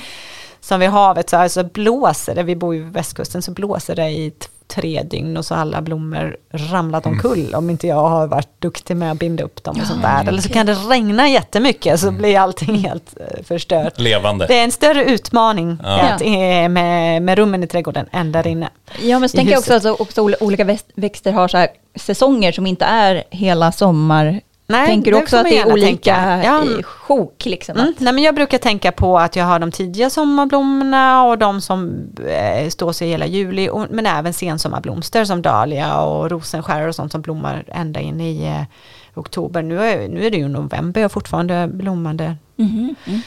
[0.62, 4.10] som vid havet så alltså blåser det, vi bor ju vid västkusten, så blåser det
[4.10, 8.28] i t- tre dygn och så har alla blommor ramlat omkull om inte jag har
[8.28, 10.28] varit duktig med att binda upp dem och sånt där.
[10.28, 14.00] Eller så kan det regna jättemycket så blir allting helt eh, förstört.
[14.00, 14.46] Levande?
[14.48, 16.02] Det är en större utmaning Ja.
[16.02, 16.22] att,
[16.72, 18.70] med, med rummen i trädgården än där inne.
[19.02, 21.68] Ja, men så tänker jag också att också ol- olika växt- växter har så här
[21.96, 24.42] säsonger som inte är hela sommar.
[24.68, 26.42] Nej, tänker du också att det är olika.
[26.44, 26.64] Ja.
[26.64, 27.46] i sjok?
[27.46, 27.90] Liksom, Mm.
[27.90, 31.62] att, Nej, men jag brukar tänka på att jag har de tidiga sommarblommorna och de
[31.62, 33.70] som eh, står sig hela juli.
[33.70, 38.46] Och, men även sensommarblomster som dahlia och rosenskär och sånt som blommar ända in i
[38.46, 38.62] eh,
[39.20, 39.62] oktober.
[39.62, 42.36] Nu är, nu är det ju november och fortfarande blommande.
[42.56, 43.22] Mhm, mm.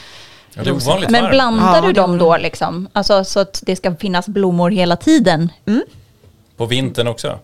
[0.53, 0.63] Ja,
[1.09, 2.87] Men blandar Ja, du dem då liksom?
[2.93, 5.51] Alltså så att det ska finnas blommor hela tiden?
[6.57, 7.39] På vintern också?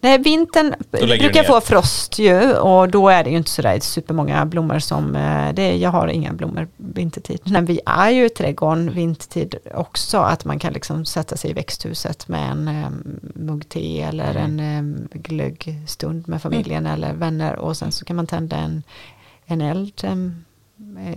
[0.00, 4.78] Nej, vintern brukar få frost ju och då är det ju inte sådär supermånga blommor
[4.78, 7.40] som, eh, det, jag har inga blommor vintertid.
[7.44, 11.54] Men vi är ju i trädgården vintertid också, att man kan liksom sätta sig i
[11.54, 14.60] växthuset med en um, mugg te eller Mm.
[14.60, 18.82] en um, glöggstund med familjen eller vänner och sen så kan man tända en,
[19.46, 20.44] en eld, um,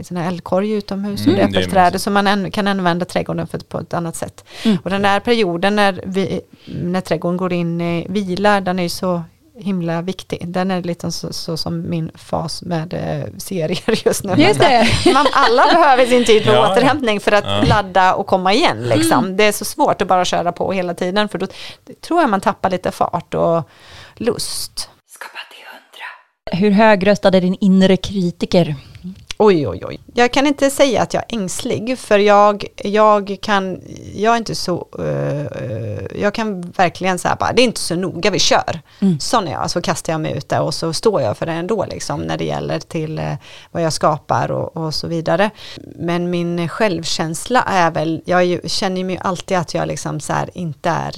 [0.04, 2.04] sån här eldkorg utomhus Mm, det är äppelträdet mysigt.
[2.04, 4.46] så man an, kan använda trädgården för, på ett annat sätt.
[4.66, 4.78] Mm.
[4.84, 8.90] Och den där perioden när, vi, när trädgården går in i vila, den är ju
[8.90, 9.24] så
[9.56, 10.42] himla viktig.
[10.48, 14.34] Den är lite så, så som min fas med eh, serier just nu.
[14.38, 14.88] Just det.
[15.14, 17.64] Man, alla behöver sin tid för Ja, återhämtning för att Ja.
[17.68, 18.84] ladda och komma igen.
[18.84, 19.26] Liksom.
[19.26, 19.38] Mm.
[19.38, 21.48] Det är så svårt att bara köra på hela tiden för då
[22.08, 23.70] tror jag man tappar lite fart och
[24.16, 24.90] lust.
[26.52, 28.76] Hur högröstad är din inre kritiker?
[29.44, 30.00] Oj, oj, oj.
[30.14, 33.82] Jag kan inte säga att jag är ängslig, för jag, jag kan,
[34.16, 38.30] jag är inte så, eh, jag kan verkligen säga bara, det är inte så noga,
[38.30, 38.82] vi kör.
[39.00, 39.20] Mm.
[39.20, 41.52] Sån är jag, så kastar jag mig ut där och så står jag för det
[41.52, 43.34] ändå, liksom, när det gäller till eh,
[43.72, 45.50] vad jag skapar och, och så vidare.
[45.96, 50.50] Men min självkänsla är väl, jag ju, känner mig alltid att jag liksom så här
[50.54, 51.16] inte är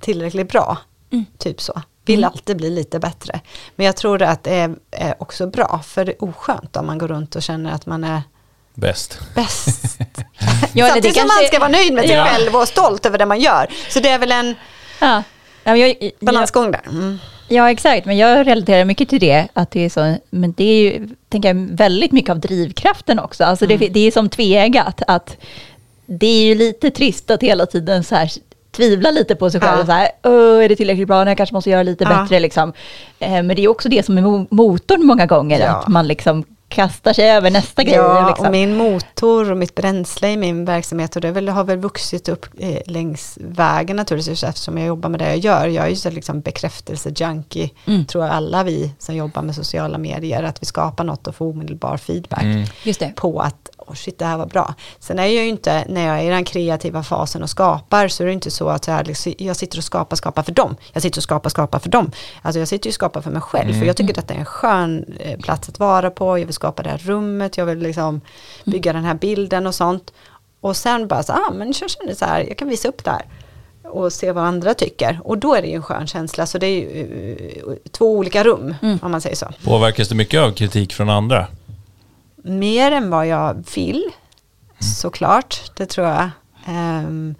[0.00, 0.78] tillräckligt bra,
[1.10, 1.24] Mm.
[1.38, 1.82] typ så.
[2.08, 3.40] Vill alltid bli lite bättre.
[3.76, 6.98] Men jag tror att det är, är också bra, för det är oskönt om man
[6.98, 8.22] går runt och känner att man är
[8.74, 9.18] Bäst.
[9.34, 9.98] bäst.
[10.72, 12.24] Ja, Samtidigt det som man ska vara nöjd med sig Ja.
[12.24, 13.66] själv och stolt över det man gör.
[13.90, 14.54] Så det är väl en
[15.00, 15.22] Ja,
[15.64, 16.80] ja, jag, balansgång där.
[16.88, 17.18] Mm.
[17.48, 18.06] ja, exakt.
[18.06, 19.48] Men jag relaterar mycket till det.
[19.52, 23.44] Att det är så, men det är ju, tänker jag, väldigt mycket av drivkraften också.
[23.44, 25.02] Alltså det, det är som tveeggat.
[25.06, 25.36] Att
[26.06, 28.30] det är ju lite trist att hela tiden så här
[28.78, 29.78] tvivla lite på sig själv.
[29.80, 29.86] Ja.
[29.86, 31.24] Så här, "Åh, är det tillräckligt bra?
[31.24, 32.22] Nej, jag kanske måste göra lite Ja.
[32.22, 32.40] bättre.
[32.40, 32.72] Liksom.
[33.18, 35.60] Eh, Men det är också det som är mo- motorn många gånger.
[35.60, 35.66] Ja.
[35.76, 37.94] Att man liksom kastar sig över nästa grej.
[37.94, 38.46] Ja, Liksom.
[38.46, 42.28] och min motor och mitt bränsle i min verksamhet och det väl, har väl vuxit
[42.28, 45.66] upp eh, längs vägen naturligtvis eftersom jag jobbar med det jag gör.
[45.68, 48.04] Jag är ju så liksom bekräftelse-junkie, Mm.
[48.04, 51.46] tror jag alla vi som jobbar med sociala medier, att vi skapar något och får
[51.46, 52.42] omedelbar feedback.
[52.42, 52.64] Mm.
[52.82, 53.12] Just det.
[53.16, 54.74] på att oh shit, det här var bra.
[54.98, 58.22] Sen är jag ju inte, när jag är i den kreativa fasen och skapar, så
[58.22, 60.76] är det inte så att jag, liksom, jag sitter och skapar, skapar för dem.
[60.92, 62.10] Jag sitter och skapar, skapar för dem.
[62.42, 64.38] Alltså jag sitter ju och skapar för mig själv, för jag tycker att det är
[64.38, 66.38] en skön eh, plats att vara på.
[66.38, 68.20] Jag vill skapa det här rummet, jag vill liksom
[68.64, 70.12] bygga den här bilden och sånt.
[70.60, 73.10] Och sen bara så, ah men jag känner så här, jag kan visa upp det
[73.10, 73.22] här
[73.84, 75.20] och se vad andra tycker.
[75.24, 78.44] Och då är det ju en skön känsla, så det är ju eh, två olika
[78.44, 79.46] rum, om man säger så.
[79.64, 81.46] Påverkas du mycket av kritik från andra?
[82.48, 84.10] Mer än vad jag vill,
[84.78, 86.30] såklart, det tror jag.
[86.66, 87.34] Ehm,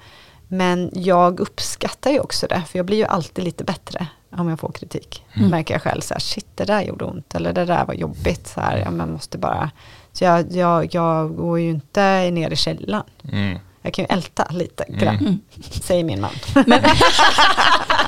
[0.49, 4.61] men jag uppskattar ju också det, för jag blir ju alltid lite bättre om jag
[4.61, 5.25] får kritik.
[5.51, 8.47] Märker jag själv så här, shit det där gjorde ont, eller det där var jobbigt,
[8.47, 9.71] så här, ja, man måste bara...
[10.13, 13.05] Så jag, jag, jag går ju inte ner i källan.
[13.33, 13.59] Mm.
[13.83, 15.39] Jag kan ju älta lite grann, Mm.
[15.83, 16.31] säger min man.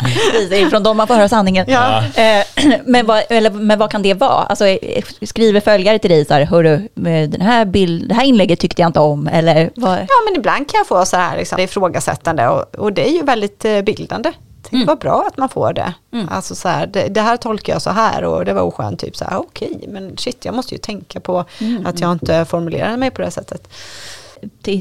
[0.05, 1.67] Precis, det är från dem man får höra sanningen.
[1.69, 2.05] Ja.
[2.15, 2.45] Eh,
[2.85, 4.31] men, vad, eller, men vad kan det vara?
[4.45, 8.25] Alltså, eh, skriver följare till dig så här, hörru, med den här bild, det här
[8.25, 9.99] inlägget tyckte jag inte om, eller vad?
[9.99, 13.23] Ja, men ibland kan jag få så här liksom, ifrågasättande och, och det är ju
[13.23, 14.33] väldigt eh, bildande.
[14.71, 14.87] Det Mm.
[14.87, 15.93] var bra att man får det.
[16.31, 19.01] Alltså så här, det, det här tolkar jag så här och det var oskönt.
[19.01, 21.87] Typ så här, okej, men shit, jag måste ju tänka på Mm.
[21.87, 23.69] att jag inte formulerar mig på det här sättet.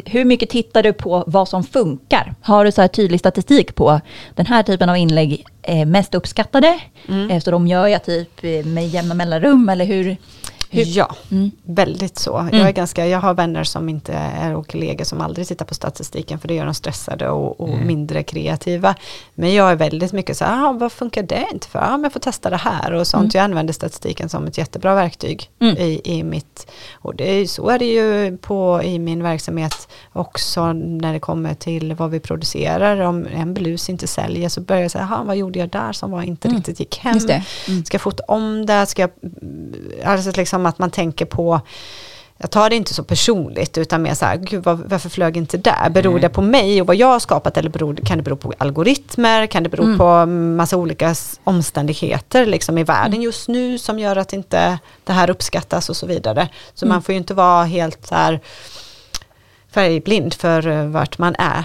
[0.05, 2.35] Hur mycket tittar du på vad som funkar?
[2.41, 4.01] Har du så här tydlig statistik på
[4.35, 6.79] den här typen av inlägg är mest uppskattade?
[7.07, 7.31] Mm.
[7.31, 10.17] Eh, Så de gör jag typ eh, med jämna mellanrum eller hur?
[10.69, 10.83] Hur?
[10.97, 11.51] Ja, Mm.
[11.63, 12.49] väldigt så.
[12.51, 15.73] Jag, är ganska, jag har vänner som inte är och kollegor som aldrig tittar på
[15.73, 18.95] statistiken för det gör dem stressade och, och mindre kreativa.
[19.35, 21.79] Men jag är väldigt mycket så här, ah, vad funkar det inte för?
[21.79, 23.33] Ah, men jag får testa det här och sånt.
[23.33, 25.77] Jag använder statistiken som ett jättebra verktyg Mm.
[25.77, 30.73] i, i mitt, och det är, så är det ju på, i min verksamhet också
[30.73, 32.99] när det kommer till vad vi producerar.
[32.99, 36.11] Om en blus inte säljer så börjar jag säga, "Aha, vad gjorde jag där som
[36.11, 36.57] var inte Mm.
[36.57, 37.17] riktigt gick hem?
[37.67, 37.85] Mm.
[37.85, 38.85] Ska jag fota om det?
[38.85, 39.09] Ska jag,
[40.05, 41.61] alltså liksom att man tänker på
[42.41, 45.57] jag tar det inte så personligt utan mer så här, gud vad, varför flög inte
[45.57, 45.89] där?
[45.89, 48.53] Beror det på mig och vad jag har skapat eller beror, kan det bero på
[48.57, 49.47] algoritmer?
[49.47, 49.97] Kan det bero Mm.
[49.97, 55.29] på massa olika omständigheter liksom i världen just nu som gör att inte det här
[55.29, 56.47] uppskattas och så vidare.
[56.73, 58.39] Så man får ju inte vara helt så här
[59.71, 61.63] färgblind för eh, vart man är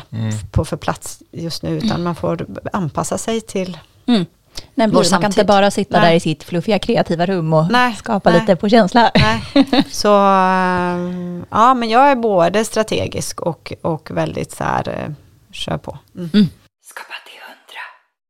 [0.50, 4.26] på för plats just nu utan man får anpassa sig till Mm.
[4.74, 5.46] Nej, man kan inte samtid.
[5.46, 6.08] bara sitta Nej.
[6.08, 8.40] där i sitt fluffiga kreativa rum och Nej, skapa nej.
[8.40, 9.10] lite på känsla.
[9.14, 9.66] Nej.
[9.90, 15.14] Så ehm, ja, men jag är både strategisk och, och väldigt så här, eh,
[15.52, 15.98] kör på.
[16.16, 16.48] Mm.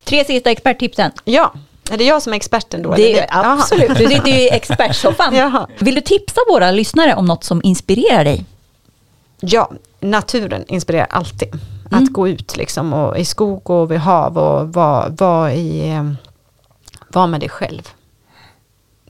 [0.04, 1.12] Tre sista experttipsen.
[1.24, 1.52] Ja,
[1.90, 2.94] är det jag som är experten då?
[2.94, 5.66] Det är, absolut, du sitter ju i expertsoffan.
[5.78, 8.44] Vill du tipsa våra lyssnare om något som inspirerar dig?
[9.40, 11.48] Ja, naturen inspirerar alltid.
[11.90, 12.04] Mm.
[12.04, 16.10] Att gå ut liksom och, i skog och vid hav och vara var i, eh,
[17.08, 17.82] var med dig själv.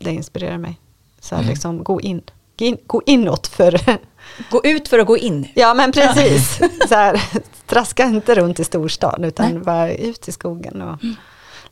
[0.01, 0.81] Det inspirerar mig.
[1.21, 1.47] Så Mm.
[1.47, 2.23] liksom, gå in,
[2.59, 3.81] gå in, gå inåt för
[4.51, 5.49] Gå ut för att gå in.
[5.55, 6.61] Ja men precis.
[6.89, 7.23] Så här,
[7.67, 10.99] traska inte runt i storstan utan bara ut i skogen och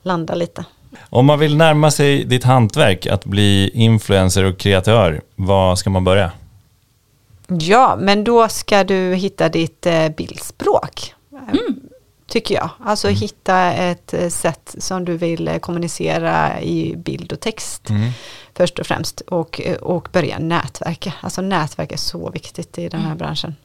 [0.03, 0.65] landa lite.
[1.11, 6.05] Om man vill närma sig ditt hantverk, att bli influencer och kreatör, var ska man
[6.05, 6.31] börja?
[7.61, 11.15] Ja, men då ska du hitta ditt eh, bildspråk.
[11.33, 11.59] eh,
[12.27, 12.71] Tycker jag.
[12.85, 17.89] Alltså hitta ett eh, sätt som du vill kommunicera i bild och text.
[18.55, 19.21] Först och främst.
[19.21, 21.13] Och, och börja nätverka.
[21.21, 23.57] Alltså nätverk är så viktigt i den här branschen.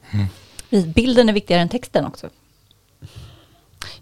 [0.70, 2.28] Precis, Bilden är viktigare än texten också.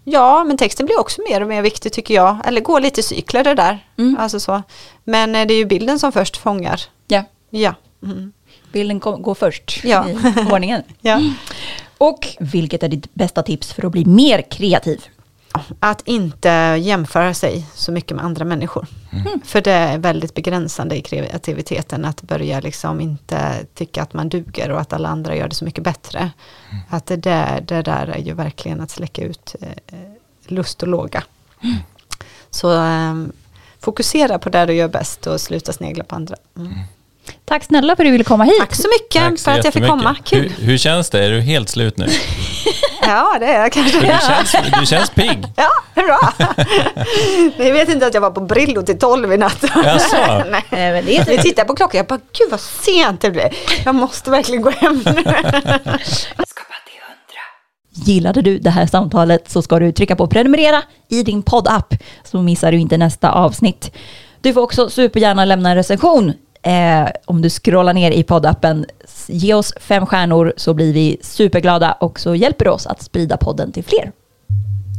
[0.04, 2.36] Ja, men texten blir också mer och mer viktig tycker jag.
[2.44, 3.86] Eller går lite cykler det där.
[3.98, 4.16] Mm.
[4.20, 4.62] Alltså så.
[5.04, 6.80] Men det är ju bilden som först fångar.
[7.08, 7.74] Ja, Ja.
[8.02, 8.32] Mm.
[8.76, 10.08] Bilden går först Ja.
[10.08, 10.16] i
[10.52, 10.82] ordningen.
[11.00, 11.20] ja.
[11.98, 15.04] Och vilket är ditt bästa tips för att bli mer kreativ?
[15.80, 16.48] Att inte
[16.80, 18.86] jämföra sig så mycket med andra människor.
[19.44, 24.70] För det är väldigt begränsande i kreativiteten att börja liksom inte tycka att man duger
[24.70, 26.30] och att alla andra gör det så mycket bättre.
[26.88, 29.98] Att det där, det där är ju verkligen att släcka ut eh,
[30.46, 31.22] lust och låga.
[32.50, 33.14] Så eh,
[33.80, 36.36] fokusera på det du gör bäst och sluta snegla på andra.
[37.44, 38.58] Tack snälla för att du ville komma hit.
[38.60, 40.16] Tack så mycket Tack så för att jag fick komma.
[40.24, 40.52] Kul.
[40.58, 41.24] Hur, hur känns det?
[41.24, 42.06] Är du helt slut nu?
[43.02, 44.00] Ja, det är jag kanske.
[44.00, 45.46] Du känns, du känns pigg.
[45.56, 46.32] Ja, bra.
[47.58, 49.64] Ni vet inte att jag var på Brillo till tolv i natt.
[49.84, 50.16] Jaså?
[50.50, 50.64] Nej.
[50.70, 53.48] Men det är Vi tittar på klockan, jag bara gud vad sent det blev.
[53.84, 55.24] Jag måste verkligen gå hem nu.
[57.90, 61.94] Gillade du det här samtalet så ska du trycka på prenumerera i din poddapp
[62.24, 63.92] så missar du inte nästa avsnitt.
[64.40, 66.32] Du får också supergärna lämna en recension
[66.66, 68.86] eh, om du scrollar ner i poddappen.
[69.26, 73.36] Ge oss fem stjärnor så blir vi superglada och så hjälper du oss att sprida
[73.36, 74.12] podden till fler.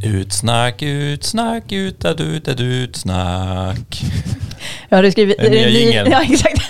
[0.03, 4.01] Utsnack, utsnack, utad, utad, utsnack.
[4.89, 5.39] Jag har skrivit...
[5.39, 6.09] En ny ny- jingle.
[6.11, 6.61] Ja, exakt.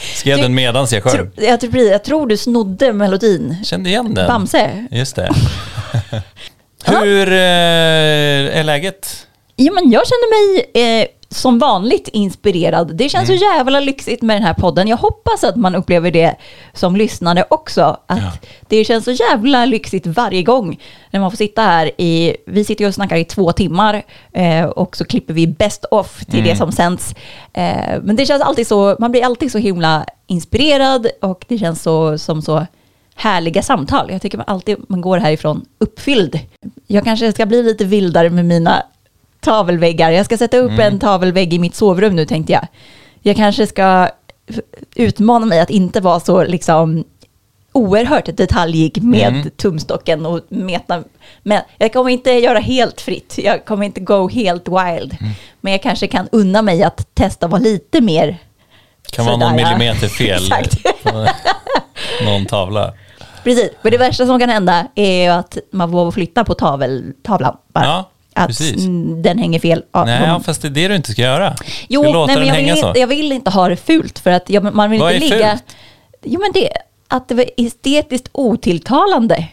[0.14, 1.30] Skrev den medans jag sjöng.
[1.36, 3.56] jag, tror, jag tror du snodde melodin.
[3.64, 4.26] Kände igen den.
[4.26, 4.86] Bamse.
[4.90, 5.30] Just det.
[6.84, 9.26] Hur eh, är läget?
[9.56, 11.06] Ja, men jag känner mig eh,
[11.36, 12.96] som vanligt inspirerad.
[12.96, 13.38] Det känns Mm.
[13.38, 14.88] så jävla lyxigt med den här podden.
[14.88, 16.34] Jag hoppas att man upplever det
[16.74, 17.82] som lyssnare också.
[18.06, 18.32] Att Ja.
[18.68, 20.80] det känns så jävla lyxigt varje gång
[21.10, 24.02] när man får sitta här i, vi sitter och snackar i två timmar
[24.32, 26.50] eh, och så klipper vi best off till Mm.
[26.50, 27.14] det som sänds.
[27.52, 31.82] Eh, men det känns alltid så, man blir alltid så himla inspirerad och det känns
[31.82, 32.66] så, som så
[33.14, 34.10] härliga samtal.
[34.10, 36.40] Jag tycker man alltid man går härifrån uppfylld.
[36.86, 38.82] Jag kanske ska bli lite vildare med mina
[39.50, 40.10] tavelväggar.
[40.10, 40.92] Jag ska sätta upp Mm.
[40.92, 42.66] en tavelvägg i mitt sovrum nu tänkte jag.
[43.22, 44.08] Jag kanske ska
[44.94, 47.04] utmana mig att inte vara så liksom
[47.72, 49.50] oerhört detaljig med Mm.
[49.56, 51.02] tumstocken och meta.
[51.42, 53.38] Men jag kommer inte göra helt fritt.
[53.38, 55.16] Jag kommer inte go helt wild.
[55.20, 55.32] Mm.
[55.60, 58.36] Men jag kanske kan unna mig att testa vara lite mer
[59.12, 60.40] Kan vara någon millimeter fel
[61.02, 61.26] på
[62.24, 62.92] någon tavla.
[63.44, 67.56] Precis, men det värsta som kan hända är att man får flytta på tavel, tavlan.
[67.74, 67.84] Bara.
[67.84, 68.76] Ja, att precis.
[68.84, 69.82] mm, den hänger fel.
[69.92, 71.54] Ja, Nej, ja, fast det är det du inte ska göra.
[71.88, 74.50] Jo, ska nej, men jag, vill inte, jag vill inte ha det fult för att
[74.50, 75.50] jag, man vill Vad inte är ligga...
[75.50, 75.64] fult?
[76.24, 76.68] Jo, men det,
[77.08, 79.48] att det var estetiskt otilltalande.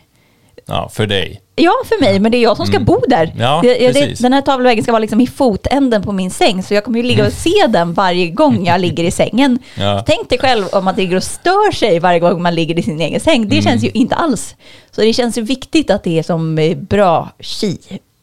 [0.65, 1.39] Ja, för dig.
[1.55, 3.23] Ja, för mig, men det är jag som ska bo där.
[3.25, 3.37] Mm.
[3.41, 6.73] Ja, Jag- det, den här tavelväggen ska vara liksom i fotänden på min säng, så
[6.73, 9.59] jag kommer ju ligga och se den varje gång jag ligger i sängen.
[9.79, 10.03] Ja.
[10.07, 13.01] Tänk dig själv om man ligger och stör sig varje gång man ligger i sin
[13.01, 13.49] egen säng.
[13.49, 13.63] Det Mm.
[13.63, 14.55] känns ju inte alls.
[14.91, 17.77] Så det känns ju viktigt att det är som eh, bra chi.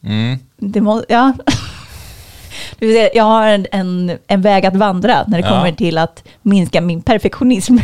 [0.05, 0.39] Mm.
[0.57, 1.33] Det må, ja.
[2.79, 5.57] Du vill säga, jag har en, en, en väg att vandra när det Ja.
[5.57, 7.77] kommer till att minska min perfektionism.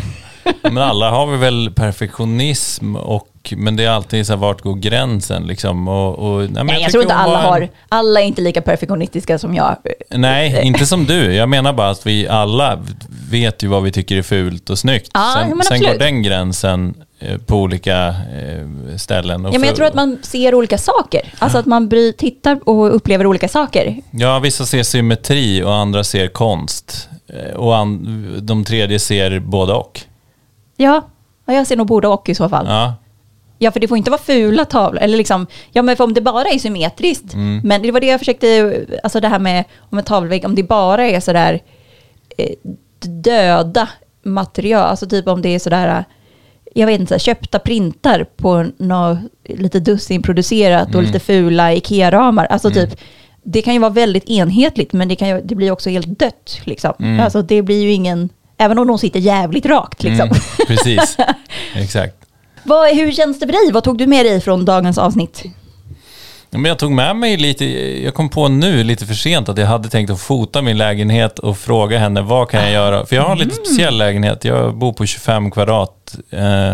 [0.62, 4.74] Men alla har vi väl perfektionism och men det är alltid så här, vart går
[4.74, 5.88] gränsen liksom?
[5.88, 7.68] Och, och, nej, men Nej, jag tycker tror inte alla en- har.
[7.88, 9.76] Alla är inte lika perfektionistiska som jag.
[10.10, 11.34] Nej, inte som du.
[11.34, 12.78] Jag menar bara att vi alla
[13.30, 15.10] vet ju vad vi tycker är fult och snyggt.
[15.14, 17.04] Ja, sen, sen går den gränsen eh,
[17.46, 19.46] på olika eh, ställen.
[19.46, 21.34] Och Ja, men jag tror att man ser olika saker.
[21.38, 23.96] Alltså att man bry, tittar och upplever olika saker.
[24.10, 27.08] Ja, vissa ser symmetri och andra ser konst.
[27.28, 30.00] Eh, Och an, de tredje ser både och.
[30.76, 31.08] Ja,
[31.46, 32.66] ja jag ser nog både och i så fall.
[32.68, 32.94] Ja.
[33.60, 35.02] Ja, för det får inte vara fula tavlor.
[35.02, 37.34] Eller liksom, ja, men för om det bara är symmetriskt.
[37.34, 37.60] Mm.
[37.64, 40.62] Men det var det jag försökte, alltså det här med om en tavelvägg, om det
[40.62, 41.60] bara är sådär
[42.38, 42.54] eh,
[43.00, 43.88] döda
[44.22, 46.04] material, alltså typ om det är sådär,
[46.78, 49.18] jag vet inte, köpta printar på något
[49.48, 52.46] lite dussinproducerat och lite fula IKEA-ramar.
[52.46, 53.00] Alltså typ,
[53.42, 56.60] det kan ju vara väldigt enhetligt, men det, kan ju, det blir också helt dött.
[56.64, 57.18] Liksom.
[57.20, 58.28] Alltså det blir ju ingen,
[58.58, 60.02] även om de sitter jävligt rakt.
[60.02, 60.28] Liksom.
[60.28, 61.16] mm, precis.
[61.74, 62.14] Exakt.
[62.62, 63.72] Vad, hur känns det för dig?
[63.72, 65.44] Vad tog du med dig från dagens avsnitt?
[66.50, 67.64] Men jag tog med mig lite,
[68.02, 71.38] jag kom på nu lite för sent att jag hade tänkt att fota min lägenhet
[71.38, 73.06] och fråga henne vad kan jag göra?
[73.06, 76.72] För jag har en lite speciell lägenhet, jag bor på 25 kvadrat eh,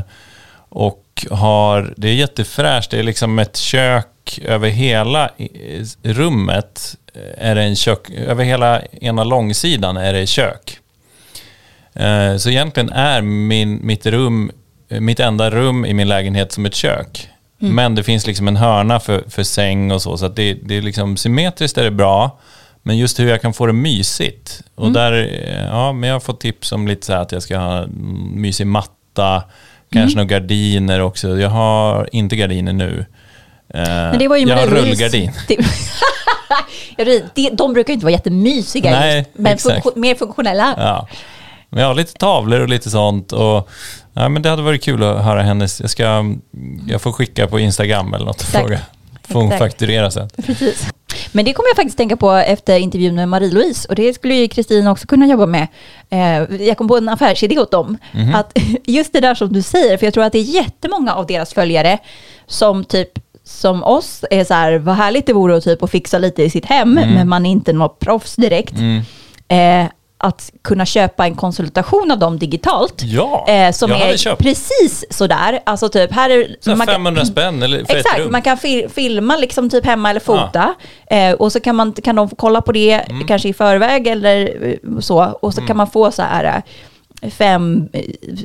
[0.69, 7.49] och har, det är jättefräscht, det är liksom ett kök över hela i- rummet, eh,
[7.51, 10.79] är det en kök, över hela ena långsidan är det kök.
[11.95, 14.51] Eh, Så egentligen är min, mitt rum,
[14.89, 17.29] eh, mitt enda rum i min lägenhet som ett kök.
[17.73, 20.77] Men det finns liksom en hörna för, för säng och så, så att det, det
[20.77, 22.39] är liksom symmetriskt är det bra.
[22.83, 24.63] Men just hur jag kan få det mysigt.
[24.75, 27.43] Och där, eh, ja, men jag har fått tips om lite så här att jag
[27.43, 27.87] ska ha
[28.35, 29.43] mysig matta,
[29.93, 31.39] kanske några gardiner också.
[31.39, 33.07] Jag har inte gardiner nu.
[33.75, 35.33] Eh, Men det var ju jag har rullgardin.
[37.53, 40.75] De brukar ju inte vara jättemysiga, Nej, just, men funktion, mer funktionella.
[40.77, 41.09] Ja.
[41.71, 43.33] Men jag har lite tavlor och lite sånt.
[43.33, 43.69] Och,
[44.15, 45.81] ja, men det hade varit kul att höra hennes...
[45.81, 46.25] Jag, ska,
[46.89, 48.81] jag får skicka på Instagram eller något och fråga.
[49.29, 50.29] Får hon fakturera sen.
[50.47, 50.87] Precis.
[51.33, 54.49] Men det kommer jag faktiskt tänka på efter intervjun med Marie-Louise och det skulle ju
[54.49, 55.67] Kristin också kunna jobba med.
[56.11, 57.99] Eh, jag kom på en affärsidé åt dem.
[58.13, 58.35] Mhm.
[58.35, 61.27] Att just det där som du säger, för jag tror att det är jättemånga av
[61.27, 61.99] deras följare
[62.47, 63.09] som typ
[63.45, 66.51] som oss är så här, vad härligt det vore att typ att fixa lite i
[66.51, 67.15] sitt hem, Mm.
[67.15, 68.75] men man är inte något proffs direkt.
[69.49, 69.85] Eh,
[70.25, 73.03] att kunna köpa en konsultation av dem digitalt.
[73.03, 74.43] Ja, eh, som jag hade är köpt.
[74.43, 75.61] precis sådär.
[75.67, 76.57] Alltså typ, här är...
[76.61, 78.33] Så man kan- 500 spänn eller för ett Exakt, rum.
[78.33, 80.75] man kan fil- filma liksom typ hemma eller fota.
[81.11, 83.27] Eh, och så kan, man, kan de få kolla på det Mm.
[83.27, 85.39] kanske i förväg eller eh, så.
[85.43, 86.63] Och så kan man få så här eh,
[87.31, 88.03] fem eh,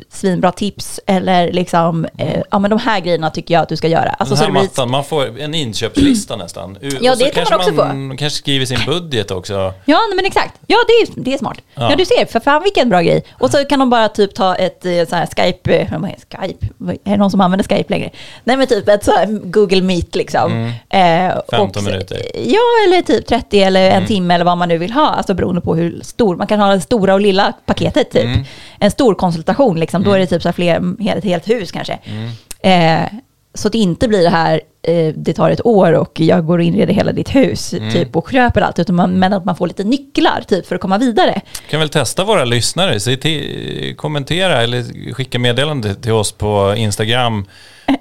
[0.10, 3.88] svinbra tips eller liksom, eh, ja men de här grejerna tycker jag att du ska
[3.88, 4.10] göra.
[4.10, 6.78] Alltså, Den så här det blir, mattan, man får en inköpslista nästan.
[7.02, 7.94] Ja, det kan man kanske också få.
[7.94, 9.74] man kanske skriver sin budget också.
[9.86, 10.60] Ja, nej, men exakt.
[10.68, 11.58] Ja, det är, det är smart.
[11.76, 11.90] Ja.
[11.90, 11.96] Ja.
[11.96, 13.24] du ser, för fan vilken bra grej.
[13.32, 16.16] Och så kan de bara typ ta ett eh, så här Skype, eh, vad är
[16.38, 16.66] Skype?
[17.04, 18.10] Är det någon som använder Skype längre?
[18.44, 20.72] Nej, men typ ett så här Google Meet liksom.
[20.90, 21.00] Eh,
[21.52, 22.18] 15 och- minuter.
[22.36, 25.08] Ja, eller typ 30 eller en timme eller vad man nu vill ha.
[25.08, 28.48] Alltså beroende på hur stor, man kan ha det stora och lilla paketet typ.
[28.80, 32.00] En stor konsultation liksom, då är det typ så fler, ett helt hus kanske.
[32.62, 33.04] Eh,
[33.54, 36.58] så att det inte blir det här, eh, det tar ett år och jag går
[36.58, 39.68] och inreder hela ditt hus typ, och köper allt, utan man, men att man får
[39.68, 41.42] lite nycklar typ, för att komma vidare.
[41.70, 43.00] Kan väl testa våra lyssnare.
[43.00, 47.46] Säg till, kommentera eller skicka meddelande till oss på Instagram.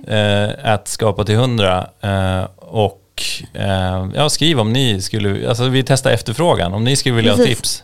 [0.08, 1.88] Eh, att skapa till 100.
[2.00, 3.22] Eh, och
[3.54, 6.74] eh, ja, skriv om ni skulle, alltså vi testar efterfrågan.
[6.74, 7.56] Om ni skulle vilja ha Precis.
[7.56, 7.82] tips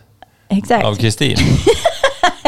[0.49, 0.85] Exakt.
[0.85, 1.37] av Kristin.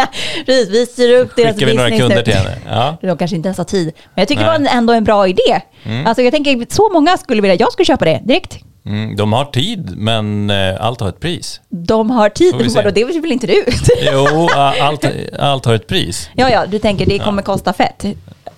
[0.45, 2.57] Precis, vi styr upp deras Skickar vi några business kunder till henne.
[2.69, 2.97] Ja.
[3.07, 3.85] De kanske inte ens har tid.
[4.13, 4.49] Men jag tycker Nej.
[4.55, 4.63] Mm.
[4.63, 5.61] det var ändå en bra idé.
[6.05, 8.57] Alltså jag tänker, så många skulle vilja, jag skulle köpa det direkt.
[8.85, 11.61] Mm, de har tid, men eh, allt har ett pris.
[11.69, 13.65] De har tid, vadå, det vill inte du?
[14.11, 15.05] Jo, allt,
[15.39, 16.29] allt har ett pris.
[16.35, 18.05] ja, ja, du tänker det kommer kosta fett.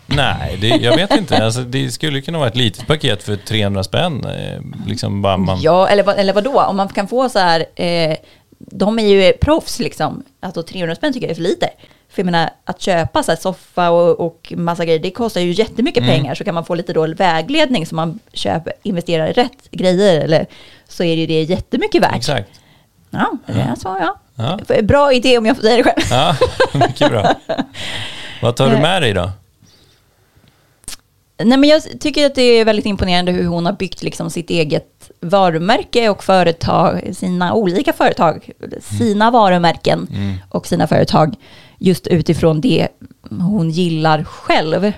[0.06, 1.45] Nej, det, jag vet inte.
[1.45, 4.26] Alltså, det skulle kunna vara ett litet paket för 300 spänn.
[4.26, 5.61] eh, Liksom bara man...
[5.61, 6.61] Ja, eller, vad- eller vadå?
[6.61, 8.16] Om man kan få så här, eh,
[8.71, 10.23] de är ju proffs liksom.
[10.39, 11.69] Alltså 300 spänn tycker jag är för lite.
[12.09, 15.51] För jag menar, att köpa så här soffa och, och massa grejer, det kostar ju
[15.51, 16.15] jättemycket Mm.
[16.15, 16.35] pengar.
[16.35, 20.21] Så kan man få lite då vägledning så man köper, investerar i rätt grejer.
[20.21, 20.45] Eller,
[20.87, 22.15] så är det ju det jättemycket värt.
[22.15, 22.49] Exakt.
[23.09, 24.15] Ja, det är så, ja.
[24.35, 24.81] Ja.
[24.81, 26.01] Bra idé om jag får säga det själv.
[26.11, 26.35] Ja,
[26.87, 27.33] mycket bra.
[28.41, 29.31] Vad tar du med dig då?
[31.44, 34.49] Nej, men jag tycker att det är väldigt imponerande hur hon har byggt liksom sitt
[34.49, 38.49] eget varumärke och företag, sina olika företag,
[38.82, 40.07] sina varumärken
[40.49, 41.36] och sina företag
[41.78, 42.88] just utifrån det
[43.30, 44.91] hon gillar själv.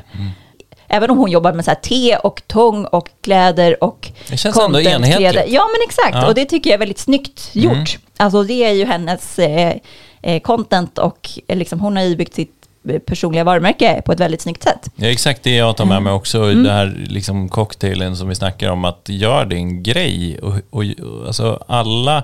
[0.88, 4.58] Även om hon jobbar med så här te och tång och kläder och Det känns
[4.58, 5.44] ändå enhetligt.
[5.48, 6.14] Ja, men exakt.
[6.14, 6.18] Ja.
[6.18, 6.30] Mm.
[6.30, 7.98] Och det tycker jag är väldigt snyggt gjort.
[8.18, 9.74] Alltså det är ju hennes eh,
[10.22, 12.61] eh, content och eh, liksom, hon har ju byggt sitt
[13.06, 14.90] personliga varumärke på ett väldigt snyggt sätt.
[14.98, 16.44] Är exakt det jag tar med mig också.
[16.44, 16.64] Mm.
[16.64, 18.86] Det här liksom cocktailen som vi snackar om.
[18.86, 20.40] Att gör din grej.
[20.40, 22.24] Och, och, och, alltså alla...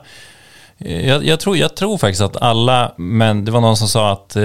[0.79, 4.35] Jag, jag, tror, jag tror faktiskt att alla, men det var någon som sa att
[4.35, 4.43] eh,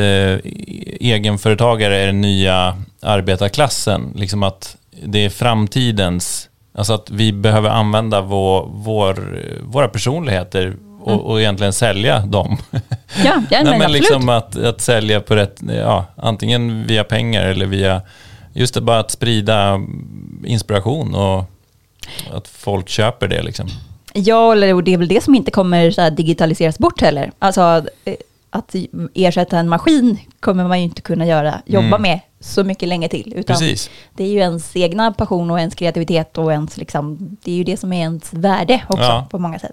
[1.01, 4.13] egenföretagare är den nya arbetarklassen.
[4.17, 11.21] Liksom att det är framtidens, alltså att vi behöver använda vår, vår, våra personligheter och,
[11.31, 12.59] och egentligen sälja dem.
[12.71, 12.81] Ja,
[13.51, 18.03] ja Nej, men, liksom att, att sälja på rätt, ja, antingen via pengar eller via,
[18.53, 19.81] just det bara att sprida
[20.45, 21.45] inspiration och
[22.33, 23.69] att folk köper det liksom.
[24.15, 27.33] Ja, och det är väl det som inte kommer digitaliseras bort heller.
[27.39, 28.15] Alltså eh,
[28.51, 28.75] att
[29.15, 32.03] ersätta en maskin kommer man ju inte kunna göra, jobba Mm.
[32.03, 33.33] med så mycket länge till.
[33.37, 33.91] Utan Precis.
[34.17, 37.65] det är ju ens egna passion och ens kreativitet och ens liksom, det är ju
[37.65, 39.27] det som är ens värde också Ja.
[39.31, 39.73] på många sätt.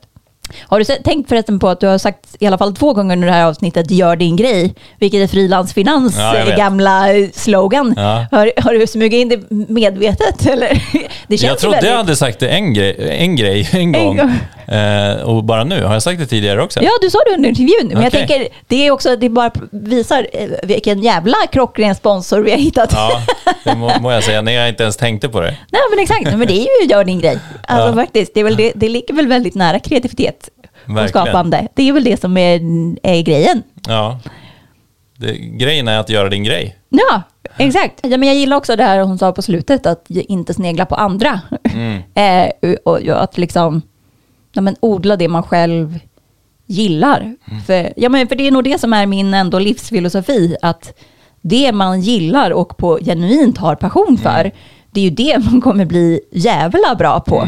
[0.61, 3.27] Har du tänkt förresten på att du har sagt i alla fall två gånger under
[3.27, 7.93] det här avsnittet gör din grej, vilket är frilansfinans Ja, gamla slogan.
[7.97, 8.25] Ja.
[8.31, 10.69] Har, har du smugit in det medvetet eller?
[11.27, 11.91] Det känns Jag trodde väldigt...
[11.91, 14.17] jag hade sagt det en grej en, grej, en gång.
[14.17, 14.31] gång.
[14.71, 15.83] Eh, och bara nu.
[15.83, 16.79] Har jag sagt det tidigare också?
[16.83, 17.87] Ja, du sa det under intervjun.
[17.87, 18.27] Men jag Okej.
[18.27, 22.93] tänker, det är också, det bara visar eh, vilken jävla klockren sponsor vi har hittat.
[22.93, 23.21] Ja,
[23.63, 25.57] det må, må jag säga när jag inte ens tänkte på det.
[25.71, 26.37] Nej, men exakt.
[26.37, 27.39] Men det är ju gör din grej.
[27.67, 27.93] Alltså Ja.
[27.95, 30.49] faktiskt, det, är väl det, det ligger väl väldigt nära kreativitet
[30.87, 31.09] och Verkligen.
[31.09, 31.67] skapande.
[31.75, 32.59] Det är väl det som är,
[33.03, 33.63] är grejen.
[33.87, 34.19] Ja.
[35.17, 36.75] Det, grejen är att göra din grej.
[36.89, 37.21] Ja,
[37.57, 37.99] exakt.
[38.01, 40.95] Ja, men jag gillar också det här hon sa på slutet, att inte snegla på
[40.95, 41.41] andra.
[41.73, 42.01] Mm.
[42.13, 43.81] eh, och, och att liksom
[44.51, 45.99] ja, men odla det man själv
[46.65, 47.19] gillar.
[47.21, 47.61] Mm.
[47.67, 50.93] För, ja, men för det är nog det som är min ändå livsfilosofi, att
[51.41, 54.51] det man gillar och på genuint har passion för, Mm.
[54.91, 57.47] det är ju det man kommer bli jävla bra på.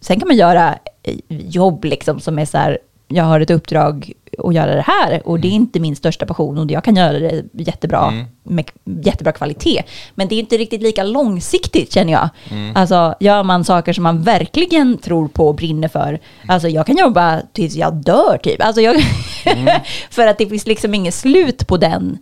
[0.00, 4.12] Sen kan man göra eh, jobb liksom som är så här, jag har ett uppdrag
[4.38, 7.18] att göra det här och det är inte min största passion och jag kan göra
[7.18, 8.12] det jättebra
[8.42, 9.82] med jättebra kvalitet.
[10.14, 12.28] Men det är inte riktigt lika långsiktigt känner jag.
[12.74, 16.18] Alltså gör man saker som man verkligen tror på och brinner för,
[16.48, 18.62] alltså jag kan jobba tills jag dör typ.
[18.64, 18.96] Alltså jag,
[20.10, 22.18] för att det finns liksom inget slut på den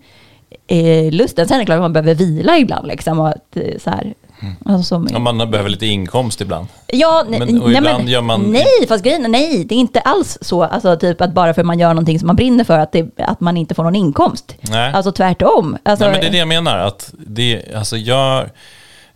[0.66, 1.48] eh, lusten.
[1.48, 4.14] Sen är det klart att man behöver vila ibland liksom och att, eh, så här.
[4.64, 6.66] Alltså, som, Om man behöver lite inkomst ibland.
[6.86, 10.38] Ja, nej, Men- nej, ibland gör man- Nej, fast grejen nej, det är inte alls
[10.40, 10.62] så.
[10.64, 13.10] Alltså typ att bara för att man gör någonting som man brinner för, att, det,
[13.18, 14.54] att man inte får någon inkomst.
[14.60, 14.92] Nej.
[14.92, 15.76] Alltså tvärtom.
[15.82, 16.78] Alltså, Nej, men det är det jag menar.
[16.78, 18.50] Att det, alltså gör,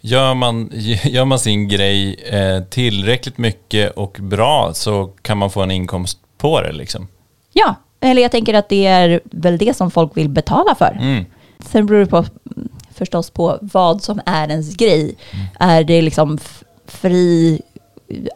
[0.00, 0.70] gör, man,
[1.04, 6.18] gör man sin grej eh, tillräckligt mycket och bra så kan man få en inkomst
[6.38, 6.72] på det.
[6.72, 7.08] Liksom.
[7.52, 10.98] Ja, eller jag tänker att det är väl det som folk vill betala för.
[11.00, 11.24] Mm.
[11.66, 15.14] Sen beror det på, mm, förstås på vad som är ens grej.
[15.58, 16.38] Är det liksom
[16.86, 17.60] fri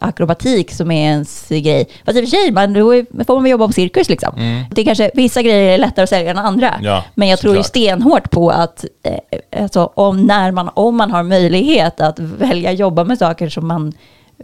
[0.01, 1.89] akrobatik som är ens grej.
[2.05, 4.63] Fast i och för sig, man, då får man väl jobba på cirkus liksom.
[4.71, 6.75] Det är kanske, vissa grejer är lättare att sälja än andra.
[6.83, 7.67] Ja, Men jag tror ju såklart.
[7.67, 13.05] stenhårt på att eh, alltså, om, när man, om man har möjlighet att välja jobba
[13.05, 13.93] med saker som man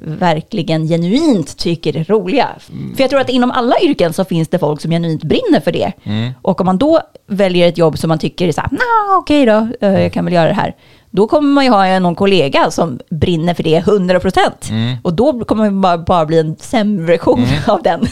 [0.04, 2.48] verkligen genuint tycker är roliga.
[2.96, 5.72] För jag tror att inom alla yrken så finns det folk som genuint brinner för
[5.72, 5.92] det.
[6.42, 9.46] Och om man då väljer ett jobb som man tycker är så här, nah, okej
[9.46, 10.74] då, eh, jag kan väl göra det här.
[11.10, 14.68] Då kommer man ju ha någon kollega som brinner för det 100 procent.
[15.02, 18.06] Och då kommer man bara, bara bli en sämre version av den.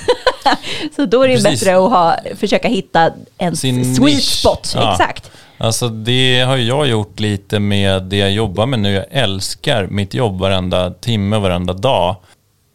[0.96, 1.60] så då är det Precis.
[1.60, 4.22] bättre att ha, försöka hitta en Sin sweet nisch.
[4.40, 4.72] spot.
[4.74, 4.92] Ja.
[4.92, 5.30] Exakt.
[5.58, 8.92] Alltså det har jag gjort lite med det jag jobbar med nu.
[8.92, 12.16] Jag älskar mitt jobb varenda timme, varenda dag.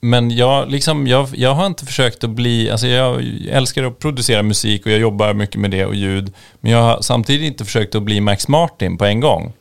[0.02, 4.44] Men jag, liksom, jag, jag har inte försökt att bli, alltså jag älskar att producera
[4.44, 6.34] musik och jag jobbar mycket med det och ljud.
[6.60, 9.54] Men jag har samtidigt inte försökt att bli Max Martin på en gång.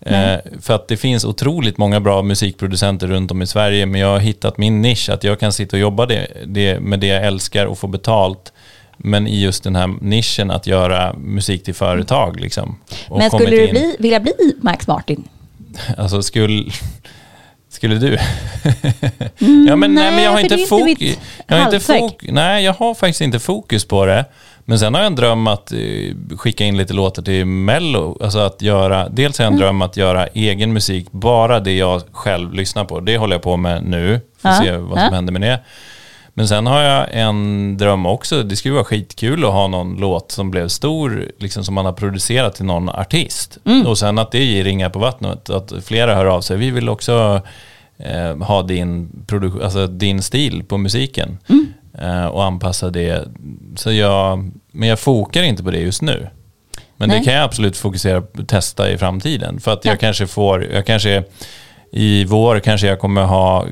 [0.00, 4.08] Eh, för att det finns otroligt många bra musikproducenter runt om i Sverige, men jag
[4.08, 7.26] har hittat min nisch, att jag kan sitta och jobba det, det, med det jag
[7.26, 8.52] älskar och få betalt
[9.04, 12.40] Men i just den här nischen att göra musik till företag.
[12.40, 12.78] Liksom,
[13.10, 14.32] Men skulle du in- bli, vilja bli
[14.62, 15.28] Max Martin?
[15.98, 16.64] Alltså skulle...
[17.72, 18.18] Skulle du?
[19.68, 21.18] ja, men, nej, men jag har inte fokus.
[21.46, 24.24] Jag har inte fok nej, jag har faktiskt inte fokus på det.
[24.64, 25.78] Men sen har jag en dröm att eh,
[26.36, 28.18] skicka in lite låtar till Mello.
[28.22, 29.66] Alltså att göra, dels har jag en Mm.
[29.66, 33.00] dröm att göra egen musik, bara det jag själv lyssnar på.
[33.00, 35.14] Det håller jag på med nu, får Ja, se vad som ja.
[35.14, 35.60] händer med det.
[36.40, 38.42] Men sen har jag en dröm också.
[38.42, 41.92] Det skulle vara skitkul att ha någon låt som blev stor, liksom som man har
[41.92, 43.58] producerat till någon artist.
[43.64, 43.86] Mm.
[43.86, 45.50] Och sen att det ger ringar på vattnet.
[45.50, 46.56] Att flera hör av sig.
[46.56, 47.40] Vi vill också
[47.98, 51.38] eh, ha din, produ- alltså din stil på musiken.
[51.48, 51.66] Mm.
[51.98, 53.28] Eh, och anpassa det.
[53.76, 56.28] Så jag, men jag fokar inte på det just nu.
[56.96, 57.18] Men Nej.
[57.18, 59.60] det kan jag absolut fokusera på testa i framtiden.
[59.60, 59.98] För att jag Ja.
[59.98, 61.24] kanske får, jag kanske
[61.92, 63.66] i vår kanske jag kommer ha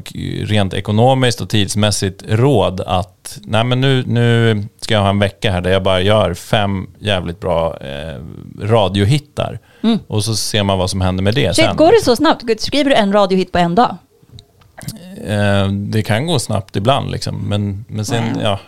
[0.45, 5.53] rent ekonomiskt och tidsmässigt råd att nej men nu, nu ska jag ha en vecka
[5.53, 8.23] här där jag bara gör fem jävligt bra eh,
[8.63, 9.59] radiohittar.
[10.07, 11.55] Och så ser man vad som händer med det Mm.
[11.55, 11.77] Shit, sen.
[11.77, 12.61] går det så snabbt?
[12.61, 13.97] Skriver du en radiohit på en dag?
[15.27, 17.37] Eh, det kan gå snabbt ibland liksom.
[17.49, 18.59] Men, men sen, ja.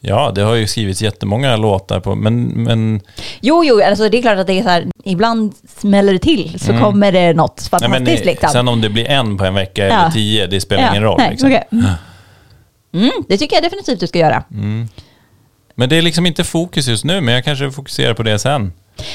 [0.00, 3.00] Ja, det har ju skrivits jättemånga låtar på, men, men
[3.40, 6.58] Jo, jo, alltså det är klart att det är så här, ibland smäller det till
[6.60, 8.50] så kommer det något Nej, men fantastiskt eh, liksom.
[8.50, 10.00] Sen om det blir en på en vecka Ja.
[10.00, 11.18] eller tio, det spelar Ja, ingen roll.
[11.18, 11.48] nej, liksom.
[11.50, 11.68] okej.
[11.72, 11.84] Mm.
[12.94, 14.44] Mm, det tycker jag definitivt du ska göra.
[15.78, 18.72] Men det är liksom inte fokus just nu, men jag kanske fokuserar på det sen.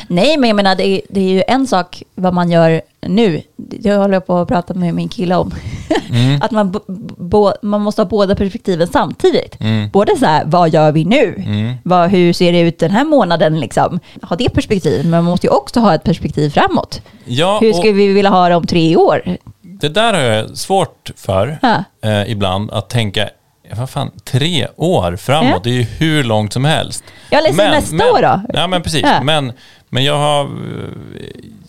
[0.07, 3.41] Nej, men jag menar det är, det är ju en sak vad man gör nu.
[3.57, 5.53] Det håller jag på att prata med min kille om.
[6.09, 6.41] Mm.
[6.41, 6.79] att man,
[7.17, 9.59] bo, man måste ha båda perspektiven samtidigt.
[9.61, 9.89] Mm.
[9.89, 11.43] Både så här, vad gör vi nu?
[11.83, 13.59] Vad, hur ser det ut den här månaden?
[13.59, 13.99] Liksom?
[14.21, 17.01] Ha det perspektivet, men man måste ju också ha ett perspektiv framåt.
[17.25, 19.37] Ja, hur skulle vi vilja ha det om tre år?
[19.61, 21.83] det där har jag svårt för Ja.
[22.01, 23.29] eh, ibland, att tänka,
[23.75, 25.59] vad fan, tre år framåt, Ja.
[25.63, 27.03] det är ju hur långt som helst.
[27.29, 28.41] Ja, eller så nästa men, år då?
[28.53, 29.01] Ja, men precis.
[29.03, 29.23] Ja.
[29.23, 29.53] Men,
[29.89, 30.49] men jag har eh,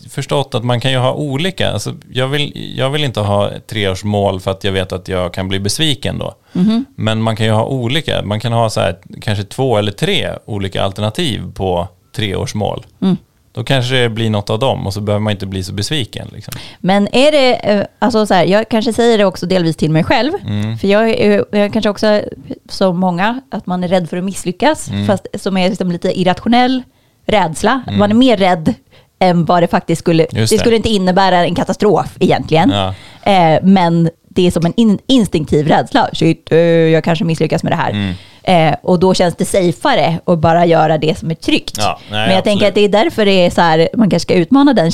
[0.09, 1.71] förstått att man kan ju ha olika.
[1.71, 5.47] Alltså, jag, vill, jag vill inte ha treårsmål för att jag vet att jag kan
[5.47, 6.33] bli besviken då.
[6.53, 6.85] Mhm.
[6.95, 8.21] Men man kan ju ha olika.
[8.23, 12.85] Man kan ha så här, kanske två eller tre olika alternativ på treårsmål.
[13.01, 13.17] Mm.
[13.55, 16.27] Då kanske det blir något av dem och så behöver man inte bli så besviken.
[16.33, 16.53] Liksom.
[16.79, 20.03] Men är det, eh, alltså så här, jag kanske säger det också delvis till mig
[20.03, 20.77] själv, Mm.
[20.77, 22.21] för jag är jag kanske också
[22.69, 25.07] som många, att man är rädd för att misslyckas, Mm.
[25.07, 26.83] fast som är liksom lite irrationell
[27.27, 27.81] rädsla.
[27.97, 28.73] Man är mer rädd
[29.19, 30.39] än vad det faktiskt skulle, det.
[30.49, 30.57] Det.
[30.59, 32.69] skulle inte innebära en katastrof egentligen.
[32.69, 32.93] Ja.
[33.31, 36.09] Eh, men det är som en in, instinktiv rädsla.
[36.13, 38.13] Shit, eh, jag kanske misslyckas med det här.
[38.47, 41.77] Eh, och då känns det safeare att bara göra det som är tryggt.
[41.77, 42.87] Ja, nej, men jag tänker absolut.
[42.87, 44.91] att det är därför det är så här, man kanske ska utmana den,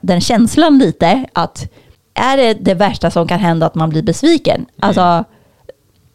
[0.00, 1.24] den känslan lite.
[1.32, 1.72] Att
[2.14, 4.56] är det det värsta som kan hända att man blir besviken?
[4.56, 4.68] Mm.
[4.80, 5.24] Alltså,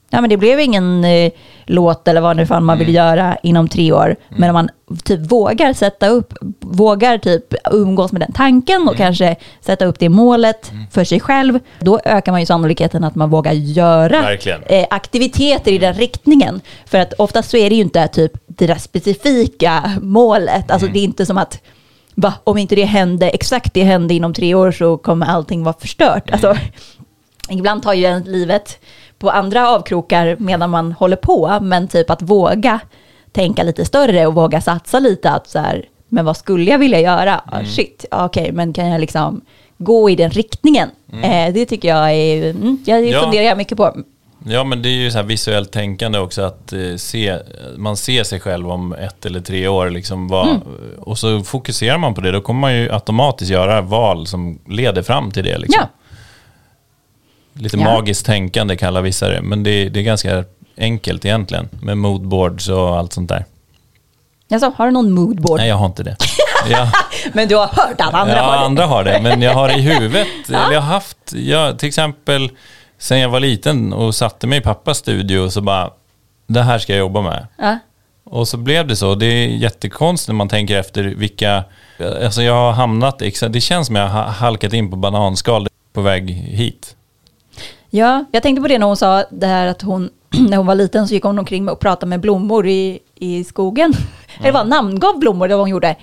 [0.09, 1.31] ja men det blev ingen eh,
[1.65, 2.95] låt eller vad nu fan man vill Mm.
[2.95, 4.15] göra inom tre år.
[4.29, 4.69] Men om man
[5.03, 8.87] typ vågar sätta upp, vågar typ umgås med den tanken Mm.
[8.87, 13.15] och kanske sätta upp det målet för sig själv, då ökar man ju sannolikheten att
[13.15, 14.61] man vågar göra Verkligen.
[14.65, 16.61] eh, aktiviteter i den riktningen.
[16.85, 20.71] För att oftast så är det ju inte typ det där specifika målet.
[20.71, 21.61] Alltså det är inte som att
[22.15, 25.75] va, om inte det hände, exakt det hände inom tre år så kommer allting vara
[25.79, 26.29] förstört.
[26.31, 26.55] Alltså,
[27.49, 28.79] ibland tar ju en livet
[29.19, 32.79] på andra avkrokar medan man håller på, men typ att våga
[33.31, 36.99] tänka lite större och våga satsa lite att så här, men vad skulle jag vilja
[36.99, 37.41] göra?
[37.45, 39.41] Ah, shit, okej, men kan jag liksom
[39.77, 40.89] gå i den riktningen?
[41.23, 43.21] Eh, det tycker jag är, mm, ja, det Ja.
[43.21, 43.95] funderar jag mycket på.
[44.45, 47.37] Ja, men det är ju så här visuellt tänkande också att eh, se,
[47.77, 50.61] man ser sig själv om ett eller tre år liksom vad, Mm.
[50.99, 52.31] och så fokuserar man på det.
[52.31, 55.57] Då kommer man ju automatiskt göra val som leder fram till det.
[55.57, 55.81] Liksom.
[55.81, 55.89] Ja.
[57.57, 57.83] Lite Ja.
[57.83, 60.43] magiskt tänkande kallar vissa det, men det, det är ganska
[60.77, 63.45] enkelt egentligen med moodboards och allt sånt där.
[64.51, 65.59] Alltså, har du någon moodboard?
[65.59, 66.15] Nej, jag har inte det.
[66.69, 66.87] Jag,
[67.33, 68.59] Men du har hört att andra ja, har det?
[68.65, 70.27] andra har det, men jag har det i huvudet.
[70.47, 72.49] Eller jag har haft, jag, till exempel
[72.97, 75.89] sen jag var liten och satte mig i pappas studio och så bara,
[76.47, 77.47] det här ska jag jobba med.
[77.57, 77.77] Ja.
[78.23, 79.15] Och så blev det så.
[79.15, 81.63] Det är jättekonstigt när man tänker efter vilka...
[82.23, 83.19] Alltså jag har hamnat...
[83.49, 86.95] Det känns som jag har halkat in på bananskal på väg hit.
[87.89, 90.09] Ja, jag tänkte på det när hon sa det här att hon,
[90.49, 93.93] när hon var liten så gick hon omkring och pratade med blommor i, i skogen.
[94.39, 95.95] Eller vad, namngav blommor, det var vad hon gjorde.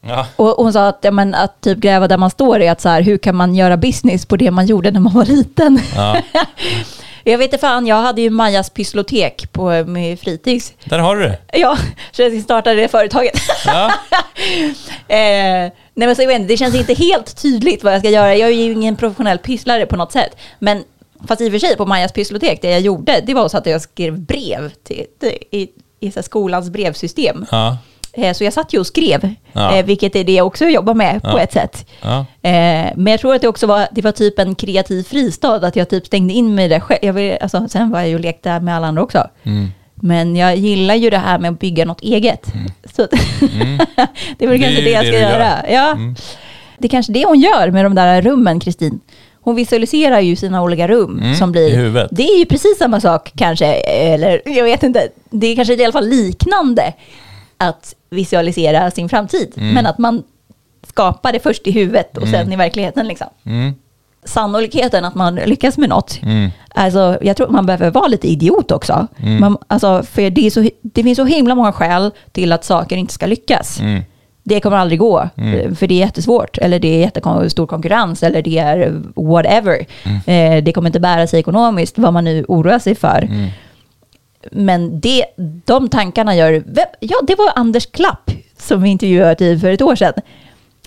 [0.00, 0.26] Ja.
[0.36, 2.88] Och hon sa att, ja, men, att typ gräva där man står är att så
[2.88, 5.80] här, hur kan man göra business på det man gjorde när man var liten?
[5.96, 6.16] Ja.
[7.24, 10.74] jag vet inte fan, jag hade ju Majas pysslotek på min fritids.
[10.84, 11.38] Där har du det.
[11.52, 11.78] Ja,
[12.12, 13.38] så jag startade det företaget.
[13.66, 13.92] Ja.
[15.08, 18.34] Eh, nej men så jag inte, det känns inte helt tydligt vad jag ska göra.
[18.36, 20.36] Jag är ju ingen professionell pysslare på något sätt.
[20.58, 20.84] Men
[21.28, 23.66] fast i och för sig på Majas pysslotek, det jag gjorde, det var så att
[23.66, 25.68] jag skrev brev till, till, i,
[26.00, 27.46] i så skolans brevsystem.
[27.50, 27.78] Ja.
[28.12, 29.76] Eh, Så jag satt ju och skrev, Ja.
[29.76, 31.40] eh, vilket är det jag också jobbar med på Ja.
[31.40, 31.86] ett sätt.
[32.02, 32.18] Ja.
[32.42, 35.76] Eh, Men jag tror att det också var, det var typ en kreativ fristad, att
[35.76, 36.98] jag typ stängde in mig där själv.
[37.02, 39.28] Jag vill, alltså, sen var jag ju och lekte med alla andra också.
[39.42, 39.68] Mm.
[39.96, 42.46] Men jag gillar ju det här med att bygga något eget.
[42.96, 43.10] Så att
[44.38, 45.30] det är väl Det är kanske ju det jag det ska gör.
[45.30, 45.64] göra.
[45.70, 45.96] Ja.
[46.78, 49.00] Det är kanske det hon gör med de där rummen, Kristin.
[49.40, 51.68] Hon visualiserar ju sina olika rum Mm, som blir...
[51.68, 52.08] i huvudet.
[52.12, 55.08] Det är ju precis samma sak kanske, eller jag vet inte.
[55.30, 56.92] Det är kanske i alla fall liknande
[57.56, 59.52] att visualisera sin framtid.
[59.56, 59.74] Mm.
[59.74, 60.22] Men att man
[60.88, 63.08] skapar det först i huvudet och sen i verkligheten.
[63.08, 63.26] Liksom.
[64.26, 64.32] Mm.
[64.32, 66.20] Sannolikheten att man lyckas med något.
[66.22, 66.50] Mm.
[66.68, 69.06] Alltså, jag tror man behöver vara lite idiot också.
[69.22, 69.40] Mm.
[69.40, 73.14] Man, alltså, för det, så, det finns så himla många skäl till att saker inte
[73.14, 73.80] ska lyckas.
[73.80, 74.02] Mm.
[74.42, 75.28] Det kommer aldrig gå,
[75.76, 76.58] för det är jättesvårt.
[76.58, 79.86] Eller det är jättestor konkurrens, eller det är whatever.
[80.26, 83.28] Eh, det kommer inte bära sig ekonomiskt, vad man nu oroar sig för.
[84.50, 85.24] Men det,
[85.64, 86.62] de tankarna gör...
[87.00, 90.12] Ja, det var Anders Klapp som vi intervjuade för ett år sedan.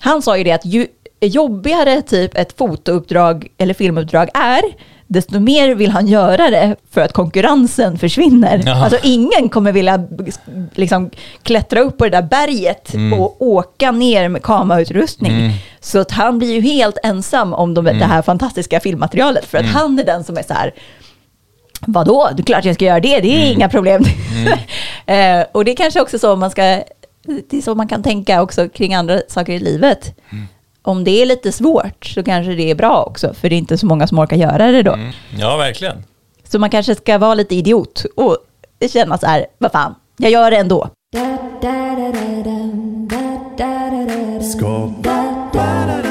[0.00, 0.86] Han sa ju det att ju
[1.26, 4.62] jobbigare typ ett fotouppdrag eller filmuppdrag är,
[5.06, 8.62] desto mer vill han göra det för att konkurrensen försvinner.
[8.66, 8.84] Jaha.
[8.84, 10.04] Alltså ingen kommer vilja
[10.74, 11.10] liksom,
[11.42, 15.52] klättra upp på det där berget och åka ner med kamerautrustning.
[15.80, 19.66] Så att han blir ju helt ensam om de, det här fantastiska filmmaterialet för att
[19.66, 20.74] han är den som är så här
[21.86, 24.04] Vadå, det är klart jag ska göra det, det är inga problem.
[25.06, 26.62] eh, och det är kanske också så man ska,
[27.50, 30.14] det är så man kan tänka också kring andra saker i livet
[30.82, 33.78] om det är lite svårt så kanske det är bra också, för det är inte
[33.78, 34.92] så många som orkar göra det då.
[34.92, 35.12] Mm.
[35.38, 36.04] Ja, verkligen.
[36.44, 38.36] Så man kanske ska vara lite idiot och
[38.92, 40.88] känna så här, vad fan, jag gör det ändå.
[44.40, 46.09] Skapa